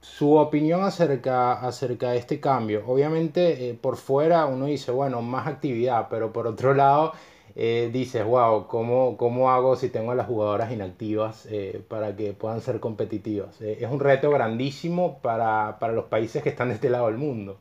su 0.00 0.36
opinión 0.36 0.82
acerca, 0.82 1.52
acerca 1.52 2.10
de 2.10 2.18
este 2.18 2.40
cambio. 2.40 2.82
Obviamente 2.86 3.70
eh, 3.70 3.74
por 3.74 3.96
fuera 3.96 4.46
uno 4.46 4.66
dice, 4.66 4.90
bueno, 4.90 5.20
más 5.22 5.46
actividad, 5.46 6.08
pero 6.08 6.32
por 6.32 6.46
otro 6.46 6.74
lado 6.74 7.12
eh, 7.54 7.90
dices, 7.92 8.24
wow, 8.24 8.66
¿cómo, 8.66 9.16
¿cómo 9.16 9.50
hago 9.50 9.76
si 9.76 9.90
tengo 9.90 10.12
a 10.12 10.14
las 10.14 10.26
jugadoras 10.26 10.72
inactivas 10.72 11.46
eh, 11.50 11.82
para 11.88 12.16
que 12.16 12.32
puedan 12.32 12.60
ser 12.60 12.80
competitivas? 12.80 13.60
es 13.60 13.90
un 13.90 14.00
reto 14.00 14.30
grandísimo 14.30 15.20
para, 15.20 15.78
para, 15.78 15.92
los 15.92 16.06
países 16.06 16.42
que 16.42 16.50
están 16.50 16.68
de 16.68 16.74
este 16.74 16.88
lado 16.88 17.06
del 17.06 17.18
mundo. 17.18 17.58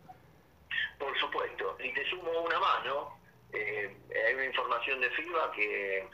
Por 0.98 1.18
supuesto, 1.20 1.76
y 1.84 1.94
te 1.94 2.06
sumo 2.10 2.30
una 2.46 2.60
más, 2.60 2.86
¿no? 2.86 3.20
hay 3.52 4.36
una 4.36 4.46
información 4.46 5.02
de 5.02 5.10
FIBA 5.10 5.52
que 5.56 6.08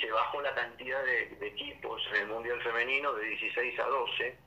se 0.00 0.10
bajó 0.10 0.40
la 0.40 0.54
cantidad 0.54 1.02
de, 1.04 1.36
de 1.36 1.46
equipos 1.46 2.02
en 2.14 2.22
el 2.22 2.26
Mundial 2.28 2.60
Femenino 2.62 3.12
de 3.14 3.24
16 3.24 3.78
a 3.78 3.86
12 3.86 4.46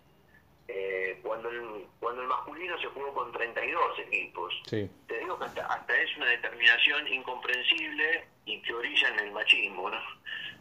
eh, 0.71 1.19
cuando, 1.23 1.49
el, 1.49 1.88
cuando 1.99 2.21
el 2.21 2.27
masculino 2.27 2.79
se 2.79 2.88
jugó 2.88 3.12
con 3.13 3.32
32 3.32 3.99
equipos. 3.99 4.53
Te 4.69 5.17
digo 5.17 5.39
que 5.39 5.45
hasta, 5.45 6.01
es 6.01 6.17
una 6.17 6.27
determinación 6.27 7.08
incomprensible 7.08 8.27
y 8.45 8.62
que 8.62 8.73
orilla 8.75 9.10
en 9.10 9.19
el 9.19 9.32
machismo, 9.32 9.89
¿no? 9.89 9.97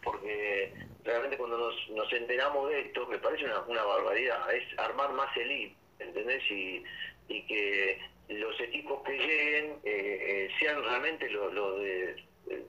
Porque 0.01 0.73
realmente 1.03 1.37
cuando 1.37 1.59
nos, 1.59 1.89
nos 1.91 2.11
enteramos 2.11 2.69
de 2.69 2.81
esto, 2.81 3.05
me 3.05 3.19
parece 3.19 3.45
una, 3.45 3.59
una 3.61 3.83
barbaridad, 3.83 4.51
es 4.51 4.79
armar 4.79 5.13
más 5.13 5.35
elite, 5.37 5.75
¿entendés? 5.99 6.41
Y, 6.49 6.83
y 7.27 7.45
que 7.45 8.01
los 8.29 8.59
equipos 8.61 9.03
que 9.03 9.13
lleguen 9.13 9.73
eh, 9.83 10.49
eh, 10.49 10.49
sean 10.59 10.83
realmente 10.83 11.29
los 11.29 11.53
de 11.53 12.23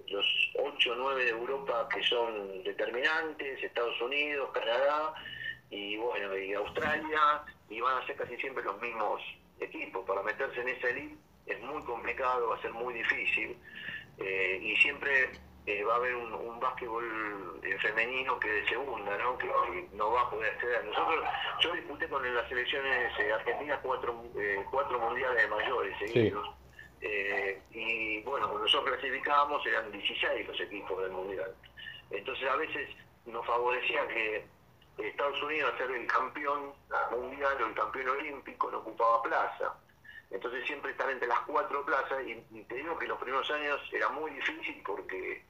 los 0.08 0.26
8 0.58 0.92
o 0.92 0.94
9 0.94 1.24
de 1.24 1.30
Europa 1.30 1.88
que 1.90 2.02
son 2.02 2.62
determinantes, 2.64 3.62
Estados 3.62 3.98
Unidos, 4.02 4.50
Canadá 4.52 5.14
y 5.70 5.96
bueno, 5.96 6.36
y 6.36 6.52
Australia, 6.52 7.42
y 7.68 7.80
van 7.80 8.02
a 8.02 8.06
ser 8.06 8.16
casi 8.16 8.36
siempre 8.36 8.64
los 8.64 8.80
mismos 8.80 9.22
equipos. 9.60 10.04
Para 10.04 10.22
meterse 10.22 10.60
en 10.60 10.68
esa 10.68 10.88
elite 10.88 11.16
es 11.46 11.60
muy 11.62 11.82
complicado, 11.84 12.48
va 12.48 12.56
a 12.56 12.62
ser 12.62 12.72
muy 12.72 12.92
difícil, 12.92 13.56
eh, 14.18 14.58
y 14.60 14.76
siempre 14.76 15.30
eh, 15.66 15.84
va 15.84 15.94
a 15.94 15.96
haber 15.96 16.16
un, 16.16 16.34
un 16.34 16.58
básquetbol 16.58 17.60
eh, 17.62 17.76
femenino 17.80 18.38
que 18.40 18.50
de 18.50 18.68
segunda, 18.68 19.16
¿no? 19.18 19.38
Que, 19.38 19.48
no 19.92 20.10
va 20.10 20.22
a 20.22 20.30
poder 20.30 20.52
acceder. 20.54 20.84
Nosotros, 20.84 21.24
yo 21.60 21.72
disputé 21.72 22.08
con 22.08 22.34
las 22.34 22.48
selecciones 22.48 23.12
argentinas 23.32 23.78
cuatro, 23.82 24.24
cuatro 24.70 24.98
mundiales 24.98 25.42
de 25.42 25.48
mayores 25.48 25.98
seguidos. 25.98 26.48
y 27.72 28.20
bueno, 28.22 28.48
cuando 28.48 28.64
nosotros 28.64 28.96
clasificábamos 28.98 29.64
eran 29.66 29.92
16 29.92 30.48
los 30.48 30.60
equipos 30.60 31.00
del 31.00 31.12
mundial. 31.12 31.54
Entonces 32.10 32.48
a 32.48 32.56
veces 32.56 32.88
nos 33.26 33.46
favorecía 33.46 34.06
que 34.08 34.44
Estados 35.06 35.42
Unidos, 35.42 35.72
ser 35.78 35.90
el 35.90 36.06
campeón 36.06 36.72
mundial 37.10 37.62
o 37.62 37.66
el 37.66 37.74
campeón 37.74 38.08
olímpico, 38.08 38.70
no 38.70 38.78
ocupaba 38.78 39.22
plaza. 39.22 39.74
Entonces 40.30 40.64
siempre 40.66 40.92
estar 40.92 41.10
entre 41.10 41.28
las 41.28 41.40
cuatro 41.40 41.84
plazas, 41.84 42.22
y, 42.24 42.62
te 42.62 42.74
digo 42.76 42.96
que 42.98 43.06
los 43.06 43.18
primeros 43.18 43.50
años 43.50 43.80
era 43.92 44.08
muy 44.10 44.30
difícil 44.30 44.80
porque 44.84 45.42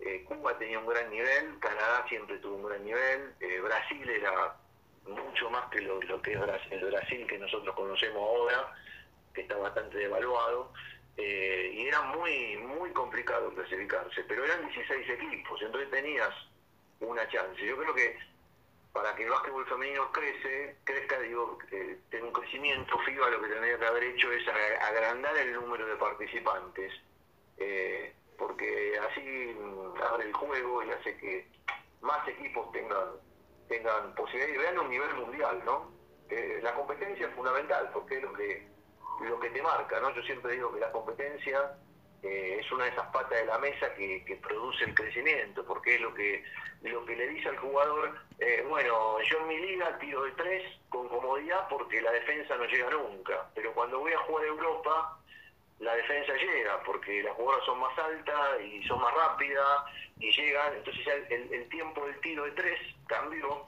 eh, 0.00 0.24
Cuba 0.24 0.58
tenía 0.58 0.78
un 0.78 0.86
gran 0.86 1.08
nivel, 1.08 1.58
Canadá 1.60 2.04
siempre 2.08 2.38
tuvo 2.38 2.56
un 2.56 2.68
gran 2.68 2.84
nivel, 2.84 3.32
eh, 3.40 3.60
Brasil 3.60 4.08
era 4.10 4.56
mucho 5.06 5.50
más 5.50 5.70
que 5.70 5.80
lo, 5.82 6.00
que 6.22 6.32
es 6.32 6.40
el 6.70 6.84
Brasil 6.84 7.26
que 7.26 7.38
nosotros 7.38 7.74
conocemos 7.76 8.16
ahora, 8.16 8.74
que 9.32 9.42
está 9.42 9.56
bastante 9.56 9.98
devaluado, 9.98 10.72
eh, 11.16 11.70
y 11.72 11.86
era 11.86 12.02
muy, 12.02 12.56
muy 12.56 12.90
complicado 12.90 13.54
clasificarse, 13.54 14.24
pero 14.24 14.44
eran 14.44 14.66
16 14.66 15.10
equipos, 15.10 15.62
entonces 15.62 15.90
tenías 15.90 16.30
una 17.00 17.28
chance. 17.28 17.64
Yo 17.64 17.76
creo 17.76 17.94
que 17.94 18.18
para 18.94 19.12
que 19.16 19.24
el 19.24 19.30
básquetbol 19.30 19.66
femenino 19.66 20.10
crece, 20.12 20.76
crezca, 20.84 21.18
digo, 21.18 21.58
eh, 21.72 21.98
tenga 22.10 22.26
un 22.26 22.32
crecimiento, 22.32 22.96
FIBA 23.00 23.28
lo 23.28 23.42
que 23.42 23.48
tendría 23.48 23.76
que 23.76 23.86
haber 23.86 24.04
hecho 24.04 24.30
es 24.30 24.46
agrandar 24.48 25.36
el 25.36 25.52
número 25.52 25.84
de 25.84 25.96
participantes, 25.96 26.94
eh, 27.58 28.14
porque 28.38 28.96
así 29.10 29.56
abre 30.08 30.26
el 30.26 30.32
juego 30.32 30.84
y 30.84 30.90
hace 30.92 31.16
que 31.16 31.44
más 32.00 32.26
equipos 32.28 32.70
tengan 32.70 33.08
tengan 33.68 34.14
posibilidad 34.14 34.54
y 34.54 34.58
vean 34.58 34.78
un 34.78 34.90
nivel 34.90 35.14
mundial, 35.14 35.60
¿no? 35.64 35.90
Eh, 36.30 36.60
la 36.62 36.74
competencia 36.74 37.26
es 37.26 37.34
fundamental 37.34 37.90
porque 37.92 38.18
es 38.18 38.22
lo 38.22 38.32
que 38.32 38.68
lo 39.22 39.40
que 39.40 39.50
te 39.50 39.62
marca, 39.62 39.98
¿no? 39.98 40.14
Yo 40.14 40.22
siempre 40.22 40.52
digo 40.52 40.72
que 40.72 40.80
la 40.80 40.92
competencia 40.92 41.76
eh, 42.24 42.58
es 42.58 42.72
una 42.72 42.84
de 42.84 42.90
esas 42.90 43.06
patas 43.08 43.38
de 43.38 43.44
la 43.44 43.58
mesa 43.58 43.92
que, 43.94 44.38
produce 44.42 44.84
el 44.84 44.94
crecimiento, 44.94 45.62
porque 45.64 45.96
es 45.96 46.00
lo 46.00 46.14
que, 46.14 46.42
lo 46.82 47.04
que 47.04 47.16
le 47.16 47.28
dice 47.28 47.50
al 47.50 47.58
jugador, 47.58 48.18
eh, 48.38 48.64
bueno, 48.66 49.20
yo 49.22 49.40
en 49.40 49.48
mi 49.48 49.58
liga 49.58 49.98
tiro 49.98 50.22
de 50.22 50.32
tres 50.32 50.62
con 50.88 51.06
comodidad 51.08 51.68
porque 51.68 52.00
la 52.00 52.12
defensa 52.12 52.56
no 52.56 52.64
llega 52.64 52.88
nunca, 52.90 53.46
pero 53.54 53.72
cuando 53.74 53.98
voy 53.98 54.12
a 54.12 54.18
jugar 54.18 54.44
a 54.44 54.48
Europa, 54.48 55.18
la 55.80 55.94
defensa 55.96 56.32
llega, 56.34 56.82
porque 56.84 57.22
las 57.22 57.34
jugadoras 57.34 57.66
son 57.66 57.80
más 57.80 57.98
altas 57.98 58.60
y 58.62 58.82
son 58.84 59.02
más 59.02 59.12
rápidas 59.12 59.84
y 60.18 60.30
llegan, 60.30 60.74
entonces 60.76 61.04
ya 61.04 61.14
el, 61.14 61.68
tiempo 61.68 62.06
del 62.06 62.18
tiro 62.20 62.44
de 62.44 62.52
tres 62.52 62.80
cambió 63.06 63.66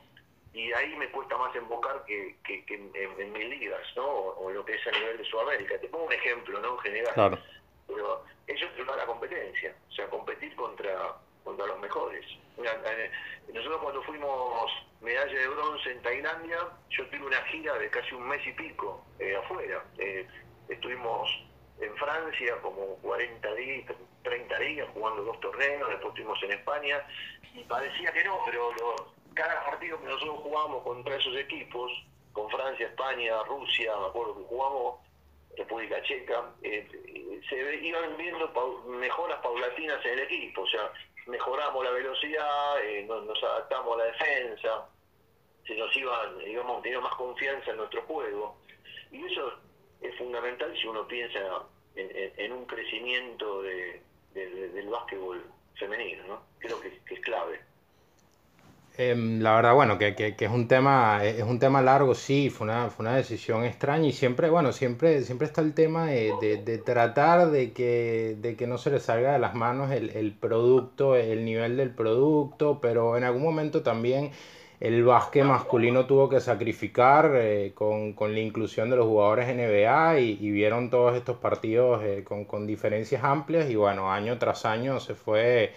y 0.54 0.72
ahí 0.72 0.96
me 0.96 1.10
cuesta 1.10 1.36
más 1.36 1.54
invocar 1.54 2.04
que, 2.06 2.36
que, 2.42 2.64
en, 2.68 3.32
mis 3.32 3.48
ligas, 3.48 3.82
¿no? 3.96 4.06
O, 4.06 4.50
lo 4.50 4.64
que 4.64 4.74
es 4.74 4.86
a 4.86 4.90
nivel 4.92 5.18
de 5.18 5.24
Sudamérica. 5.24 5.78
Te 5.78 5.88
pongo 5.88 6.06
un 6.06 6.12
ejemplo, 6.14 6.58
¿no? 6.60 6.76
En 6.76 6.78
general. 6.78 7.12
Claro 7.12 7.38
pero 7.86 8.24
eso 8.46 8.66
es 8.66 8.86
la 8.86 9.06
competencia, 9.06 9.74
o 9.88 9.92
sea, 9.92 10.08
competir 10.08 10.54
contra, 10.56 11.14
contra 11.44 11.66
los 11.66 11.78
mejores. 11.80 12.24
Eh, 12.58 13.10
nosotros 13.52 13.80
cuando 13.82 14.02
fuimos 14.02 14.72
medalla 15.00 15.38
de 15.38 15.48
bronce 15.48 15.90
en 15.90 16.02
Tailandia, 16.02 16.58
yo 16.90 17.06
tuve 17.08 17.26
una 17.26 17.42
gira 17.44 17.74
de 17.74 17.90
casi 17.90 18.14
un 18.14 18.28
mes 18.28 18.46
y 18.46 18.52
pico 18.52 19.04
eh, 19.18 19.36
afuera. 19.36 19.84
Eh, 19.98 20.26
estuvimos 20.68 21.28
en 21.80 21.94
Francia 21.96 22.56
como 22.62 22.96
40 23.02 23.54
días, 23.54 23.92
30 24.22 24.58
días 24.58 24.88
jugando 24.94 25.24
dos 25.24 25.40
torneos, 25.40 25.88
después 25.88 26.08
estuvimos 26.08 26.42
en 26.42 26.52
España 26.52 27.06
y 27.54 27.62
parecía 27.64 28.12
que 28.12 28.24
no, 28.24 28.38
pero 28.46 28.70
cada 29.34 29.64
partido 29.64 30.00
que 30.00 30.06
nosotros 30.06 30.40
jugamos 30.42 30.82
contra 30.82 31.16
esos 31.16 31.36
equipos, 31.36 31.92
con 32.32 32.50
Francia, 32.50 32.86
España, 32.86 33.42
Rusia, 33.44 33.96
me 33.98 34.06
acuerdo 34.06 34.36
que 34.36 34.44
jugamos, 34.44 35.00
República 35.56 36.02
Checa, 36.02 36.50
eh, 36.62 36.86
se 37.48 37.86
iban 37.86 38.16
viendo 38.16 38.82
mejoras 38.86 39.40
paulatinas 39.40 40.04
en 40.04 40.12
el 40.12 40.20
equipo, 40.20 40.62
o 40.62 40.66
sea, 40.66 40.92
mejoramos 41.26 41.84
la 41.84 41.90
velocidad, 41.90 42.84
eh, 42.84 43.04
nos, 43.04 43.42
adaptamos 43.42 43.94
a 43.94 43.98
la 43.98 44.04
defensa, 44.04 44.88
se 45.66 45.74
nos 45.74 45.96
iban, 45.96 46.38
digamos, 46.38 46.82
teníamos 46.82 47.10
más 47.10 47.18
confianza 47.18 47.70
en 47.70 47.78
nuestro 47.78 48.02
juego. 48.02 48.56
Y 49.10 49.24
eso 49.24 49.52
es 50.00 50.16
fundamental 50.16 50.76
si 50.80 50.86
uno 50.86 51.06
piensa 51.08 51.40
en, 51.96 52.52
un 52.52 52.66
crecimiento 52.66 53.62
de, 53.62 54.02
del 54.34 54.88
básquetbol 54.88 55.42
femenino, 55.74 56.26
¿no? 56.26 56.42
Creo 56.58 56.80
que 56.80 56.88
es 56.88 57.20
clave. 57.20 57.60
Em, 58.98 59.40
la 59.42 59.54
verdad, 59.56 59.74
bueno, 59.74 59.98
que, 59.98 60.14
que, 60.14 60.34
es 60.38 60.50
un 60.50 60.68
tema, 60.68 61.22
es 61.22 61.42
un 61.42 61.58
tema 61.58 61.82
largo, 61.82 62.14
sí, 62.14 62.48
fue 62.48 62.66
una, 62.66 62.88
fue 62.88 63.04
una 63.04 63.14
decisión 63.14 63.62
extraña 63.64 64.06
y 64.08 64.12
siempre, 64.12 64.48
bueno, 64.48 64.72
siempre, 64.72 65.22
siempre 65.22 65.46
está 65.46 65.60
el 65.60 65.74
tema 65.74 66.06
de, 66.06 66.32
de, 66.64 66.78
tratar 66.78 67.50
de 67.50 67.72
que, 67.72 68.36
de 68.40 68.56
que 68.56 68.66
no 68.66 68.78
se 68.78 68.90
le 68.90 68.98
salga 68.98 69.34
de 69.34 69.38
las 69.38 69.54
manos 69.54 69.90
el, 69.90 70.10
el, 70.10 70.32
producto, 70.32 71.14
el 71.14 71.44
nivel 71.44 71.76
del 71.76 71.90
producto, 71.90 72.80
pero 72.80 73.18
en 73.18 73.24
algún 73.24 73.42
momento 73.42 73.82
también 73.82 74.30
el 74.80 75.04
básquet 75.04 75.44
masculino 75.44 76.06
tuvo 76.06 76.30
que 76.30 76.40
sacrificar 76.40 77.32
eh, 77.34 77.72
con, 77.74 78.14
con, 78.14 78.32
la 78.32 78.40
inclusión 78.40 78.88
de 78.88 78.96
los 78.96 79.06
jugadores 79.06 79.54
NBA 79.54 80.20
y, 80.20 80.38
y 80.40 80.50
vieron 80.50 80.88
todos 80.88 81.16
estos 81.16 81.36
partidos 81.36 82.02
eh, 82.02 82.24
con, 82.24 82.46
con 82.46 82.66
diferencias 82.66 83.22
amplias 83.24 83.68
y 83.70 83.74
bueno, 83.76 84.10
año 84.10 84.38
tras 84.38 84.64
año 84.64 85.00
se 85.00 85.14
fue 85.14 85.74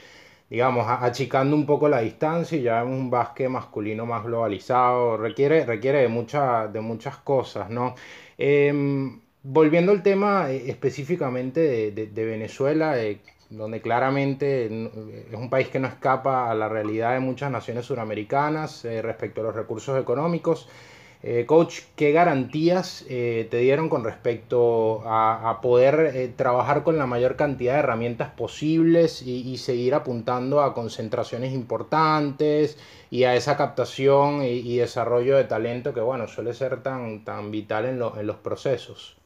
digamos, 0.49 0.85
achicando 0.87 1.55
un 1.55 1.65
poco 1.65 1.87
la 1.89 2.01
distancia 2.01 2.57
y 2.57 2.63
ya 2.63 2.83
vemos 2.83 2.99
un 2.99 3.09
básquet 3.09 3.49
masculino 3.49 4.05
más 4.05 4.23
globalizado, 4.23 5.17
requiere, 5.17 5.65
requiere 5.65 6.01
de, 6.01 6.07
mucha, 6.07 6.67
de 6.67 6.81
muchas 6.81 7.17
cosas, 7.17 7.69
¿no? 7.69 7.95
Em, 8.37 9.21
volviendo 9.43 9.91
al 9.91 10.01
tema 10.03 10.51
eh, 10.51 10.63
específicamente 10.69 11.91
de, 11.91 12.07
de, 12.07 12.25
Venezuela, 12.25 12.99
eh, 12.99 13.21
donde 13.49 13.81
claramente 13.81 14.65
es 14.65 15.33
un 15.33 15.49
país 15.49 15.69
que 15.69 15.79
no 15.79 15.87
escapa 15.87 16.49
a 16.51 16.55
la 16.55 16.69
realidad 16.69 17.13
de 17.13 17.19
muchas 17.19 17.51
naciones 17.51 17.85
suramericanas 17.85 18.85
eh, 18.85 19.01
respecto 19.01 19.41
a 19.41 19.45
los 19.45 19.55
recursos 19.55 19.99
económicos, 19.99 20.69
eh, 21.21 21.45
coach, 21.45 21.81
¿qué 21.97 22.13
garantías 22.13 23.05
eh, 23.09 23.45
te 23.51 23.57
dieron 23.57 23.89
con 23.89 24.05
respecto 24.05 25.03
a, 25.05 25.59
poder 25.61 26.15
eh, 26.15 26.29
trabajar 26.29 26.83
con 26.83 26.97
la 26.97 27.07
mayor 27.07 27.35
cantidad 27.35 27.73
de 27.73 27.79
herramientas 27.79 28.31
posibles 28.31 29.21
y, 29.21 29.57
seguir 29.57 29.95
apuntando 29.95 30.61
a 30.61 30.73
concentraciones 30.73 31.51
importantes 31.51 32.77
y 33.11 33.25
a 33.25 33.35
esa 33.35 33.57
captación 33.57 34.43
y, 34.43 34.77
desarrollo 34.77 35.35
de 35.35 35.43
talento 35.43 35.93
que, 35.93 35.99
bueno, 35.99 36.25
suele 36.29 36.53
ser 36.53 36.81
tan, 36.83 37.25
tan 37.25 37.51
vital 37.51 37.85
en, 37.85 37.99
los 37.99 38.37
procesos? 38.37 39.17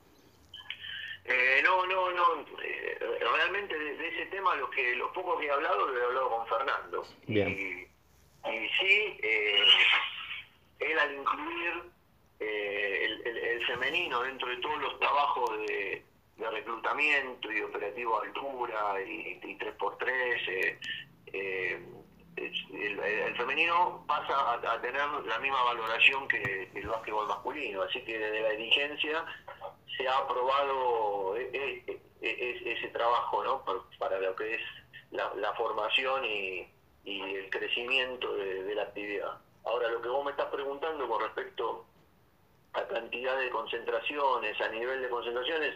no, 1.63 1.85
no, 1.85 2.11
no. 2.11 2.45
realmente 3.37 3.77
de, 3.77 4.07
ese 4.07 4.25
tema, 4.31 4.55
lo, 4.55 4.67
que, 4.71 4.95
lo 4.95 5.13
poco 5.13 5.37
que 5.37 5.45
he 5.45 5.51
hablado, 5.51 5.87
lo 5.87 5.99
he 5.99 6.03
hablado 6.05 6.29
con 6.29 6.47
Fernando. 6.47 7.03
Bien. 7.27 7.49
Y, 7.49 8.49
y 8.49 8.69
sí 8.79 9.19
él 10.91 10.99
al 10.99 11.15
incluir 11.15 11.83
eh, 12.39 13.19
el, 13.25 13.62
femenino 13.73 14.21
dentro 14.21 14.47
de 14.49 14.57
todos 14.57 14.79
los 14.81 14.99
trabajos 14.99 15.49
de, 15.67 16.03
reclutamiento 16.37 17.51
y 17.51 17.61
operativo 17.61 18.21
altura 18.21 19.01
y, 19.01 19.39
3x3, 19.57 20.07
eh, 20.47 20.79
eh, 21.31 21.81
el, 22.37 23.35
femenino 23.37 24.03
pasa 24.05 24.53
a, 24.53 24.81
tener 24.81 25.01
la 25.25 25.39
misma 25.39 25.63
valoración 25.63 26.27
que 26.27 26.69
el 26.75 26.87
básquetbol 26.87 27.27
masculino, 27.27 27.83
así 27.83 28.01
que 28.01 28.17
desde 28.17 28.41
la 28.41 28.49
dirigencia 28.49 29.25
se 29.97 30.07
ha 30.07 30.17
aprobado 30.17 31.35
ese 31.37 32.87
trabajo 32.89 33.43
¿no? 33.43 33.63
para, 33.97 34.19
lo 34.19 34.35
que 34.35 34.55
es 34.55 34.61
la, 35.11 35.53
formación 35.53 36.25
y, 36.25 36.67
el 37.05 37.49
crecimiento 37.49 38.33
de 38.35 38.75
la 38.75 38.83
actividad. 38.83 39.37
Ahora, 39.65 39.89
lo 39.89 40.01
que 40.01 40.09
vos 40.09 40.25
me 40.25 40.31
estás 40.31 40.47
preguntando 40.47 41.07
con 41.07 41.21
respecto 41.21 41.85
a 42.73 42.87
cantidad 42.87 43.37
de 43.37 43.49
concentraciones, 43.49 44.59
a 44.59 44.67
nivel 44.69 45.01
de 45.01 45.09
concentraciones. 45.09 45.75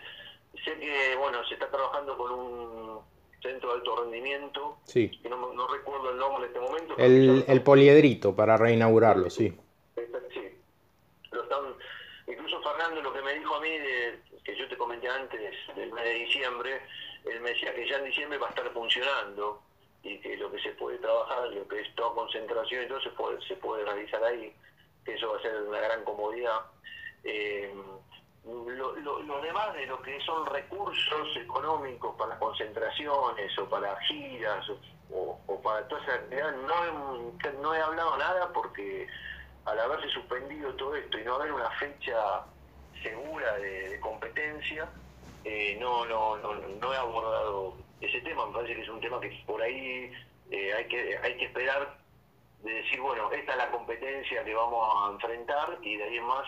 Sé 0.64 0.78
que, 0.80 1.16
bueno, 1.18 1.46
se 1.48 1.54
está 1.54 1.70
trabajando 1.70 2.18
con 2.18 2.32
un 2.32 3.00
centro 3.42 3.70
de 3.70 3.76
alto 3.76 3.96
rendimiento, 3.98 4.78
sí. 4.86 5.10
que 5.22 5.30
no, 5.30 5.54
no 5.54 5.68
recuerdo 5.68 6.12
el 6.12 6.18
nombre 6.18 6.46
en 6.46 6.48
este 6.48 6.60
momento. 6.60 6.96
El, 6.98 7.46
el 7.48 7.62
poliedrito, 7.62 8.36
para 8.36 8.58
reinaugurarlo, 8.58 9.30
sí. 9.30 9.56
Sí. 10.34 10.50
Lo 11.32 11.44
están, 11.44 11.76
incluso 12.28 12.62
Fernando, 12.62 13.02
lo 13.02 13.14
que 13.14 13.22
me 13.22 13.34
dijo 13.36 13.56
a 13.56 13.62
mí, 13.62 13.70
de, 13.70 14.20
que 14.44 14.56
yo 14.56 14.68
te 14.68 14.78
comenté 14.78 15.08
antes, 15.08 15.40
del 15.76 15.92
mes 15.92 16.04
de 16.04 16.14
diciembre, 16.14 16.82
él 17.26 17.42
me 17.42 17.50
decía 17.52 17.74
que 17.76 17.88
ya 17.88 17.98
en 17.98 18.06
diciembre 18.06 18.40
va 18.40 18.48
a 18.48 18.50
estar 18.50 18.72
funcionando 18.72 19.62
y 20.04 20.18
que 20.20 20.38
lo 20.38 20.52
que 20.52 20.60
se 20.60 20.72
puede 20.72 20.98
trabajar, 20.98 21.50
lo 21.50 21.68
que 21.68 21.82
es 21.82 21.96
toda 21.96 22.14
concentración 22.16 22.88
se 23.04 23.10
puede, 23.12 23.42
se 23.46 23.56
puede 23.58 23.84
realizar 23.84 24.24
ahí, 24.24 24.54
eso 25.14 25.32
va 25.32 25.38
a 25.38 25.42
ser 25.42 25.62
una 25.62 25.80
gran 25.80 26.04
comodidad. 26.04 26.62
Eh, 27.24 27.74
lo, 28.48 28.96
lo, 28.96 29.42
demás 29.42 29.74
de 29.74 29.86
lo 29.86 30.02
que 30.02 30.20
son 30.22 30.46
recursos 30.46 31.36
económicos 31.36 32.16
para 32.16 32.32
las 32.32 32.40
concentraciones 32.40 33.58
o 33.58 33.70
para 33.70 34.00
giras 34.02 34.66
o, 35.12 35.62
para 35.62 35.88
toda 35.88 36.02
esa 36.04 36.14
actividad, 36.16 36.56
no, 36.56 37.32
no 37.62 37.76
he 37.76 37.82
hablado 37.82 38.18
nada 38.18 38.52
porque 38.54 39.08
al 39.66 39.80
haberse 39.80 40.10
suspendido 40.10 40.74
todo 40.76 40.96
esto 40.96 41.20
y 41.20 41.24
no 41.24 41.36
haber 41.36 41.52
una 41.52 41.70
fecha 41.72 42.46
segura 43.02 43.58
de, 43.58 44.00
competencia, 44.00 44.90
eh, 45.44 45.78
no, 45.80 46.06
no, 46.06 46.38
no, 46.38 46.54
no 46.54 46.94
he 46.94 46.98
abordado 46.98 47.76
ese 48.00 48.22
tema, 48.22 48.46
me 48.46 48.54
parece 48.54 48.76
que 48.76 48.82
es 48.82 48.90
un 48.90 49.02
tema 49.02 49.20
que 49.20 49.44
por 49.46 49.62
ahí 49.62 50.12
eh, 50.52 50.74
hay, 50.74 50.88
que, 50.88 51.18
hay 51.18 51.38
que 51.38 51.46
esperar 51.46 51.98
de 52.64 52.74
decir, 52.74 53.00
bueno, 53.00 53.32
esta 53.32 53.52
es 53.52 53.58
la 53.58 53.72
competencia 53.72 54.44
que 54.44 54.54
vamos 54.54 54.88
a 54.96 55.12
enfrentar 55.12 55.78
y 55.82 55.98
de 55.98 56.04
ahí 56.04 56.18
en 56.18 56.26
más 56.26 56.48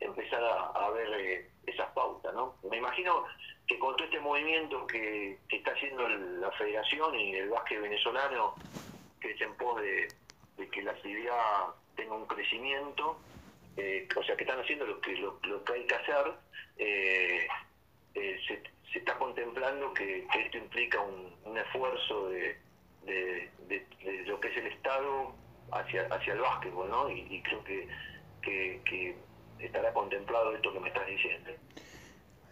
empezar 0.00 0.42
a, 0.42 0.90
ver 0.90 1.08
eh, 1.20 1.50
esas 1.66 1.90
pautas, 1.92 2.34
¿no? 2.34 2.56
Me 2.70 2.78
imagino 2.78 3.24
que 3.66 3.78
con 3.78 3.96
todo 3.96 4.04
este 4.04 4.20
movimiento 4.20 4.86
que, 4.86 5.38
está 5.48 5.72
haciendo 5.72 6.06
la 6.08 6.50
federación 6.52 7.14
y 7.18 7.34
el 7.34 7.48
básquet 7.48 7.80
venezolano, 7.80 8.54
que 9.20 9.32
es 9.32 9.40
en 9.40 9.54
pos 9.56 9.80
de, 9.80 10.08
que 10.70 10.82
la 10.82 10.92
actividad 10.92 11.66
tenga 11.96 12.14
un 12.14 12.26
crecimiento, 12.26 13.18
eh, 13.76 14.06
o 14.14 14.22
sea, 14.22 14.36
que 14.36 14.44
están 14.44 14.60
haciendo 14.60 14.86
lo 14.86 15.00
que, 15.00 15.12
lo, 15.16 15.64
que 15.64 15.72
hay 15.72 15.86
que 15.86 15.94
hacer, 15.94 16.32
eh, 16.78 17.48
se, 18.14 18.62
se, 18.92 18.98
está 18.98 19.18
contemplando 19.18 19.92
que, 19.94 20.26
esto 20.38 20.58
implica 20.58 21.00
un, 21.00 21.56
esfuerzo 21.56 22.28
de, 22.28 22.58
lo 24.26 24.40
que 24.40 24.48
es 24.48 24.56
el 24.56 24.66
Estado 24.66 25.34
hacia, 25.72 26.06
hacia 26.06 26.32
el 26.32 26.40
básquetbol, 26.40 26.90
¿no? 26.90 27.10
Y, 27.10 27.42
creo 27.42 27.64
que, 27.64 27.88
que 28.84 29.16
estará 29.58 29.92
contemplado 29.92 30.54
esto 30.54 30.72
que 30.72 30.80
me 30.80 30.88
estás 30.88 31.06
diciendo. 31.06 31.50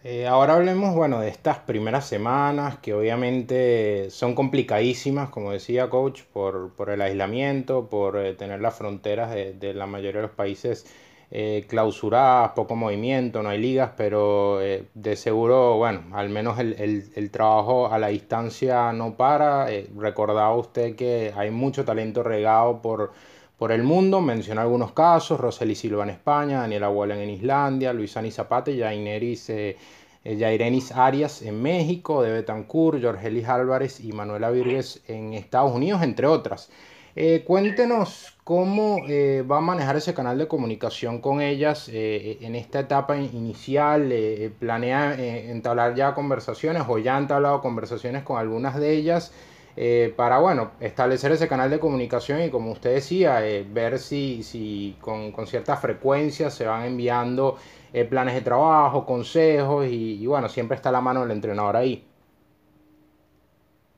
Eh, 0.07 0.27
ahora 0.27 0.53
hablemos, 0.53 0.93
bueno, 0.93 1.19
de 1.19 1.29
estas 1.29 1.57
primeras 1.57 2.07
semanas 2.07 2.77
que 2.77 2.93
obviamente 2.93 4.11
son 4.11 4.35
complicadísimas, 4.35 5.29
como 5.31 5.51
decía 5.51 5.89
coach, 5.89 6.21
por, 6.31 6.75
por 6.75 6.91
el 6.91 7.01
aislamiento, 7.01 7.89
por 7.89 8.15
eh, 8.17 8.35
tener 8.35 8.61
las 8.61 8.77
fronteras 8.77 9.31
de, 9.31 9.73
la 9.73 9.87
mayoría 9.87 10.21
de 10.21 10.27
los 10.27 10.35
países 10.35 10.85
eh, 11.31 11.65
clausuradas, 11.67 12.51
poco 12.51 12.75
movimiento, 12.75 13.43
no 13.43 13.49
hay 13.49 13.59
ligas, 13.59 13.91
pero 13.97 14.59
de 14.59 15.15
seguro, 15.15 15.77
bueno, 15.77 16.03
al 16.13 16.29
menos 16.29 16.59
el, 16.59 16.73
el, 16.79 17.09
el, 17.15 17.31
trabajo 17.31 17.91
a 17.91 17.97
la 17.99 18.07
distancia 18.07 18.93
no 18.93 19.15
para. 19.15 19.67
recordaba 19.97 20.55
usted 20.55 20.95
que 20.95 21.33
hay 21.35 21.51
mucho 21.51 21.83
talento 21.85 22.23
regado 22.23 22.81
por 22.81 23.11
por 23.57 23.71
el 23.71 23.83
mundo. 23.83 24.21
Menciona 24.21 24.61
algunos 24.61 24.91
casos, 24.91 25.39
Roseli 25.39 25.75
Silva 25.75 26.03
en 26.03 26.09
España, 26.11 26.61
Daniela 26.61 26.89
Wallen 26.89 27.19
en 27.19 27.29
Islandia, 27.29 27.93
Luisani 27.93 28.31
Zapata 28.31 28.71
y 28.71 28.79
Jaineris, 28.79 29.49
eh, 29.49 29.77
eh 30.23 30.81
Arias 30.95 31.41
en 31.41 31.61
México, 31.61 32.21
de 32.23 32.31
Betancourt, 32.31 33.01
Jorgelis 33.01 33.47
Álvarez 33.47 33.99
y 33.99 34.11
Manuela 34.11 34.49
Virgues 34.51 35.01
en 35.07 35.33
Estados 35.33 35.71
Unidos, 35.73 36.01
entre 36.03 36.27
otras. 36.27 36.69
Eh, 37.17 37.43
cuéntenos 37.45 38.37
cómo 38.43 38.97
eh, 39.07 39.43
va 39.49 39.57
a 39.57 39.61
manejar 39.61 39.95
ese 39.95 40.13
canal 40.13 40.37
de 40.37 40.47
comunicación 40.47 41.21
con 41.21 41.41
ellas 41.41 41.89
en 41.89 42.55
esta 42.55 42.81
etapa 42.81 43.17
inicial. 43.17 44.13
¿Planea 44.59 45.15
entablar 45.15 45.95
ya 45.95 46.13
conversaciones 46.13 46.83
o 46.87 46.97
ya 46.97 47.15
han 47.15 47.23
entablado 47.23 47.61
conversaciones 47.61 48.23
con 48.23 48.37
algunas 48.37 48.75
de 48.75 48.91
ellas? 48.91 49.31
Eh, 49.77 50.13
para, 50.15 50.39
bueno, 50.39 50.71
establecer 50.79 51.33
ese 51.33 51.49
canal 51.49 51.69
de 51.69 51.79
comunicación 51.79 52.41
y 52.41 52.49
como 52.49 52.71
usted 52.71 52.93
decía, 52.93 53.45
eh, 53.45 53.65
ver 53.67 53.99
si, 53.99 54.41
si 54.41 54.95
con, 55.01 55.33
con, 55.33 55.47
cierta 55.47 55.75
frecuencia 55.75 56.49
se 56.49 56.65
van 56.65 56.85
enviando 56.85 57.57
eh, 57.91 58.05
planes 58.05 58.35
de 58.35 58.41
trabajo, 58.41 59.05
consejos 59.05 59.85
y, 59.89 60.25
bueno, 60.27 60.47
siempre 60.47 60.75
está 60.77 60.91
la 60.91 61.01
mano 61.01 61.21
del 61.21 61.31
entrenador 61.31 61.75
ahí. 61.75 62.07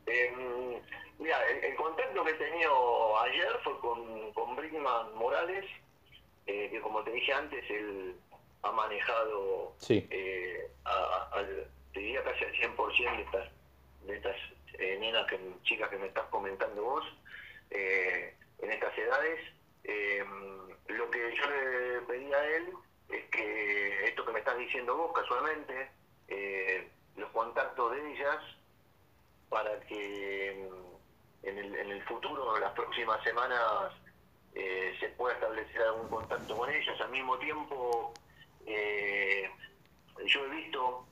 Em, 0.08 0.80
mira, 1.19 1.38
el, 1.63 1.75
contacto 1.75 2.23
que 2.23 2.32
he 2.32 2.34
tenido 2.34 3.19
ayer 3.19 3.47
fue 3.63 3.80
con, 3.80 4.34
con 4.34 4.56
Brickman 4.56 5.15
Morales, 5.15 5.65
que 6.47 6.82
como 6.97 7.10
te 7.10 7.15
dije 7.15 7.31
antes, 7.31 7.63
él 7.69 8.15
ha 8.63 8.71
manejado, 8.71 9.75
sí. 9.77 10.10
al, 10.83 11.67
te 11.93 11.99
diría 11.99 12.23
casi 12.23 12.43
al 12.43 12.53
100% 12.53 13.17
de 13.17 13.21
estas, 13.21 13.49
de 14.01 14.15
estas 14.15 14.36
eh, 14.79 14.97
nenas, 14.99 15.27
que, 15.27 15.39
chicas 15.62 15.91
que 15.91 15.97
me 15.99 16.07
estás 16.07 16.25
comentando 16.31 16.81
vos, 16.81 17.05
eh, 17.69 18.33
en 18.63 18.71
estas 18.71 18.97
edades. 18.97 19.39
Eh, 19.83 20.25
lo 20.88 21.12
que 21.12 21.36
yo 21.36 21.49
le 21.51 22.01
pedí 22.07 22.33
a 22.33 22.45
él 22.55 22.73
es 23.10 23.25
que 23.25 24.05
esto 24.07 24.25
que 24.25 24.31
me 24.31 24.39
estás 24.39 24.57
diciendo 24.57 24.97
vos 24.97 25.13
casualmente, 25.13 25.91
eh, 26.29 26.89
los 27.15 27.29
contactos 27.29 27.91
de 27.91 28.12
ellas, 28.12 28.43
para 29.49 29.79
que 29.81 30.67
en 31.43 31.57
el, 31.60 31.75
en 31.75 31.91
el 31.91 32.03
futuro, 32.05 32.55
en 32.55 32.62
las 32.62 32.73
próximas 32.73 33.23
semanas, 33.23 33.93
se 35.00 35.10
pueda 35.10 35.36
establecer 35.36 35.82
algún 35.82 36.08
contacto 36.10 36.58
con 36.58 36.70
ellas. 36.70 37.00
Al 37.02 37.10
mismo 37.10 37.38
tiempo, 37.38 38.13
yo 40.26 40.46
he 40.46 40.50
visto 40.50 41.06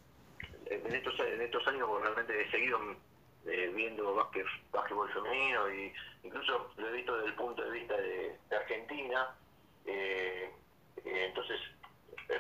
en 0.65 0.95
estos, 0.95 1.19
en 1.19 1.41
estos 1.41 1.67
años, 1.67 1.89
realmente 2.01 2.41
he 2.41 2.51
seguido 2.51 2.79
eh, 3.45 3.71
viendo 3.75 4.15
básquet, 4.15 4.45
básquetbol 4.71 5.11
femenino 5.11 5.69
y 5.71 5.93
incluso 6.23 6.71
lo 6.77 6.89
he 6.89 6.93
visto 6.93 7.15
desde 7.15 7.29
el 7.29 7.35
punto 7.35 7.63
de 7.63 7.71
vista 7.71 7.95
de, 7.95 8.35
Argentina. 8.55 9.35
Eh, 9.85 10.49
eh, 11.05 11.25
entonces, 11.27 11.59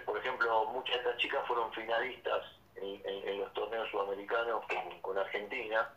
por 0.05 0.17
ejemplo, 0.17 0.65
muchas 0.71 0.95
de 0.95 1.01
estas 1.01 1.17
chicas 1.17 1.45
fueron 1.47 1.71
finalistas 1.73 2.43
en, 2.75 3.39
los 3.39 3.53
torneos 3.53 3.89
sudamericanos 3.91 4.63
con, 5.01 5.17
Argentina. 5.17 5.93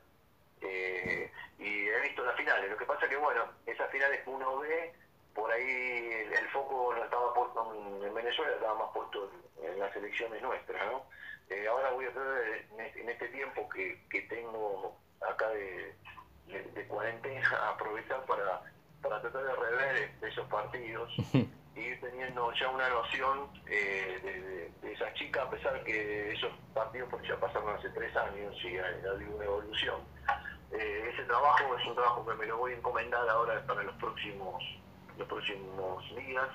Y 0.62 1.88
he 1.88 2.00
visto 2.00 2.24
las 2.24 2.36
finales. 2.36 2.70
Lo 2.70 2.76
que 2.76 2.84
pasa 2.84 3.08
que, 3.08 3.16
bueno, 3.16 3.44
esas 3.66 3.90
finales 3.90 4.22
que 4.22 4.30
uno 4.30 4.58
ve, 4.58 4.92
por 5.34 5.50
ahí 5.50 6.26
el, 6.32 6.48
foco 6.48 6.94
no 6.96 7.04
estaba 7.04 7.34
puesto 7.34 8.04
en, 8.04 8.14
Venezuela, 8.14 8.54
estaba 8.54 8.74
más 8.74 8.92
puesto 8.92 9.30
en, 9.62 9.78
las 9.78 9.94
elecciones 9.94 10.42
nuestras, 10.42 10.84
¿no? 10.90 11.04
Eh, 11.50 11.66
ahora 11.68 11.90
voy 11.92 12.06
a 12.06 12.08
hacer 12.08 12.66
en 12.96 13.08
este 13.08 13.28
tiempo 13.28 13.68
que, 13.68 14.02
que 14.10 14.22
tengo 14.22 14.98
acá 15.20 15.48
de, 15.50 15.94
cuarentena, 16.88 17.68
aprovechar 17.70 18.24
para, 18.26 18.62
para 19.02 19.20
tratar 19.20 19.44
de 19.44 19.54
rever 19.54 20.10
esos 20.22 20.48
partidos 20.48 21.12
y 21.78 21.84
ir 21.84 22.00
teniendo 22.00 22.52
ya 22.52 22.68
una 22.68 22.88
noción 22.88 23.48
eh, 23.66 24.70
de, 24.82 24.92
esas 24.92 25.14
chicas, 25.14 25.46
a 25.46 25.50
pesar 25.50 25.84
que 25.84 26.32
esos 26.32 26.52
partidos 26.74 27.08
porque 27.10 27.28
ya 27.28 27.36
pasaron 27.38 27.76
hace 27.76 27.88
tres 27.90 28.14
años 28.16 28.56
y 28.64 28.78
ha, 28.78 28.86
habido 29.10 29.36
una 29.36 29.44
evolución. 29.44 30.00
Eh, 30.72 31.10
ese 31.12 31.24
trabajo 31.24 31.76
es 31.76 31.86
un 31.86 31.94
trabajo 31.94 32.26
que 32.26 32.34
me 32.34 32.46
lo 32.46 32.58
voy 32.58 32.72
a 32.72 32.76
encomendar 32.76 33.28
ahora 33.28 33.64
para 33.66 33.82
los 33.82 33.94
próximos 33.96 34.62
los 35.16 35.26
próximos 35.26 36.04
días. 36.14 36.48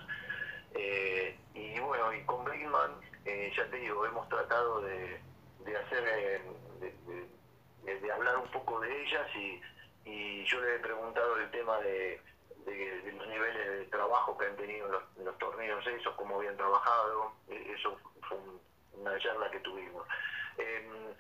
y 1.54 1.80
bueno, 1.80 2.14
y 2.14 2.24
con 2.24 2.44
Brinkman 2.46 2.92
eh, 3.26 3.52
ya 3.56 3.66
te 3.70 3.78
digo, 3.78 4.06
hemos 4.06 4.28
tratado 4.30 4.82
de, 4.82 5.20
de 5.66 5.78
hacer, 5.78 6.04
eh, 6.08 6.42
de, 7.84 8.12
hablar 8.12 8.38
un 8.38 8.52
poco 8.52 8.80
de 8.80 9.04
ellas 9.04 9.28
y 10.06 10.44
yo 10.46 10.62
le 10.62 10.76
he 10.76 10.80
preguntado 10.80 11.38
el 11.38 11.50
tema 11.52 11.80
de, 11.80 12.22
los 12.66 13.28
niveles 13.28 13.80
de 13.80 13.86
trabajo 13.86 14.38
que 14.38 14.46
han 14.46 14.56
tenido 14.56 15.04
en 15.18 15.26
los, 15.26 15.38
torneos 15.38 15.86
esos, 15.88 16.14
cómo 16.16 16.38
habían 16.38 16.58
trabajado, 16.58 17.34
e, 17.50 17.74
eso 17.74 17.98
fue 18.28 18.38
una 18.94 19.18
charla 19.20 19.50
que 19.52 19.60
tuvimos. 19.60 20.08
Em, 20.58 21.14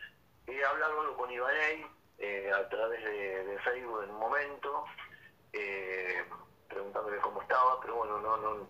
he 0.48 0.64
hablado 0.64 1.16
con 1.16 1.32
Ibanei 1.32 1.86
eh, 2.20 2.52
a 2.54 2.68
través 2.70 3.04
de, 3.04 3.60
Facebook 3.64 4.04
en 4.04 4.10
un 4.10 4.20
momento, 4.20 4.86
preguntándole 6.68 7.18
cómo 7.18 7.42
estaba, 7.42 7.80
pero 7.82 7.96
bueno, 7.96 8.20
no, 8.20 8.38
no 8.38 8.68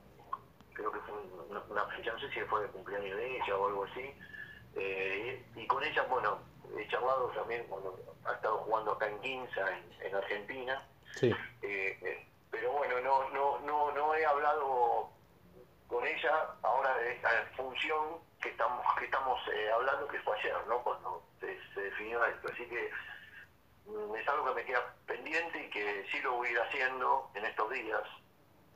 creo 0.74 0.92
que 0.92 1.00
fue 1.00 1.16
una, 1.70 1.86
fecha, 1.88 2.12
no 2.12 2.20
sé 2.20 2.30
si 2.32 2.40
fue 2.42 2.62
de 2.62 2.68
cumpleaños 2.70 3.18
de 3.18 3.38
ella 3.38 3.58
o 3.58 3.68
algo 3.68 3.84
así. 3.86 4.14
Eh, 4.76 5.46
y, 5.56 5.68
con 5.68 5.84
ella, 5.84 6.04
bueno, 6.04 6.40
he 6.78 6.88
charlado 6.88 7.28
también 7.30 7.66
cuando 7.68 7.98
ha 8.26 8.34
estado 8.34 8.58
jugando 8.60 8.92
acá 8.94 9.08
en 9.08 9.20
Quinza, 9.22 9.66
en, 10.02 10.16
Argentina. 10.16 10.88
Sí. 11.16 11.32
Eh, 11.62 11.98
eh, 12.02 12.23
no, 13.04 13.30
no, 13.30 13.60
no, 13.60 13.92
no 13.92 14.16
he 14.16 14.26
hablado 14.26 15.10
con 15.88 16.06
ella 16.06 16.56
ahora 16.64 16.96
de 16.98 17.14
esta 17.14 17.30
función 17.56 18.20
que 18.42 18.50
estamos, 18.50 18.86
que 18.98 19.06
estamos 19.06 19.40
eh, 19.54 19.72
hablando, 19.72 20.08
que 20.08 20.20
fue 20.22 20.38
ayer, 20.40 20.56
¿no? 20.68 20.82
Cuando 20.84 21.24
se, 21.40 21.82
definió 21.82 22.24
esto. 22.26 22.48
Así 22.52 22.66
que 22.66 22.92
mm, 23.86 24.16
es 24.16 24.28
algo 24.28 24.46
que 24.46 24.56
me 24.56 24.66
queda 24.66 24.96
pendiente 25.06 25.64
y 25.64 25.70
que 25.70 26.06
sí 26.12 26.20
lo 26.22 26.34
voy 26.34 26.48
a 26.48 26.52
ir 26.52 26.60
haciendo 26.60 27.30
en 27.36 27.46
estos 27.46 27.70
días 27.72 28.04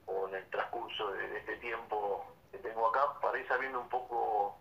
o 0.05 0.27
en 0.27 0.35
el 0.35 0.49
transcurso 0.49 1.11
de, 1.11 1.37
este 1.37 1.57
tiempo 1.57 2.25
que 2.51 2.59
tengo 2.59 2.87
acá, 2.87 3.19
para 3.19 3.39
ir 3.39 3.47
sabiendo 3.47 3.79
un 3.79 3.89
poco 3.89 4.57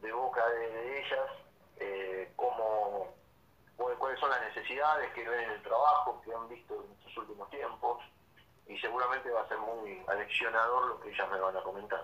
de 0.00 0.12
boca 0.12 0.46
de, 0.48 0.70
de 0.70 1.00
ellas, 1.00 1.30
eh, 1.76 2.32
cómo, 2.36 3.14
cuáles 3.76 4.18
son 4.18 4.30
las 4.30 4.40
necesidades 4.40 5.12
que 5.12 5.28
ven 5.28 5.40
en 5.40 5.50
el 5.50 5.62
trabajo, 5.62 6.20
que 6.24 6.32
han 6.32 6.48
visto 6.48 6.74
en 6.74 6.92
estos 6.98 7.16
últimos 7.18 7.48
tiempos 7.50 8.02
y 8.68 8.76
seguramente 8.78 9.30
va 9.30 9.42
a 9.42 9.48
ser 9.48 9.58
muy 9.58 9.98
aleccionador 10.06 10.88
lo 10.88 11.00
que 11.00 11.10
ellas 11.10 11.26
me 11.30 11.40
van 11.40 11.56
a 11.56 11.62
comentar. 11.62 12.02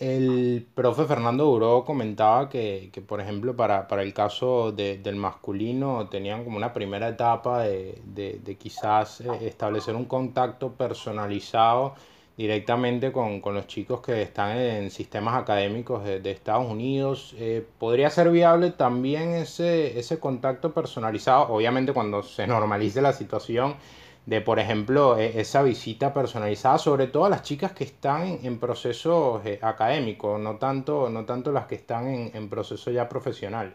El 0.00 0.66
profe 0.74 1.04
Fernando 1.04 1.44
Duró 1.44 1.84
comentaba 1.84 2.48
que, 2.48 2.88
que 2.90 3.02
por 3.02 3.20
ejemplo, 3.20 3.54
para, 3.54 3.86
para 3.86 4.02
el 4.02 4.14
caso 4.14 4.72
de, 4.72 4.96
del 4.96 5.16
masculino 5.16 6.08
tenían 6.08 6.42
como 6.42 6.56
una 6.56 6.72
primera 6.72 7.08
etapa 7.08 7.64
de, 7.64 8.00
de, 8.06 8.56
quizás 8.56 9.20
eh, 9.20 9.28
establecer 9.42 9.94
un 9.94 10.06
contacto 10.06 10.72
personalizado 10.72 11.94
directamente 12.34 13.12
con, 13.12 13.42
con, 13.42 13.52
los 13.52 13.66
chicos 13.66 14.00
que 14.00 14.22
están 14.22 14.56
en 14.56 14.90
sistemas 14.90 15.34
académicos 15.34 16.02
de, 16.02 16.20
de 16.20 16.30
Estados 16.30 16.66
Unidos. 16.66 17.34
Eh, 17.36 17.66
¿Podría 17.78 18.08
ser 18.08 18.30
viable 18.30 18.70
también 18.70 19.34
ese, 19.34 19.98
ese 19.98 20.18
contacto 20.18 20.72
personalizado? 20.72 21.52
Obviamente 21.52 21.92
cuando 21.92 22.22
se 22.22 22.46
normalice 22.46 23.02
la 23.02 23.12
situación 23.12 23.74
de, 24.26 24.40
por 24.40 24.58
ejemplo, 24.58 25.18
e, 25.18 25.40
esa 25.40 25.62
visita 25.62 26.12
personalizada, 26.12 26.78
sobre 26.78 27.06
todo 27.06 27.24
a 27.24 27.30
las 27.30 27.42
chicas 27.42 27.72
que 27.72 27.84
están 27.84 28.38
en, 28.42 28.60
procesos 28.60 29.44
eh, 29.46 29.58
académicos, 29.62 30.38
no 30.38 30.56
tanto, 30.58 31.08
no 31.08 31.24
tanto 31.24 31.52
las 31.52 31.66
que 31.66 31.76
están 31.76 32.06
en, 32.06 32.30
en 32.34 32.48
proceso 32.50 32.90
ya 32.90 33.08
profesional. 33.08 33.74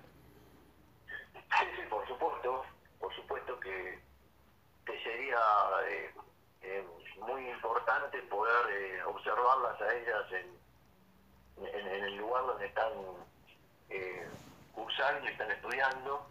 Sí, 1.35 1.65
sí, 1.75 1.81
por 1.89 2.07
supuesto, 2.07 2.63
por 2.99 3.13
supuesto 3.15 3.59
que, 3.59 3.99
sería 5.03 5.37
eh, 5.89 6.11
eh, 6.61 6.83
muy 7.19 7.49
importante 7.49 8.19
poder 8.23 9.03
observarlas 9.07 9.81
a 9.81 9.93
ellas 9.93 10.25
en, 10.31 11.67
en, 11.67 12.03
el 12.03 12.17
lugar 12.17 12.45
donde 12.45 12.65
están 12.67 12.93
cursando 14.73 15.25
y 15.25 15.31
están 15.31 15.51
estudiando. 15.51 16.27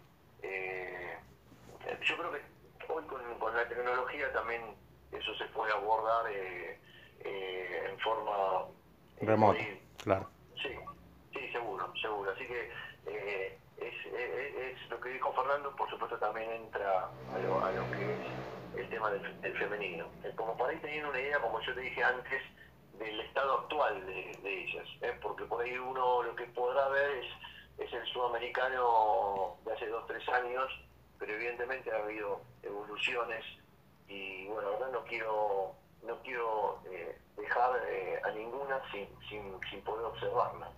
yo 2.01 2.17
creo 2.17 2.31
que 2.31 2.54
hoy 2.89 3.03
con, 3.05 3.21
con, 3.39 3.55
la 3.55 3.67
tecnología 3.67 4.31
también 4.33 4.61
eso 5.11 5.33
se 5.35 5.45
puede 5.45 5.71
abordar 5.73 6.25
eh, 6.31 6.79
eh, 7.19 7.87
en 7.89 7.99
forma 7.99 8.67
eh, 9.17 9.25
remota, 9.25 9.59
claro. 9.97 10.29
Sí, 10.61 10.69
sí, 11.33 11.51
seguro, 11.51 11.91
seguro. 12.01 12.31
Así 12.31 12.45
que 12.45 12.71
eh, 13.05 13.59
es, 13.77 14.05
es, 14.05 14.55
es, 14.55 14.89
lo 14.89 14.99
que 14.99 15.09
dijo 15.09 15.33
Fernando, 15.33 15.75
por 15.75 15.89
supuesto 15.89 16.17
también 16.17 16.49
entra 16.51 17.11
a 17.27 17.39
lo, 17.39 17.63
a 17.63 17.71
lo 17.71 17.89
que 17.91 18.17
es 18.17 18.25
el 18.73 18.89
tema 18.89 19.09
del, 19.11 19.41
del 19.41 19.57
femenino. 19.57 20.11
Como 20.35 20.57
para 20.57 20.73
ir 20.73 20.81
teniendo 20.81 21.09
una 21.09 21.19
idea, 21.19 21.39
como 21.39 21.61
yo 21.61 21.73
te 21.73 21.81
dije 21.81 22.03
antes, 22.03 22.41
del 22.99 23.19
estado 23.21 23.59
actual 23.59 24.05
de, 24.05 24.37
de 24.41 24.63
ellas, 24.63 24.87
¿eh? 25.01 25.17
porque 25.21 25.45
por 25.45 25.61
ahí 25.61 25.77
uno 25.77 26.23
lo 26.23 26.35
que 26.35 26.45
podrá 26.45 26.87
ver 26.89 27.11
es, 27.17 27.85
es 27.85 27.93
el 27.93 28.05
sudamericano 28.07 29.57
de 29.65 29.73
hace 29.73 29.87
dos, 29.87 30.05
tres 30.07 30.27
años, 30.29 30.71
pero 31.19 31.33
evidentemente 31.33 31.91
ha 31.91 32.03
habido 32.03 32.41
evoluciones 32.63 33.43
y 34.07 34.45
bueno, 34.47 34.71
verdad 34.71 34.91
no 34.91 35.03
quiero 35.05 35.75
no 36.03 36.21
quiero 36.21 36.79
eh, 36.91 37.17
dejar 37.35 37.71
eh, 37.87 38.19
a 38.23 38.31
ninguna 38.31 38.79
sin, 38.91 39.07
sin, 39.27 39.59
sin 39.69 39.81
poder 39.81 40.05
observarla. 40.05 40.69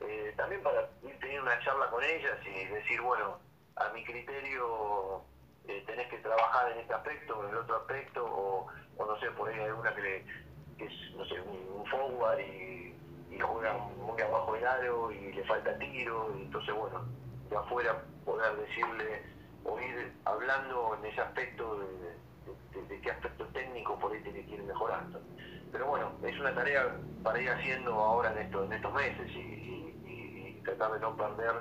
Eh, 0.00 0.34
también 0.36 0.62
para 0.62 0.88
ir 1.04 1.16
teniendo 1.20 1.42
una 1.42 1.58
charla 1.60 1.88
con 1.90 2.02
ellas 2.02 2.36
y 2.44 2.64
decir, 2.66 3.00
bueno, 3.00 3.38
a 3.76 3.88
mi 3.90 4.04
criterio 4.04 5.22
eh, 5.68 5.82
tenés 5.86 6.08
que 6.08 6.18
trabajar 6.18 6.72
en 6.72 6.78
este 6.78 6.92
aspecto 6.92 7.38
o 7.38 7.44
en 7.44 7.50
el 7.50 7.56
otro 7.58 7.76
aspecto, 7.76 8.24
o, 8.24 8.66
o 8.96 9.06
no 9.06 9.18
sé, 9.20 9.30
por 9.30 9.48
ahí 9.48 9.58
hay 9.60 9.66
alguna 9.66 9.94
que, 9.94 10.24
que 10.76 10.84
es, 10.86 11.14
no 11.16 11.24
sé, 11.26 11.40
un, 11.40 11.80
un 11.80 11.86
forward 11.86 12.40
y, 12.40 12.94
y, 13.30 13.38
juega 13.38 13.74
muy 13.74 14.20
abajo 14.20 14.54
del 14.54 14.66
aro 14.66 15.12
y 15.12 15.32
le 15.32 15.44
falta 15.44 15.78
tiro, 15.78 16.34
y 16.36 16.42
entonces, 16.42 16.74
bueno, 16.74 17.04
de 17.48 17.56
afuera 17.56 18.02
poder 18.24 18.56
decirle 18.56 19.22
o 19.64 19.80
ir 19.80 20.12
hablando 20.24 20.96
en 20.98 21.06
ese 21.06 21.20
aspecto 21.20 21.78
de, 21.78 23.00
qué 23.00 23.10
aspecto 23.10 23.46
técnico 23.46 23.98
por 23.98 24.12
ahí 24.12 24.22
tiene 24.22 24.44
que 24.46 24.54
ir 24.54 24.62
mejorando. 24.62 25.20
Pero 25.70 25.86
bueno, 25.86 26.12
es 26.22 26.38
una 26.38 26.54
tarea 26.54 26.96
para 27.22 27.40
ir 27.40 27.50
haciendo 27.50 27.92
ahora 27.94 28.32
en, 28.32 28.38
esto, 28.38 28.64
en 28.64 28.72
estos 28.72 28.92
meses 28.92 29.30
y, 29.34 30.60
tratar 30.64 30.92
de 30.92 31.00
no 31.00 31.16
perder 31.16 31.56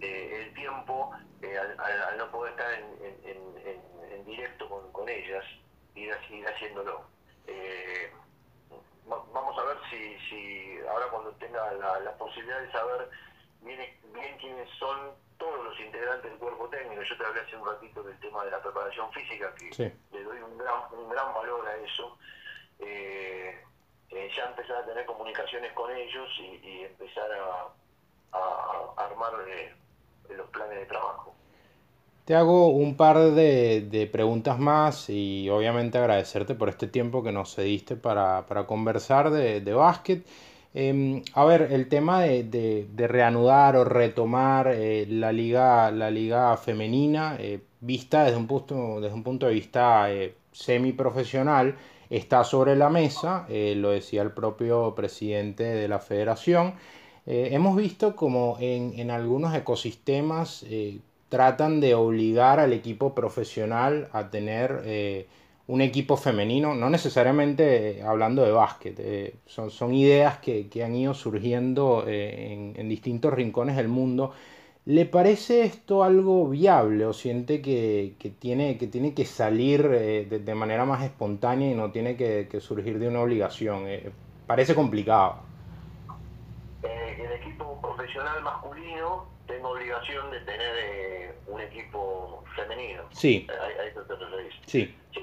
eh, 0.00 0.42
el 0.44 0.54
tiempo 0.54 1.12
eh, 1.42 1.56
al, 1.56 2.18
no 2.18 2.28
poder 2.32 2.50
estar 2.50 2.72
en, 2.72 3.20
en 4.12 4.24
directo 4.24 4.68
con, 4.68 4.90
con, 4.92 5.08
ellas, 5.08 5.44
ir, 5.94 6.12
ir 6.30 6.48
haciéndolo. 6.48 7.04
Eh, 7.46 8.12
vamos 9.06 9.58
a 9.58 9.64
ver 9.64 9.76
si, 9.90 10.18
si 10.28 10.78
ahora 10.88 11.06
cuando 11.10 11.30
tenga 11.32 11.72
la, 11.72 12.00
la 12.00 12.12
posibilidad 12.16 12.60
de 12.60 12.72
saber 12.72 13.10
bien, 13.62 13.80
bien 14.12 14.38
quiénes 14.38 14.68
son 14.78 15.12
todos 15.40 15.64
los 15.64 15.80
integrantes 15.80 16.30
del 16.30 16.38
cuerpo 16.38 16.68
técnico. 16.68 17.02
Yo 17.02 17.16
te 17.16 17.24
hablé 17.24 17.40
hace 17.40 17.56
un 17.56 17.66
ratito 17.66 18.02
del 18.04 18.20
tema 18.20 18.44
de 18.44 18.52
la 18.52 18.62
preparación 18.62 19.10
física, 19.10 19.52
que 19.56 19.72
sí. 19.72 19.90
le 20.12 20.22
doy 20.22 20.38
un 20.38 20.56
gran, 20.56 20.82
un 20.92 21.08
gran 21.08 21.34
valor 21.34 21.66
a 21.66 21.76
eso. 21.78 22.16
Eh, 22.78 23.58
eh, 24.10 24.30
ya 24.36 24.44
empezar 24.44 24.76
a 24.76 24.86
tener 24.86 25.04
comunicaciones 25.06 25.72
con 25.72 25.90
ellos 25.90 26.28
y, 26.38 26.68
y 26.68 26.84
empezar 26.84 27.28
a, 27.32 28.38
a, 28.38 28.92
a 28.96 29.06
armar 29.06 29.32
eh, 29.48 29.74
los 30.36 30.48
planes 30.50 30.78
de 30.78 30.86
trabajo. 30.86 31.34
Te 32.24 32.34
hago 32.36 32.68
un 32.68 32.96
par 32.96 33.18
de, 33.18 33.80
de, 33.80 34.06
preguntas 34.06 34.58
más 34.58 35.10
y 35.10 35.48
obviamente 35.50 35.98
agradecerte 35.98 36.54
por 36.54 36.68
este 36.68 36.86
tiempo 36.86 37.24
que 37.24 37.32
nos 37.32 37.56
cediste 37.56 37.96
para, 37.96 38.46
para 38.46 38.66
conversar 38.66 39.30
de, 39.30 39.60
de 39.60 39.72
básquet. 39.74 40.24
Eh, 40.72 41.22
a 41.34 41.44
ver, 41.44 41.68
el 41.72 41.88
tema 41.88 42.22
de, 42.22 42.44
de, 42.44 43.08
reanudar 43.08 43.76
o 43.76 43.84
retomar 43.84 44.68
eh, 44.72 45.04
la, 45.08 45.32
liga, 45.32 45.90
la 45.90 46.10
liga 46.10 46.56
femenina, 46.56 47.36
eh, 47.40 47.60
vista 47.80 48.24
desde 48.24 48.36
un 48.36 48.46
punto, 48.46 49.00
desde 49.00 49.14
un 49.14 49.24
punto 49.24 49.46
de 49.46 49.54
vista 49.54 50.12
eh, 50.12 50.34
semiprofesional, 50.52 51.76
está 52.08 52.44
sobre 52.44 52.76
la 52.76 52.88
mesa, 52.88 53.46
lo 53.48 53.90
decía 53.90 54.22
el 54.22 54.32
propio 54.32 54.94
presidente 54.96 55.62
de 55.62 55.86
la 55.86 56.00
federación. 56.00 56.74
Hemos 57.24 57.76
visto 57.76 58.16
como 58.16 58.56
en, 58.58 58.98
en 58.98 59.12
algunos 59.12 59.54
ecosistemas 59.54 60.66
tratan 61.28 61.78
de 61.78 61.94
obligar 61.94 62.58
al 62.58 62.72
equipo 62.72 63.14
profesional 63.14 64.08
a 64.12 64.28
tener 64.28 65.28
un 65.70 65.80
equipo 65.80 66.16
femenino, 66.16 66.74
no 66.74 66.90
necesariamente 66.90 68.02
hablando 68.02 68.42
de 68.42 68.50
básquet, 68.50 68.96
eh, 68.98 69.34
son, 69.46 69.94
ideas 69.94 70.38
que, 70.38 70.68
han 70.84 70.96
ido 70.96 71.14
surgiendo 71.14 72.04
eh, 72.08 72.74
en, 72.76 72.88
distintos 72.88 73.32
rincones 73.32 73.76
del 73.76 73.86
mundo. 73.86 74.32
¿Le 74.84 75.06
parece 75.06 75.62
esto 75.62 76.02
algo 76.02 76.48
viable 76.48 77.06
o 77.06 77.12
siente 77.12 77.62
que, 77.62 78.16
tiene, 78.40 78.78
que 78.78 79.24
salir 79.24 79.88
eh, 79.92 80.40
de, 80.44 80.54
manera 80.56 80.84
más 80.84 81.04
espontánea 81.04 81.70
y 81.70 81.74
no 81.74 81.92
tiene 81.92 82.16
que, 82.16 82.48
que 82.50 82.60
surgir 82.60 82.98
de 82.98 83.06
una 83.06 83.20
obligación? 83.20 83.84
Parece 84.48 84.74
complicado. 84.74 85.49
Eh, 88.10 88.12
profesional 88.12 88.42
masculino 88.42 89.26
tengo 89.46 89.70
obligación 89.70 90.30
de 90.30 90.40
tener 90.40 91.36
un 91.46 91.60
equipo 91.60 92.44
femenino. 92.56 93.04
Sí. 93.12 93.46
A, 93.48 93.64
a 93.64 93.84
eso 93.84 94.02
te 94.02 94.16
referís. 94.16 94.54
Sí. 94.66 94.96
Sí, 95.12 95.22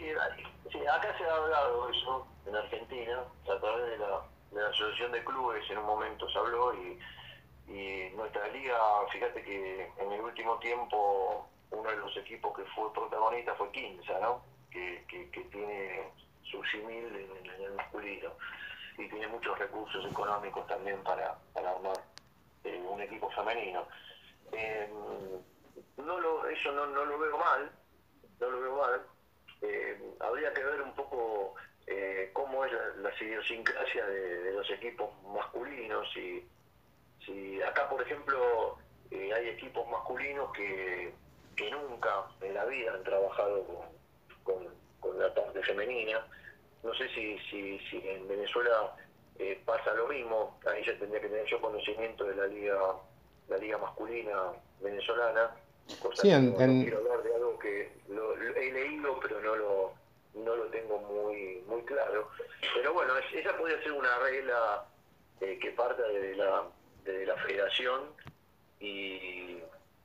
sí, 0.71 0.79
acá 0.87 1.17
se 1.17 1.23
ha 1.25 1.35
hablado 1.35 1.89
eso 1.89 2.27
en 2.45 2.55
Argentina, 2.55 3.23
a 3.43 3.59
través 3.59 3.89
de 3.89 3.97
la, 3.97 4.21
de 4.51 4.61
la 4.61 4.69
Asociación 4.69 5.11
de 5.11 5.23
Clubes 5.23 5.69
en 5.69 5.77
un 5.79 5.85
momento 5.85 6.29
se 6.29 6.37
habló 6.37 6.73
y, 6.75 6.99
y 7.71 8.09
nuestra 8.15 8.47
liga, 8.49 8.77
fíjate 9.11 9.41
que 9.43 9.91
en 9.97 10.11
el 10.11 10.21
último 10.21 10.57
tiempo 10.59 11.47
uno 11.71 11.89
de 11.89 11.97
los 11.97 12.15
equipos 12.17 12.55
que 12.55 12.63
fue 12.75 12.93
protagonista 12.93 13.53
fue 13.55 13.71
Quinza, 13.71 14.19
¿no? 14.19 14.41
Que, 14.71 15.03
que, 15.07 15.29
que 15.31 15.41
tiene 15.45 16.11
su 16.43 16.63
simil 16.65 17.05
en, 17.05 17.53
en, 17.53 17.61
el 17.61 17.73
masculino 17.73 18.31
y 18.97 19.07
tiene 19.09 19.27
muchos 19.27 19.57
recursos 19.59 20.05
económicos 20.09 20.65
también 20.67 21.01
para, 21.03 21.37
para 21.53 21.71
armar 21.71 21.97
eh, 22.63 22.83
un 22.89 23.01
equipo 23.01 23.29
femenino. 23.31 23.87
Eh, 24.51 24.89
no 25.97 26.19
lo, 26.19 26.47
eso 26.47 26.71
no, 26.71 26.85
no 26.87 27.05
lo 27.05 27.19
veo 27.19 27.37
mal, 27.37 27.71
no 28.39 28.49
lo 28.49 28.61
veo 28.61 28.75
mal, 28.77 29.01
eh, 29.61 29.97
habría 30.19 30.53
que 30.53 30.63
ver 30.63 30.81
un 30.81 30.93
poco 30.93 31.55
eh, 31.87 32.29
cómo 32.33 32.63
es 32.65 32.71
la, 32.71 33.09
la 33.09 33.11
idiosincrasia 33.19 34.05
de, 34.05 34.53
los 34.53 34.69
equipos 34.71 35.09
masculinos. 35.23 36.07
Y, 36.15 36.45
si 37.25 37.61
acá, 37.61 37.89
por 37.89 38.01
ejemplo, 38.01 38.77
eh, 39.11 39.31
hay 39.33 39.49
equipos 39.49 39.87
masculinos 39.89 40.51
que, 40.53 41.13
que, 41.55 41.71
nunca 41.71 42.25
en 42.41 42.53
la 42.53 42.65
vida 42.65 42.93
han 42.93 43.03
trabajado 43.03 43.63
con, 43.65 43.85
con, 44.43 44.73
con 44.99 45.19
la 45.19 45.33
parte 45.33 45.61
femenina. 45.63 46.25
No 46.83 46.93
sé 46.93 47.09
si, 47.09 47.37
si, 47.49 47.79
si 47.89 47.97
en 48.07 48.27
Venezuela 48.27 48.95
eh, 49.39 49.61
pasa 49.65 49.93
lo 49.93 50.07
mismo, 50.07 50.59
ahí 50.65 50.83
ya 50.85 50.97
tendría 50.97 51.21
que 51.21 51.29
tener 51.29 51.45
yo 51.45 51.61
conocimiento 51.61 52.23
de 52.23 52.35
la 52.35 52.47
liga 52.47 52.77
la 53.47 53.57
liga 53.57 53.77
masculina 53.77 54.53
venezolana. 54.81 55.51
sí, 56.15 56.29
en, 56.29 56.51
no, 56.51 56.57
quiero 56.57 56.97
hablar 56.97 57.23
de 57.23 57.35
algo 57.35 57.59
que 57.59 57.91
lo, 58.09 58.33
he 58.35 58.71
leído, 58.71 59.19
pero 59.21 59.41
no 59.41 59.55
lo, 59.55 59.93
no 60.35 60.55
lo 60.55 60.65
tengo 60.65 60.99
muy, 60.99 61.63
muy 61.67 61.81
claro. 61.83 62.29
Pero 62.75 62.93
bueno, 62.93 63.13
esa 63.17 63.57
podría 63.57 63.81
ser 63.81 63.93
una 63.93 64.19
regla 64.19 64.85
eh, 65.41 65.57
que 65.61 65.71
parta 65.71 66.03
de 66.03 66.35
la, 66.35 66.63
de 67.05 67.25
la 67.25 67.35
federación 67.37 68.01
y, 68.79 69.59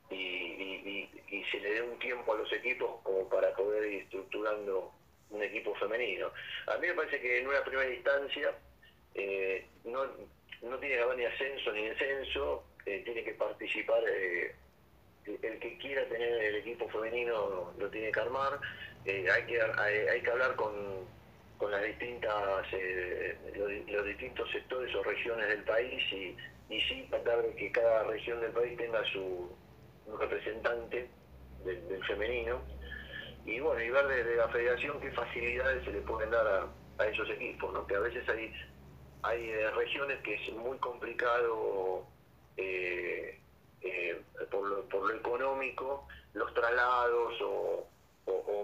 y, 0.09 1.09
y, 1.29 1.43
se 1.51 1.59
le 1.59 1.73
dé 1.73 1.81
un 1.81 1.99
tiempo 1.99 2.33
a 2.33 2.37
los 2.37 2.51
equipos 2.53 3.01
como 3.03 3.27
para 3.29 3.53
poder 3.53 3.91
ir 3.91 4.03
estructurando 4.03 4.91
un 5.29 5.43
equipo 5.43 5.75
femenino. 5.75 6.31
A 6.67 6.77
mí 6.77 6.87
me 6.87 6.93
parece 6.93 7.19
que 7.19 7.39
en 7.39 7.47
una 7.47 7.63
primera 7.63 7.93
instancia 7.93 8.55
eh, 9.15 9.65
no, 9.85 10.05
no 10.61 10.77
tiene 10.79 10.95
que 10.95 11.01
haber 11.01 11.17
ni 11.17 11.25
ascenso 11.25 11.71
ni 11.71 11.87
descenso, 11.87 12.63
eh, 12.85 13.01
tiene 13.05 13.23
que 13.23 13.33
participar, 13.33 14.03
eh, 14.07 14.55
el 15.25 15.59
que 15.59 15.77
quiera 15.77 16.05
tener 16.09 16.43
el 16.43 16.55
equipo 16.55 16.89
femenino 16.89 17.73
lo 17.77 17.89
tiene 17.89 18.11
que 18.11 18.19
armar, 18.19 18.59
hay, 19.05 19.45
que, 19.45 19.61
hay, 19.61 20.21
que 20.21 20.31
hablar 20.31 20.55
con, 20.55 20.73
con 21.57 21.71
las 21.71 21.83
distintas, 21.83 22.65
los, 23.55 24.05
distintos 24.05 24.49
sectores 24.51 24.93
o 24.95 25.03
regiones 25.03 25.47
del 25.47 25.63
país 25.63 26.01
y, 26.13 26.35
sí 26.69 27.05
tratar 27.07 27.43
de 27.43 27.53
que 27.55 27.71
cada 27.71 28.03
región 28.05 28.41
del 28.41 28.51
país 28.51 28.75
tenga 28.77 29.03
su 29.11 29.55
representante 30.17 31.07
del, 31.63 32.03
femenino 32.05 32.61
y 33.45 33.59
bueno 33.59 33.79
y 33.81 33.89
ver 33.91 34.07
desde 34.07 34.35
la 34.37 34.49
federación 34.49 34.99
qué 34.99 35.11
facilidades 35.11 35.85
se 35.85 35.91
le 35.91 36.01
pueden 36.01 36.31
dar 36.31 36.47
a, 36.47 36.67
a 36.97 37.07
esos 37.07 37.29
equipos 37.29 37.71
¿no? 37.73 37.85
que 37.85 37.95
a 37.95 37.99
veces 37.99 38.27
hay 38.27 38.51
hay 39.23 39.49
eh, 39.49 39.71
regiones 39.71 40.19
que 40.21 40.35
es 40.35 40.53
muy 40.53 40.77
complicado 40.77 42.05
eh, 42.57 43.39
eh, 43.81 44.21
por, 44.51 44.67
lo, 44.67 44.83
por, 44.89 45.07
lo, 45.09 45.15
económico 45.15 46.07
los 46.33 46.53
traslados 46.53 47.33
o, 47.41 47.87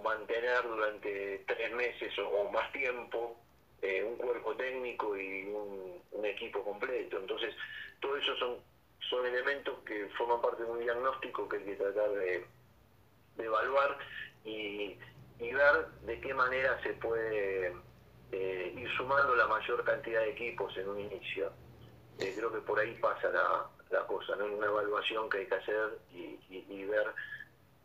mantener 0.03 0.63
durante 0.63 1.43
tres 1.45 1.71
meses 1.73 2.11
o, 2.19 2.49
más 2.51 2.71
tiempo 2.71 3.37
un 3.81 4.15
cuerpo 4.15 4.55
técnico 4.55 5.15
y 5.15 5.43
un, 5.43 6.25
equipo 6.25 6.63
completo. 6.63 7.17
Entonces, 7.17 7.53
todo 7.99 8.15
eso 8.17 8.35
son, 8.37 8.57
son 9.09 9.25
elementos 9.25 9.77
que 9.85 10.07
forman 10.17 10.41
parte 10.41 10.63
de 10.63 10.71
un 10.71 10.79
diagnóstico 10.79 11.47
que 11.47 11.57
hay 11.57 11.63
que 11.63 11.75
tratar 11.75 12.09
de, 12.11 12.45
evaluar 13.37 13.97
y 14.43 14.97
ver 15.39 15.87
de 16.05 16.19
qué 16.21 16.33
manera 16.33 16.81
se 16.81 16.93
puede 16.93 17.73
eh, 18.31 18.73
ir 18.75 18.89
sumando 18.95 19.35
la 19.35 19.47
mayor 19.47 19.83
cantidad 19.83 20.21
de 20.21 20.31
equipos 20.31 20.75
en 20.77 20.89
un 20.89 20.99
inicio. 20.99 21.51
Eh, 22.19 22.33
creo 22.35 22.51
que 22.51 22.59
por 22.59 22.79
ahí 22.79 22.93
pasa 23.01 23.29
la, 23.29 23.67
la 23.89 24.05
cosa, 24.05 24.35
¿no? 24.35 24.45
una 24.45 24.67
evaluación 24.67 25.29
que 25.29 25.39
hay 25.39 25.45
que 25.47 25.55
hacer 25.55 25.97
y, 26.13 26.85
ver 26.85 27.13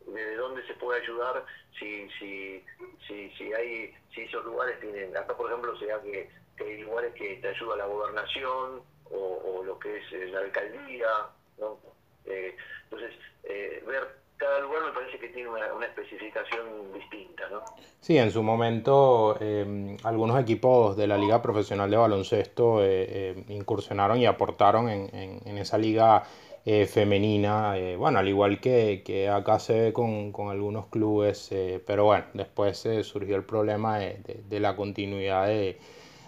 de 0.07 0.35
dónde 0.35 0.65
se 0.65 0.73
puede 0.75 1.01
ayudar 1.01 1.45
si 1.79 2.09
si 2.19 2.63
si 3.07 3.29
si 3.31 3.53
hay 3.53 3.93
si 4.13 4.21
esos 4.21 4.43
lugares 4.45 4.79
tienen 4.79 5.15
acá 5.15 5.35
por 5.35 5.49
ejemplo 5.49 5.77
sea 5.77 6.01
que, 6.01 6.29
que 6.57 6.63
hay 6.63 6.81
lugares 6.81 7.13
que 7.13 7.35
te 7.37 7.47
ayuda 7.49 7.75
la 7.75 7.85
gobernación 7.85 8.83
o, 9.05 9.63
lo 9.63 9.77
que 9.79 9.97
es 9.97 10.13
eh, 10.13 10.27
la 10.27 10.39
alcaldía 10.39 11.09
¿no? 11.57 11.79
entonces 12.25 13.13
ver 13.43 14.24
cada 14.37 14.59
lugar 14.59 14.83
me 14.85 14.91
parece 14.91 15.17
que 15.17 15.29
tiene 15.29 15.49
una, 15.49 15.85
especificación 15.85 16.93
distinta, 16.93 17.47
¿no? 17.49 17.61
Sí, 18.01 18.17
en 18.17 18.31
su 18.31 18.43
momento 18.43 19.37
em, 19.39 19.97
algunos 20.03 20.39
equipos 20.39 20.97
de 20.97 21.07
la 21.07 21.17
Liga 21.17 21.41
Profesional 21.41 21.89
de 21.89 21.97
Baloncesto 21.97 22.83
eh, 22.83 23.05
eh, 23.07 23.43
incursionaron 23.49 24.19
y 24.19 24.25
aportaron 24.25 24.89
en, 24.89 25.09
en, 25.45 25.57
esa 25.57 25.77
liga 25.77 26.23
eh, 26.65 26.85
femenina, 26.85 27.75
bueno, 27.97 28.19
al 28.19 28.27
igual 28.27 28.59
que, 28.59 29.03
que, 29.05 29.29
acá 29.29 29.59
se 29.59 29.79
ve 29.79 29.93
con, 29.93 30.31
con 30.31 30.49
algunos 30.49 30.87
clubes, 30.87 31.53
pero 31.85 32.05
bueno, 32.05 32.25
después 32.33 32.87
surgió 33.03 33.35
el 33.35 33.43
problema 33.43 33.99
de, 33.99 34.43
de 34.47 34.59
la 34.59 34.75
continuidad 34.75 35.47
de 35.47 35.77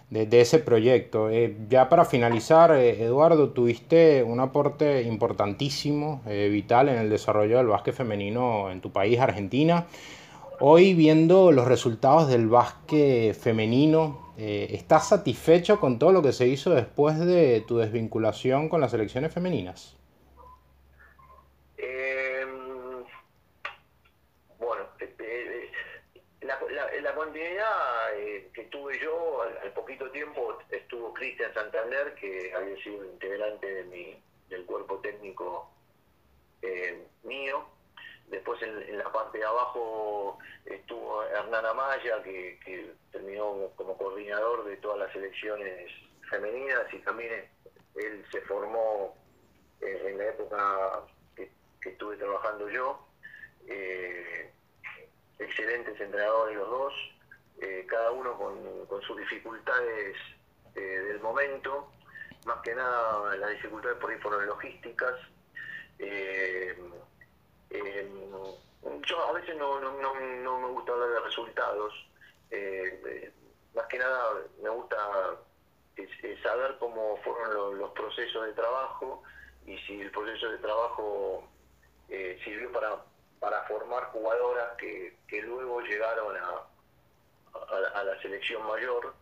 de, 0.09 0.41
ese 0.41 0.59
proyecto. 0.59 1.29
Eh, 1.29 1.57
ya 1.69 1.89
para 1.89 2.05
finalizar, 2.05 2.71
eh, 2.71 3.03
Eduardo, 3.03 3.49
tuviste 3.49 4.23
un 4.23 4.39
aporte 4.39 5.03
importantísimo, 5.03 6.21
eh, 6.25 6.49
vital 6.51 6.89
en 6.89 6.97
el 6.97 7.09
desarrollo 7.09 7.57
del 7.57 7.67
básquet 7.67 7.93
femenino 7.93 8.71
en 8.71 8.81
tu 8.81 8.91
país, 8.91 9.19
Argentina. 9.19 9.87
Hoy 10.59 10.93
viendo 10.93 11.51
los 11.51 11.67
resultados 11.67 12.27
del 12.29 12.47
básquet 12.47 13.35
femenino, 13.35 14.25
¿estás 14.37 15.09
satisfecho 15.09 15.79
con 15.79 15.99
todo 15.99 16.11
lo 16.11 16.21
que 16.23 16.31
se 16.31 16.47
hizo 16.47 16.71
después 16.71 17.19
de 17.19 17.63
tu 17.67 17.77
desvinculación 17.77 18.69
con 18.69 18.81
las 18.81 18.91
selecciones 18.91 19.31
femeninas? 19.31 19.96
Eh, 28.67 28.69
que 28.69 28.77
tuve 28.77 28.99
yo, 28.99 29.41
al, 29.41 29.71
poquito 29.71 30.09
tiempo 30.11 30.57
estuvo 30.69 31.13
Cristian 31.13 31.53
Santander, 31.53 32.13
que 32.15 32.53
había 32.53 32.75
sido 32.83 33.05
integrante 33.05 33.67
de 33.67 33.83
mi, 33.85 34.23
del 34.49 34.65
cuerpo 34.65 34.99
técnico 34.99 35.69
eh, 36.61 37.05
mío. 37.23 37.65
Después 38.27 38.61
en, 38.61 38.97
la 38.97 39.11
parte 39.11 39.37
de 39.37 39.45
abajo 39.45 40.37
estuvo 40.65 41.23
Hernán 41.23 41.65
Amaya, 41.65 42.21
que, 42.23 42.59
que 42.63 42.91
terminó 43.11 43.71
como 43.75 43.97
coordinador 43.97 44.65
de 44.65 44.77
todas 44.77 44.99
las 44.99 45.15
elecciones 45.15 45.91
femeninas 46.29 46.93
y 46.93 46.99
también 46.99 47.49
él 47.95 48.25
se 48.31 48.41
formó 48.41 49.15
eh, 49.81 50.07
en 50.09 50.17
la 50.17 50.25
época 50.25 51.03
que, 51.35 51.49
estuve 51.89 52.17
trabajando 52.17 52.69
yo. 52.69 53.07
Eh, 53.67 54.51
excelentes 55.39 55.99
entrenadores 55.99 56.57
los 56.57 56.69
dos, 56.69 56.93
eh, 57.59 57.85
cada 57.87 58.11
uno 58.11 58.37
con, 58.37 59.01
sus 59.01 59.17
dificultades 59.17 60.15
eh, 60.75 60.79
del 60.79 61.19
momento, 61.21 61.91
más 62.45 62.59
que 62.61 62.75
nada 62.75 63.35
las 63.35 63.49
dificultades 63.51 63.97
por 63.97 64.11
ahí 64.11 64.17
fueron 64.19 64.45
logísticas. 64.45 65.15
Eh, 65.99 66.77
yo 69.05 69.27
a 69.27 69.31
veces 69.33 69.55
no, 69.57 69.79
no, 69.79 69.91
no, 70.01 70.59
me 70.59 70.67
gusta 70.67 70.91
hablar 70.91 71.09
de 71.09 71.19
resultados, 71.21 71.93
más 73.73 73.85
que 73.87 73.97
nada 73.99 74.33
me 74.61 74.69
gusta 74.69 74.97
saber 76.43 76.75
cómo 76.79 77.17
fueron 77.23 77.77
los 77.79 77.91
procesos 77.91 78.45
de 78.45 78.53
trabajo 78.53 79.23
y 79.65 79.77
si 79.79 80.01
el 80.01 80.11
proceso 80.11 80.49
de 80.49 80.57
trabajo 80.59 81.47
sirvió 82.07 82.71
para 82.71 83.01
para 83.39 83.63
formar 83.63 84.05
jugadoras 84.05 84.75
que, 84.77 85.15
que 85.27 85.41
luego 85.41 85.81
llegaron 85.81 86.35
a, 86.37 86.65
a, 87.93 88.03
la 88.03 88.21
selección 88.21 88.65
mayor. 88.67 89.13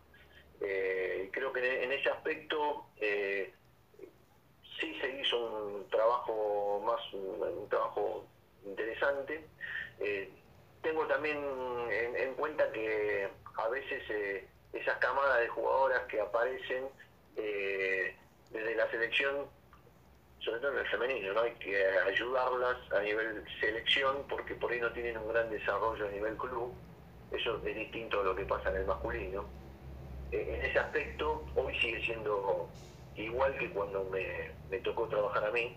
Eh, 0.60 1.28
creo 1.32 1.52
que 1.52 1.84
en, 1.84 1.92
ese 1.92 2.08
aspecto 2.08 2.86
eh, 2.98 3.52
sí 4.80 4.98
se 5.00 5.20
hizo 5.20 5.38
un 5.38 5.88
trabajo 5.88 6.82
más, 6.84 7.00
un, 7.12 7.68
trabajo 7.68 8.26
interesante. 8.64 9.46
Eh, 10.00 10.30
tengo 10.82 11.06
también 11.06 11.38
en, 11.90 12.34
cuenta 12.34 12.70
que 12.72 13.28
a 13.56 13.68
veces 13.68 14.02
eh, 14.10 14.46
esas 14.72 14.98
camadas 14.98 15.40
de 15.40 15.48
jugadoras 15.48 16.02
que 16.06 16.20
aparecen 16.20 16.88
desde 17.34 18.74
la 18.76 18.90
selección 18.90 19.46
sobre 20.46 20.60
todo 20.60 20.72
en 20.72 20.78
el 20.78 20.86
femenino, 20.86 21.32
¿no? 21.34 21.40
Hay 21.40 21.54
que 21.54 21.76
ayudarlas 22.06 22.76
a 22.92 23.00
nivel 23.00 23.44
selección 23.60 24.24
porque 24.28 24.54
por 24.54 24.70
ahí 24.70 24.80
no 24.80 24.92
tienen 24.92 25.18
un 25.18 25.28
gran 25.28 25.50
desarrollo 25.50 26.06
a 26.06 26.10
nivel 26.10 26.36
club. 26.36 26.72
Eso 27.30 27.60
es 27.64 27.74
distinto 27.74 28.20
a 28.20 28.24
lo 28.24 28.34
que 28.34 28.44
pasa 28.44 28.70
en 28.70 28.76
el 28.76 28.86
masculino. 28.86 29.44
Eh, 30.32 30.54
en 30.54 30.64
ese 30.64 30.78
aspecto, 30.78 31.44
hoy 31.54 31.74
sigue 31.78 32.02
siendo 32.04 32.68
igual 33.16 33.56
que 33.58 33.70
cuando 33.70 34.04
me, 34.04 34.78
tocó 34.80 35.08
trabajar 35.08 35.44
a 35.44 35.50
mí. 35.50 35.76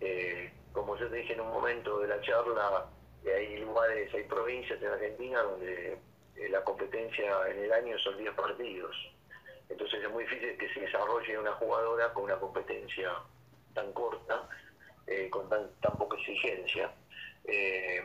Eh, 0.00 0.52
como 0.72 0.96
yo 0.96 1.08
te 1.08 1.16
dije 1.16 1.34
en 1.34 1.40
un 1.40 1.52
momento 1.52 2.00
de 2.00 2.08
la 2.08 2.20
charla, 2.20 2.86
hay 3.26 3.58
lugares, 3.58 4.12
hay 4.14 4.24
provincias 4.24 4.80
en 4.80 4.88
Argentina 4.88 5.42
donde 5.42 5.98
eh, 6.36 6.48
la 6.50 6.62
competencia 6.62 7.48
en 7.50 7.64
el 7.64 7.72
año 7.72 7.98
son 7.98 8.16
10 8.16 8.34
partidos. 8.34 8.96
Entonces 9.68 10.02
es 10.02 10.10
muy 10.10 10.24
difícil 10.24 10.56
que 10.56 10.72
se 10.72 10.80
desarrolle 10.80 11.38
una 11.38 11.52
jugadora 11.54 12.12
con 12.12 12.24
una 12.24 12.36
competencia 12.36 13.12
tan 13.74 13.92
corta, 13.92 14.48
eh, 15.06 15.28
con 15.30 15.48
tan, 15.48 15.68
poca 15.98 16.16
exigencia. 16.16 16.92
Eh, 17.44 18.02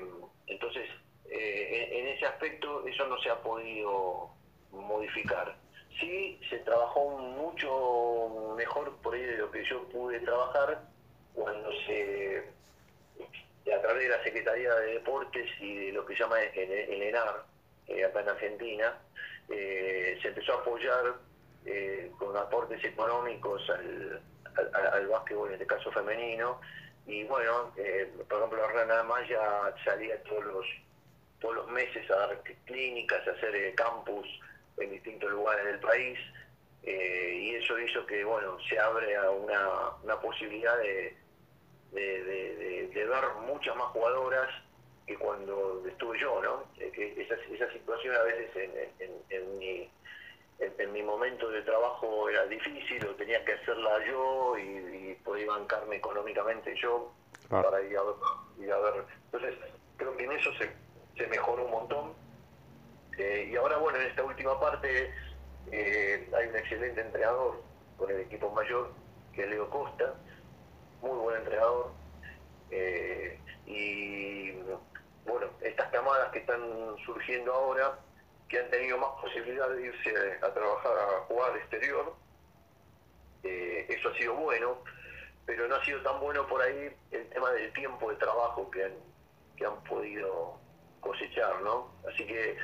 entonces, 0.47 0.89
eh, 1.33 1.89
en, 1.91 2.07
ese 2.07 2.25
aspecto 2.25 2.85
eso 2.87 3.07
no 3.07 3.17
se 3.19 3.29
ha 3.29 3.41
podido 3.41 4.29
modificar. 4.71 5.55
Sí, 5.99 6.39
se 6.49 6.59
trabajó 6.59 7.17
mucho 7.17 8.53
mejor 8.55 8.95
por 8.97 9.13
ahí 9.13 9.21
de 9.21 9.37
lo 9.37 9.51
que 9.51 9.63
yo 9.65 9.83
pude 9.89 10.19
trabajar 10.21 10.81
cuando 11.33 11.69
se, 11.85 12.43
a 13.73 13.81
través 13.81 14.03
de 14.03 14.09
la 14.09 14.23
Secretaría 14.23 14.73
de 14.75 14.93
Deportes 14.93 15.49
y 15.59 15.87
de 15.87 15.91
lo 15.91 16.05
que 16.05 16.15
se 16.15 16.23
llama 16.23 16.41
el, 16.41 16.71
el 16.71 17.01
ENAR, 17.03 17.45
acá 18.07 18.21
en 18.21 18.29
Argentina, 18.29 18.97
se 19.47 20.27
empezó 20.27 20.53
a 20.53 20.61
apoyar 20.61 21.15
con 22.17 22.35
aportes 22.37 22.83
económicos 22.83 23.69
al, 23.69 24.21
al, 24.73 24.87
al 24.93 25.07
básquetbol, 25.07 25.49
en 25.49 25.53
este 25.53 25.67
caso 25.67 25.91
femenino. 25.91 26.59
Y 27.05 27.23
bueno, 27.25 27.71
eh, 27.77 28.11
por 28.29 28.37
ejemplo, 28.37 28.67
Rana 28.67 29.03
Maya 29.03 29.75
salía 29.83 30.21
todos 30.23 30.45
los, 30.45 30.65
todos 31.43 31.55
los 31.55 31.67
meses 31.71 32.09
a 32.09 32.15
dar 32.15 32.41
clínicas, 32.65 33.27
a 33.27 33.31
hacer 33.31 33.53
eh, 33.55 33.73
campus 33.75 34.25
en 34.77 34.89
distintos 34.91 35.29
lugares 35.29 35.65
del 35.65 35.79
país. 35.79 36.17
Eh, 36.83 37.39
y 37.43 37.55
eso 37.55 37.77
hizo 37.77 38.05
que, 38.05 38.23
bueno, 38.23 38.57
se 38.67 38.79
abre 38.79 39.15
a 39.15 39.29
una, 39.29 39.89
una 40.03 40.19
posibilidad 40.19 40.77
de, 40.77 41.15
de, 41.91 42.89
de, 42.93 43.05
ver 43.05 43.23
muchas 43.45 43.75
más 43.75 43.87
jugadoras 43.87 44.49
que 45.05 45.15
cuando 45.17 45.83
estuve 45.85 46.17
yo, 46.19 46.41
¿no? 46.41 46.63
que 46.77 47.21
esa, 47.21 47.35
esa 47.35 47.71
situación 47.73 48.15
a 48.15 48.23
veces 48.23 48.49
en, 48.55 49.11
en 49.29 49.57
mi 49.59 49.89
en, 50.59 50.93
mi 50.93 51.03
momento 51.03 51.49
de 51.49 51.61
trabajo 51.63 52.29
era 52.29 52.45
difícil, 52.45 53.05
o 53.05 53.15
tenía 53.15 53.43
que 53.43 53.53
hacerla 53.53 54.05
yo 54.05 54.57
y, 54.57 54.61
y 54.61 55.17
podía 55.23 55.47
bancarme 55.47 55.97
económicamente 55.97 56.75
yo 56.75 57.11
para 57.49 57.81
ir 57.81 57.97
a, 57.97 58.03
ver, 58.03 59.05
Entonces, 59.25 59.55
creo 59.97 60.15
que 60.17 60.23
en 60.23 60.31
eso 60.31 60.53
se, 60.53 60.71
se 61.17 61.27
mejoró 61.27 61.65
un 61.65 61.71
montón. 61.71 62.13
Eh, 63.17 63.49
y 63.51 63.55
ahora, 63.55 63.77
bueno, 63.77 63.99
en 63.99 64.07
esta 64.07 64.23
última 64.23 64.59
parte 64.59 65.13
eh, 65.71 66.29
hay 66.35 66.47
un 66.47 66.55
excelente 66.55 67.01
entrenador 67.01 67.61
con 67.97 68.09
el 68.09 68.21
equipo 68.21 68.49
mayor, 68.51 68.91
que 69.33 69.43
es 69.43 69.49
Leo 69.49 69.69
Costa, 69.69 70.15
muy 71.01 71.17
buen 71.17 71.37
entrenador. 71.37 71.91
Eh, 72.71 73.39
y 73.65 74.51
bueno, 75.25 75.47
estas 75.61 75.91
camadas 75.91 76.31
que 76.31 76.39
están 76.39 76.61
surgiendo 77.05 77.53
ahora, 77.53 77.99
que 78.49 78.59
han 78.59 78.69
tenido 78.69 78.97
más 78.97 79.11
posibilidad 79.21 79.69
de 79.69 79.85
irse 79.85 80.13
a 80.41 80.53
trabajar, 80.53 80.91
a 80.97 81.21
jugar 81.27 81.51
al 81.51 81.57
exterior. 81.57 82.15
Eso 83.43 84.09
ha 84.09 84.17
sido 84.17 84.33
bueno, 84.35 84.77
pero 85.45 85.67
no 85.67 85.75
ha 85.75 85.85
sido 85.85 86.01
tan 86.01 86.19
bueno 86.19 86.47
por 86.47 86.61
ahí 86.61 86.95
el 87.11 87.29
tema 87.29 87.51
del 87.51 87.71
tiempo 87.73 88.09
de 88.09 88.15
trabajo 88.15 88.71
que 88.71 88.85
han, 88.85 88.93
que 89.57 89.65
han 89.65 89.83
podido 89.83 90.57
cosechar, 91.03 91.61
¿no? 91.61 91.91
Así 92.07 92.25
que 92.25 92.57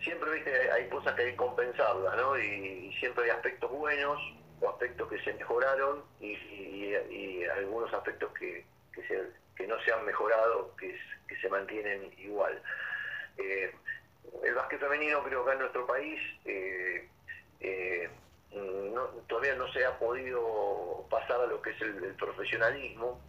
siempre, 0.00 0.30
viste, 0.30 0.70
hay 0.70 0.88
cosas 0.88 1.14
que 1.14 1.22
hay 1.22 1.30
que 1.32 1.36
compensarlas, 1.36 2.16
¿no? 2.16 2.38
Y, 2.38 2.94
siempre 2.98 3.24
hay 3.24 3.30
aspectos 3.30 3.70
buenos 3.70 4.18
o 4.60 4.70
aspectos 4.70 5.08
que 5.08 5.22
se 5.22 5.34
mejoraron 5.34 6.02
y, 6.20 7.44
algunos 7.44 7.92
aspectos 7.92 8.32
que, 8.32 8.64
que, 8.94 9.66
no 9.66 9.78
se 9.80 9.92
han 9.92 10.04
mejorado, 10.04 10.74
que, 10.76 10.98
que 11.28 11.36
se 11.40 11.48
mantienen 11.48 12.12
igual. 12.18 12.62
Eh, 13.38 13.72
el 14.44 14.54
básquet 14.54 14.80
femenino 14.80 15.22
creo 15.24 15.44
que 15.44 15.52
en 15.52 15.58
nuestro 15.58 15.86
país 15.86 16.20
eh, 16.44 17.08
eh, 17.60 18.10
todavía 19.26 19.54
no 19.54 19.70
se 19.72 19.84
ha 19.84 19.98
podido 19.98 21.06
pasar 21.10 21.40
a 21.40 21.46
lo 21.46 21.60
que 21.60 21.70
es 21.70 21.80
el, 21.82 22.14
profesionalismo, 22.14 23.20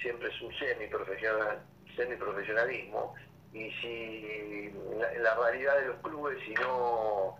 siempre 0.00 0.28
es 0.28 0.40
un 0.40 0.52
semi-profesional, 0.58 1.62
semi-profesionalismo, 1.96 3.14
y 3.52 3.70
si 3.72 4.72
en 4.72 5.22
la, 5.22 5.34
realidad 5.34 5.76
de 5.80 5.88
los 5.88 5.96
clubes, 6.00 6.38
si 6.44 6.54
no 6.54 7.36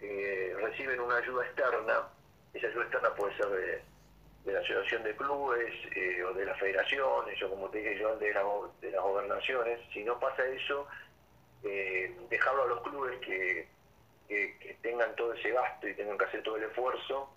eh, 0.00 0.54
reciben 0.60 1.00
una 1.00 1.16
ayuda 1.16 1.44
externa, 1.44 2.08
esa 2.52 2.66
ayuda 2.66 2.82
externa 2.82 3.14
puede 3.14 3.36
ser 3.36 3.46
de, 3.48 3.82
la 4.52 4.58
Asociación 4.58 5.04
de 5.04 5.14
Clubes 5.14 5.72
o 6.28 6.34
de 6.34 6.44
las 6.44 6.58
federaciones, 6.58 7.40
o 7.42 7.50
como 7.50 7.70
te 7.70 7.78
dije 7.78 8.00
yo, 8.00 8.16
de, 8.16 8.34
de 8.80 8.90
las 8.90 9.02
gobernaciones, 9.02 9.78
si 9.92 10.02
no 10.02 10.18
pasa 10.18 10.44
eso, 10.46 10.88
eh, 11.64 12.12
dejarlo 12.28 12.64
a 12.64 12.66
los 12.66 12.82
clubes 12.82 13.18
que, 13.20 13.70
tengan 14.80 15.14
todo 15.14 15.34
ese 15.34 15.50
gasto 15.50 15.86
y 15.86 15.94
tengan 15.94 16.16
que 16.16 16.24
hacer 16.24 16.42
todo 16.42 16.56
el 16.56 16.64
esfuerzo, 16.64 17.30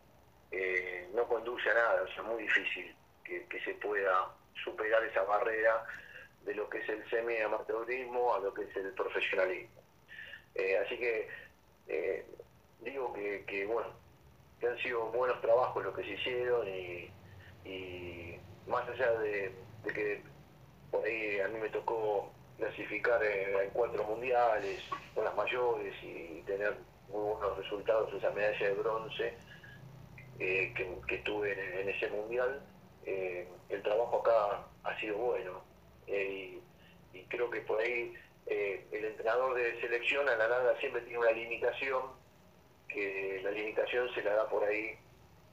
eh, 0.52 1.08
no 1.14 1.28
conduce 1.28 1.70
a 1.70 1.74
nada, 1.74 2.02
o 2.02 2.08
sea, 2.08 2.24
muy 2.24 2.44
difícil 2.44 2.96
que, 3.24 3.46
se 3.64 3.74
pueda 3.76 4.30
superar 4.64 5.04
esa 5.04 5.24
barrera 5.24 5.86
de 6.46 6.56
lo 6.56 6.70
que 6.70 6.80
es 6.80 6.90
el 6.90 7.10
semi-amateurismo 7.10 8.36
a 8.36 8.40
lo 8.40 8.54
que 8.54 8.64
es 8.64 8.76
el 8.76 8.92
profesionalismo. 8.94 9.82
Eh, 10.56 10.78
así 10.78 10.98
que 10.98 11.28
digo 12.82 13.14
que, 13.14 13.66
bueno, 13.66 13.90
que 14.60 14.68
han 14.68 14.78
sido 14.80 15.06
buenos 15.12 15.42
trabajos 15.42 15.84
los 15.84 15.96
que 15.96 16.04
se 16.04 16.12
hicieron 16.12 16.68
y, 16.68 17.12
más 18.68 18.88
allá 18.90 19.12
de 19.20 19.54
que 19.94 20.22
por 20.90 21.06
ahí 21.06 21.40
a 21.40 21.48
mí 21.50 21.60
me 21.60 21.70
tocó 21.70 22.32
clasificar 22.58 23.22
en, 23.24 23.70
cuatro 23.72 24.04
mundiales 24.06 24.82
con 25.14 25.26
las 25.26 25.36
mayores 25.36 25.94
y 26.02 26.42
tener 26.46 26.76
muy 27.10 27.34
buenos 27.34 27.58
resultados, 27.58 28.14
esa 28.14 28.32
medalla 28.32 28.68
de 28.68 28.74
bronce 28.76 29.34
eh, 30.40 30.74
que, 31.08 31.18
tuve 31.20 31.82
en, 31.82 31.90
ese 31.90 32.10
mundial, 32.10 32.62
eh, 33.06 33.48
el 33.70 33.82
trabajo 33.84 34.20
acá 34.20 34.66
ha 34.84 35.00
sido 35.00 35.18
bueno 35.18 35.64
eh, 36.08 36.60
y, 37.14 37.24
creo 37.24 37.50
que 37.50 37.62
por 37.62 37.80
ahí 37.80 38.14
el 38.46 39.06
entrenador 39.06 39.56
de 39.56 39.80
selección 39.82 40.30
a 40.30 40.36
la 40.36 40.48
nada 40.48 40.80
siempre 40.80 41.02
tiene 41.02 41.20
una 41.20 41.32
limitación, 41.32 42.04
que 42.88 43.42
la 43.44 43.52
limitación 43.52 44.14
se 44.14 44.24
la 44.24 44.36
da 44.36 44.50
por 44.50 44.64
ahí, 44.64 44.98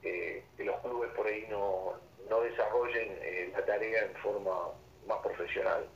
que 0.02 0.44
los 0.58 0.78
clubes 0.80 1.10
por 1.12 1.26
ahí 1.26 1.46
no, 1.48 1.94
no 2.28 2.40
desarrollen 2.40 3.52
la 3.52 3.64
tarea 3.64 4.04
en 4.04 4.14
forma 4.16 4.72
más 5.06 5.18
profesional. 5.18 5.88